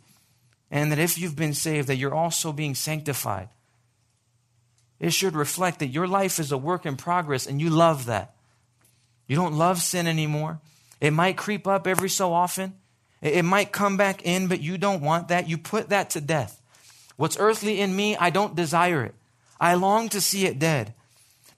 and 0.69 0.91
that 0.91 0.99
if 0.99 1.17
you've 1.17 1.35
been 1.35 1.55
saved, 1.55 1.87
that 1.87 1.95
you're 1.95 2.13
also 2.13 2.53
being 2.53 2.75
sanctified. 2.75 3.49
It 4.99 5.13
should 5.13 5.35
reflect 5.35 5.79
that 5.79 5.87
your 5.87 6.07
life 6.07 6.39
is 6.39 6.51
a 6.51 6.57
work 6.57 6.85
in 6.85 6.95
progress 6.95 7.47
and 7.47 7.59
you 7.59 7.71
love 7.71 8.05
that. 8.05 8.35
You 9.27 9.35
don't 9.35 9.57
love 9.57 9.81
sin 9.81 10.05
anymore. 10.05 10.59
It 10.99 11.11
might 11.11 11.37
creep 11.37 11.65
up 11.65 11.87
every 11.87 12.09
so 12.09 12.33
often. 12.33 12.73
It 13.21 13.45
might 13.45 13.71
come 13.71 13.97
back 13.97 14.25
in, 14.25 14.47
but 14.47 14.61
you 14.61 14.77
don't 14.77 15.01
want 15.01 15.29
that. 15.29 15.49
You 15.49 15.57
put 15.57 15.89
that 15.89 16.11
to 16.11 16.21
death. 16.21 16.61
What's 17.15 17.39
earthly 17.39 17.79
in 17.79 17.95
me, 17.95 18.15
I 18.17 18.29
don't 18.29 18.55
desire 18.55 19.03
it. 19.03 19.15
I 19.59 19.73
long 19.75 20.09
to 20.09 20.21
see 20.21 20.45
it 20.45 20.59
dead. 20.59 20.93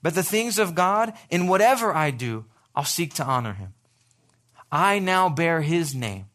But 0.02 0.14
the 0.14 0.24
things 0.24 0.58
of 0.58 0.74
God, 0.74 1.12
in 1.30 1.46
whatever 1.46 1.94
I 1.94 2.10
do, 2.10 2.46
I'll 2.74 2.84
seek 2.84 3.14
to 3.14 3.24
honor 3.24 3.52
him. 3.52 3.74
I 4.70 4.98
now 4.98 5.28
bear 5.28 5.60
his 5.60 5.94
name. 5.94 6.26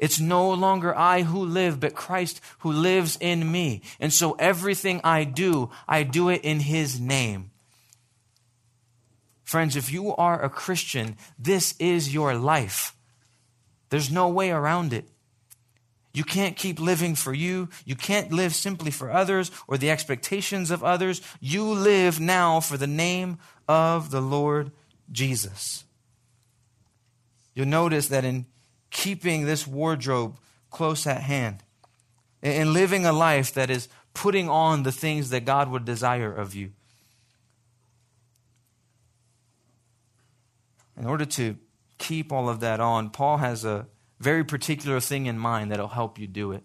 It's 0.00 0.18
no 0.18 0.50
longer 0.54 0.96
I 0.96 1.22
who 1.22 1.44
live, 1.44 1.78
but 1.78 1.94
Christ 1.94 2.40
who 2.60 2.72
lives 2.72 3.18
in 3.20 3.52
me. 3.52 3.82
And 4.00 4.10
so 4.10 4.32
everything 4.38 5.02
I 5.04 5.24
do, 5.24 5.70
I 5.86 6.04
do 6.04 6.30
it 6.30 6.40
in 6.42 6.60
his 6.60 6.98
name. 6.98 7.50
Friends, 9.44 9.76
if 9.76 9.92
you 9.92 10.16
are 10.16 10.42
a 10.42 10.48
Christian, 10.48 11.18
this 11.38 11.74
is 11.78 12.14
your 12.14 12.34
life. 12.34 12.96
There's 13.90 14.10
no 14.10 14.26
way 14.28 14.50
around 14.50 14.94
it. 14.94 15.04
You 16.14 16.24
can't 16.24 16.56
keep 16.56 16.80
living 16.80 17.14
for 17.14 17.34
you. 17.34 17.68
You 17.84 17.94
can't 17.94 18.32
live 18.32 18.54
simply 18.54 18.90
for 18.90 19.10
others 19.10 19.50
or 19.68 19.76
the 19.76 19.90
expectations 19.90 20.70
of 20.70 20.82
others. 20.82 21.20
You 21.40 21.64
live 21.64 22.18
now 22.18 22.60
for 22.60 22.78
the 22.78 22.86
name 22.86 23.38
of 23.68 24.10
the 24.10 24.22
Lord 24.22 24.72
Jesus. 25.12 25.84
You'll 27.54 27.66
notice 27.66 28.08
that 28.08 28.24
in 28.24 28.46
keeping 28.90 29.46
this 29.46 29.66
wardrobe 29.66 30.38
close 30.70 31.06
at 31.06 31.22
hand, 31.22 31.62
and 32.42 32.72
living 32.72 33.04
a 33.04 33.12
life 33.12 33.52
that 33.54 33.70
is 33.70 33.88
putting 34.14 34.48
on 34.48 34.82
the 34.82 34.92
things 34.92 35.30
that 35.30 35.44
God 35.44 35.70
would 35.70 35.84
desire 35.84 36.32
of 36.32 36.54
you, 36.54 36.72
in 40.96 41.06
order 41.06 41.24
to 41.24 41.56
keep 41.98 42.32
all 42.32 42.48
of 42.48 42.60
that 42.60 42.80
on, 42.80 43.10
Paul 43.10 43.38
has 43.38 43.64
a 43.64 43.86
very 44.18 44.44
particular 44.44 45.00
thing 45.00 45.26
in 45.26 45.38
mind 45.38 45.70
that'll 45.70 45.88
help 45.88 46.18
you 46.18 46.26
do 46.26 46.52
it. 46.52 46.62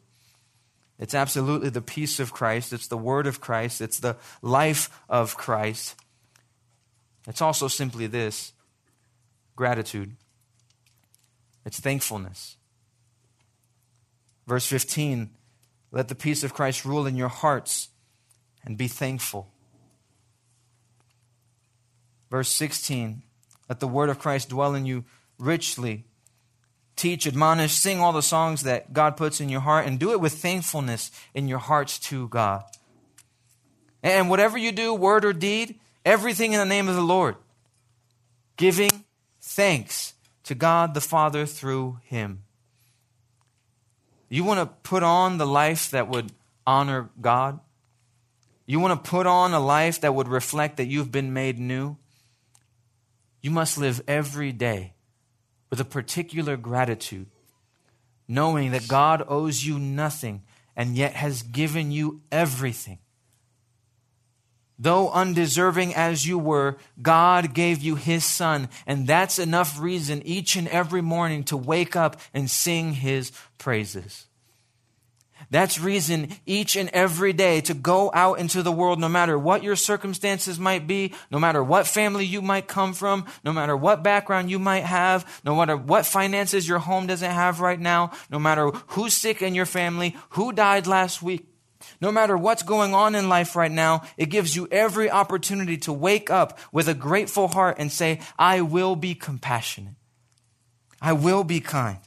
It's 0.97 1.13
absolutely 1.13 1.69
the 1.69 1.81
peace 1.81 2.19
of 2.19 2.31
Christ, 2.31 2.73
it's 2.73 2.87
the 2.87 2.97
word 2.97 3.27
of 3.27 3.41
Christ, 3.41 3.81
it's 3.81 3.99
the 3.99 4.17
life 4.41 4.89
of 5.09 5.35
Christ. 5.35 5.95
It's 7.27 7.41
also 7.41 7.67
simply 7.67 8.07
this 8.07 8.53
gratitude, 9.55 10.15
it's 11.65 11.79
thankfulness. 11.79 12.57
Verse 14.47 14.65
15 14.65 15.31
let 15.91 16.09
the 16.09 16.15
peace 16.15 16.43
of 16.43 16.53
Christ 16.53 16.83
rule 16.83 17.05
in 17.07 17.15
your 17.15 17.29
hearts 17.29 17.89
and 18.65 18.77
be 18.77 18.87
thankful. 18.87 19.51
Verse 22.29 22.49
16 22.49 23.23
let 23.69 23.79
the 23.79 23.87
word 23.87 24.09
of 24.09 24.19
Christ 24.19 24.49
dwell 24.49 24.75
in 24.75 24.85
you 24.85 25.05
richly 25.39 26.05
teach, 26.95 27.27
admonish, 27.27 27.73
sing 27.73 27.99
all 27.99 28.13
the 28.13 28.21
songs 28.21 28.63
that 28.63 28.93
God 28.93 29.17
puts 29.17 29.41
in 29.41 29.49
your 29.49 29.61
heart, 29.61 29.85
and 29.85 29.99
do 29.99 30.11
it 30.11 30.19
with 30.19 30.33
thankfulness 30.33 31.11
in 31.33 31.47
your 31.47 31.59
hearts 31.59 31.99
to 31.99 32.27
God. 32.29 32.63
And 34.01 34.29
whatever 34.29 34.57
you 34.57 34.71
do, 34.71 34.93
word 34.93 35.25
or 35.25 35.33
deed, 35.33 35.79
everything 36.05 36.53
in 36.53 36.59
the 36.59 36.65
name 36.65 36.87
of 36.87 36.95
the 36.95 37.01
Lord, 37.01 37.35
giving 38.57 39.03
thanks 39.41 40.13
to 40.45 40.55
God 40.55 40.93
the 40.93 41.01
Father 41.01 41.45
through 41.45 41.99
him. 42.03 42.43
You 44.29 44.43
want 44.43 44.59
to 44.59 44.65
put 44.89 45.03
on 45.03 45.37
the 45.37 45.45
life 45.45 45.91
that 45.91 46.07
would 46.07 46.31
honor 46.65 47.09
God? 47.19 47.59
You 48.65 48.79
want 48.79 49.03
to 49.03 49.09
put 49.09 49.27
on 49.27 49.53
a 49.53 49.59
life 49.59 50.01
that 50.01 50.15
would 50.15 50.27
reflect 50.27 50.77
that 50.77 50.85
you've 50.85 51.11
been 51.11 51.33
made 51.33 51.59
new? 51.59 51.97
You 53.41 53.51
must 53.51 53.77
live 53.77 54.01
every 54.07 54.51
day 54.51 54.93
with 55.69 55.79
a 55.79 55.85
particular 55.85 56.57
gratitude, 56.57 57.27
knowing 58.27 58.71
that 58.71 58.87
God 58.87 59.23
owes 59.27 59.65
you 59.65 59.77
nothing 59.77 60.43
and 60.75 60.95
yet 60.95 61.13
has 61.13 61.43
given 61.43 61.91
you 61.91 62.21
everything. 62.31 62.99
Though 64.77 65.09
undeserving 65.09 65.95
as 65.95 66.27
you 66.27 66.37
were, 66.37 66.77
God 67.01 67.53
gave 67.53 67.81
you 67.81 67.95
His 67.95 68.25
Son, 68.25 68.67
and 68.85 69.07
that's 69.07 69.39
enough 69.39 69.79
reason 69.79 70.21
each 70.25 70.55
and 70.55 70.67
every 70.67 71.01
morning 71.01 71.43
to 71.45 71.57
wake 71.57 71.95
up 71.95 72.19
and 72.33 72.49
sing 72.49 72.93
His 72.93 73.31
praises. 73.57 74.27
That's 75.49 75.79
reason 75.79 76.29
each 76.45 76.75
and 76.75 76.89
every 76.89 77.31
day 77.31 77.61
to 77.61 77.73
go 77.73 78.11
out 78.13 78.39
into 78.39 78.63
the 78.63 78.71
world, 78.71 78.99
no 78.99 79.07
matter 79.07 79.37
what 79.37 79.63
your 79.63 79.75
circumstances 79.75 80.59
might 80.59 80.87
be, 80.87 81.13
no 81.31 81.39
matter 81.39 81.63
what 81.63 81.87
family 81.87 82.25
you 82.25 82.41
might 82.41 82.67
come 82.67 82.93
from, 82.93 83.25
no 83.43 83.53
matter 83.53 83.77
what 83.77 84.03
background 84.03 84.49
you 84.49 84.59
might 84.59 84.83
have, 84.83 85.41
no 85.45 85.55
matter 85.55 85.77
what 85.77 86.05
finances 86.05 86.67
your 86.67 86.79
home 86.79 87.07
doesn't 87.07 87.31
have 87.31 87.61
right 87.61 87.79
now, 87.79 88.11
no 88.29 88.39
matter 88.39 88.71
who's 88.87 89.13
sick 89.13 89.41
in 89.41 89.55
your 89.55 89.65
family, 89.65 90.15
who 90.29 90.51
died 90.51 90.87
last 90.87 91.21
week. 91.21 91.47
No 92.01 92.11
matter 92.11 92.37
what's 92.37 92.63
going 92.63 92.93
on 92.93 93.15
in 93.15 93.29
life 93.29 93.55
right 93.55 93.71
now, 93.71 94.03
it 94.17 94.27
gives 94.27 94.55
you 94.55 94.67
every 94.71 95.09
opportunity 95.09 95.77
to 95.79 95.93
wake 95.93 96.29
up 96.29 96.59
with 96.71 96.87
a 96.87 96.93
grateful 96.93 97.47
heart 97.47 97.77
and 97.79 97.91
say, 97.91 98.19
I 98.37 98.61
will 98.61 98.95
be 98.95 99.15
compassionate. 99.15 99.95
I 101.01 101.13
will 101.13 101.43
be 101.43 101.59
kind. 101.59 101.99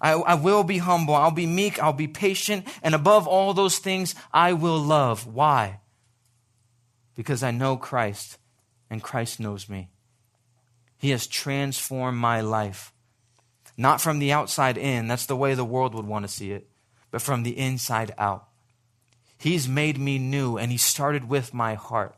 I, 0.00 0.12
I, 0.12 0.34
will 0.34 0.64
be 0.64 0.78
humble. 0.78 1.14
I'll 1.14 1.30
be 1.30 1.46
meek. 1.46 1.82
I'll 1.82 1.92
be 1.92 2.08
patient. 2.08 2.66
And 2.82 2.94
above 2.94 3.26
all 3.26 3.54
those 3.54 3.78
things, 3.78 4.14
I 4.32 4.52
will 4.52 4.78
love. 4.78 5.26
Why? 5.26 5.80
Because 7.14 7.42
I 7.42 7.50
know 7.50 7.76
Christ 7.76 8.38
and 8.90 9.02
Christ 9.02 9.40
knows 9.40 9.68
me. 9.68 9.88
He 10.98 11.10
has 11.10 11.26
transformed 11.26 12.18
my 12.18 12.40
life. 12.40 12.92
Not 13.76 14.00
from 14.00 14.18
the 14.18 14.32
outside 14.32 14.78
in, 14.78 15.08
that's 15.08 15.26
the 15.26 15.36
way 15.36 15.54
the 15.54 15.64
world 15.64 15.94
would 15.94 16.06
want 16.06 16.24
to 16.24 16.32
see 16.32 16.52
it, 16.52 16.68
but 17.10 17.22
from 17.22 17.42
the 17.42 17.58
inside 17.58 18.14
out. 18.18 18.48
He's 19.44 19.68
made 19.68 19.98
me 19.98 20.18
new, 20.18 20.56
and 20.56 20.72
He 20.72 20.78
started 20.78 21.28
with 21.28 21.52
my 21.52 21.74
heart. 21.74 22.16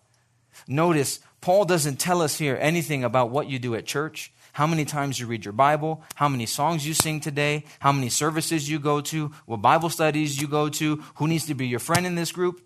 Notice, 0.69 1.19
Paul 1.41 1.65
doesn't 1.65 1.97
tell 1.97 2.23
us 2.23 2.39
here 2.39 2.57
anything 2.61 3.03
about 3.03 3.31
what 3.31 3.49
you 3.49 3.59
do 3.59 3.75
at 3.75 3.85
church, 3.85 4.33
how 4.53 4.65
many 4.65 4.85
times 4.85 5.19
you 5.19 5.27
read 5.27 5.45
your 5.45 5.51
Bible, 5.51 6.05
how 6.15 6.29
many 6.29 6.47
songs 6.47 6.87
you 6.87 6.95
sing 6.95 7.19
today, 7.19 7.65
how 7.81 7.91
many 7.91 8.11
services 8.11 8.71
you 8.71 8.79
go 8.79 9.01
to, 9.01 9.33
what 9.45 9.57
Bible 9.57 9.91
studies 9.91 10.41
you 10.41 10.47
go 10.47 10.69
to, 10.69 11.03
who 11.17 11.27
needs 11.27 11.47
to 11.47 11.55
be 11.55 11.67
your 11.67 11.81
friend 11.81 12.07
in 12.07 12.15
this 12.15 12.31
group. 12.31 12.61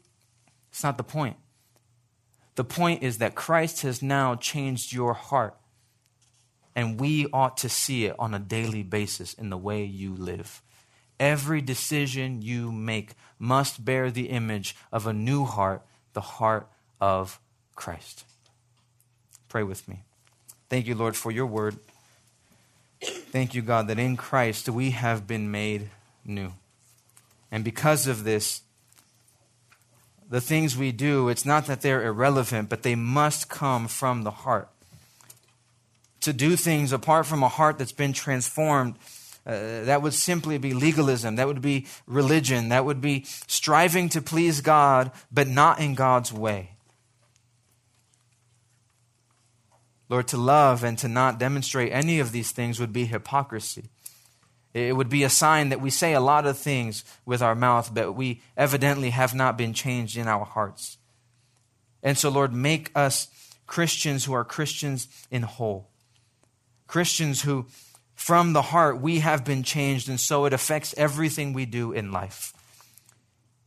It's 0.71 0.85
not 0.85 0.99
the 0.99 1.05
point. 1.05 1.39
The 2.57 2.65
point 2.65 3.03
is 3.03 3.17
that 3.17 3.35
Christ 3.35 3.81
has 3.81 4.03
now 4.03 4.35
changed 4.35 4.93
your 4.93 5.15
heart, 5.15 5.57
and 6.77 7.01
we 7.01 7.29
ought 7.33 7.57
to 7.57 7.71
see 7.71 8.05
it 8.05 8.15
on 8.19 8.35
a 8.35 8.39
daily 8.39 8.83
basis 8.83 9.33
in 9.33 9.49
the 9.49 9.57
way 9.57 9.85
you 9.85 10.15
live. 10.15 10.61
Every 11.21 11.61
decision 11.61 12.41
you 12.41 12.73
make 12.73 13.13
must 13.39 13.85
bear 13.85 14.11
the 14.11 14.31
image 14.31 14.75
of 14.91 15.07
a 15.07 15.13
new 15.13 15.45
heart, 15.45 15.83
the 16.15 16.23
heart 16.23 16.67
of 16.99 17.39
Christ. 17.77 18.25
Pray 19.51 19.63
with 19.63 19.87
me. 19.87 20.01
Thank 20.71 20.87
you, 20.87 20.95
Lord, 20.95 21.17
for 21.17 21.31
your 21.31 21.47
word. 21.47 21.77
Thank 23.03 23.55
you, 23.55 23.61
God, 23.61 23.87
that 23.89 23.99
in 23.99 24.17
Christ 24.17 24.69
we 24.69 24.91
have 24.91 25.27
been 25.27 25.51
made 25.51 25.91
new. 26.25 26.53
And 27.53 27.65
because 27.65 28.07
of 28.07 28.25
this, 28.25 28.63
the 30.31 30.41
things 30.41 30.77
we 30.77 30.91
do, 30.93 31.29
it's 31.29 31.45
not 31.45 31.67
that 31.67 31.83
they're 31.83 32.05
irrelevant, 32.05 32.69
but 32.71 32.83
they 32.83 32.95
must 32.95 33.51
come 33.51 33.89
from 33.89 34.23
the 34.23 34.31
heart. 34.31 34.69
To 36.21 36.33
do 36.33 36.57
things 36.57 36.93
apart 36.93 37.27
from 37.27 37.43
a 37.43 37.49
heart 37.49 37.79
that's 37.79 37.93
been 37.93 38.13
transformed 38.13 38.97
uh, 39.47 39.85
that 39.85 40.03
would 40.03 40.15
simply 40.15 40.59
be 40.59 40.75
legalism. 40.75 41.37
That 41.37 41.47
would 41.47 41.63
be 41.63 41.87
religion. 42.07 42.69
That 42.69 42.85
would 42.85 43.01
be 43.01 43.25
striving 43.47 44.09
to 44.11 44.21
please 44.21 44.61
God, 44.61 45.11
but 45.33 45.49
not 45.49 45.81
in 45.81 45.95
God's 45.95 46.33
way. 46.33 46.77
Lord, 50.09 50.29
to 50.29 50.37
love 50.37 50.83
and 50.83 50.99
to 50.99 51.09
not 51.09 51.39
demonstrate 51.39 51.93
any 51.93 52.19
of 52.19 52.33
these 52.33 52.51
things 52.51 52.81
would 52.81 52.93
be 52.93 53.07
hypocrisy. 53.07 53.91
It 54.75 54.97
would 54.97 55.09
be 55.09 55.25
a 55.25 55.31
sign 55.31 55.71
that 55.71 55.81
we 55.81 55.91
say 55.91 56.13
a 56.13 56.21
lot 56.21 56.47
of 56.47 56.59
things 56.59 57.05
with 57.25 57.43
our 57.43 57.55
mouth, 57.55 57.93
but 57.95 58.13
we 58.13 58.43
evidently 58.57 59.11
have 59.11 59.35
not 59.35 59.57
been 59.57 59.73
changed 59.73 60.17
in 60.17 60.29
our 60.29 60.45
hearts. 60.45 60.99
And 62.03 62.17
so, 62.19 62.29
Lord, 62.29 62.53
make 62.53 62.91
us 62.95 63.29
Christians 63.67 64.25
who 64.25 64.33
are 64.33 64.45
Christians 64.45 65.09
in 65.31 65.43
whole. 65.43 65.91
Christians 66.87 67.43
who 67.43 67.67
from 68.21 68.53
the 68.53 68.61
heart, 68.61 69.01
we 69.01 69.21
have 69.21 69.47
been 69.47 69.63
changed, 69.63 70.07
and 70.07 70.21
so 70.21 70.45
it 70.45 70.53
affects 70.53 70.95
everything 70.99 71.55
we 71.55 71.65
do 71.65 71.91
in 71.91 72.13
life. 72.13 72.53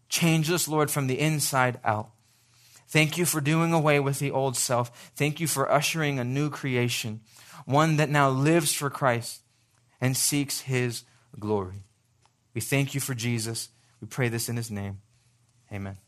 Change 0.09 0.51
us, 0.51 0.67
Lord, 0.67 0.91
from 0.91 1.07
the 1.07 1.19
inside 1.19 1.79
out. 1.83 2.11
Thank 2.87 3.17
you 3.17 3.25
for 3.25 3.41
doing 3.41 3.73
away 3.73 3.99
with 3.99 4.19
the 4.19 4.29
old 4.29 4.55
self. 4.55 5.11
Thank 5.15 5.39
you 5.39 5.47
for 5.47 5.71
ushering 5.71 6.19
a 6.19 6.23
new 6.23 6.51
creation, 6.51 7.21
one 7.65 7.97
that 7.97 8.11
now 8.11 8.29
lives 8.29 8.71
for 8.71 8.91
Christ 8.91 9.41
and 9.99 10.15
seeks 10.15 10.61
his 10.61 11.03
glory. 11.39 11.85
We 12.53 12.61
thank 12.61 12.93
you 12.93 13.01
for 13.01 13.15
Jesus. 13.15 13.69
We 14.01 14.07
pray 14.07 14.29
this 14.29 14.49
in 14.49 14.55
his 14.55 14.69
name. 14.69 14.99
Amen. 15.71 16.02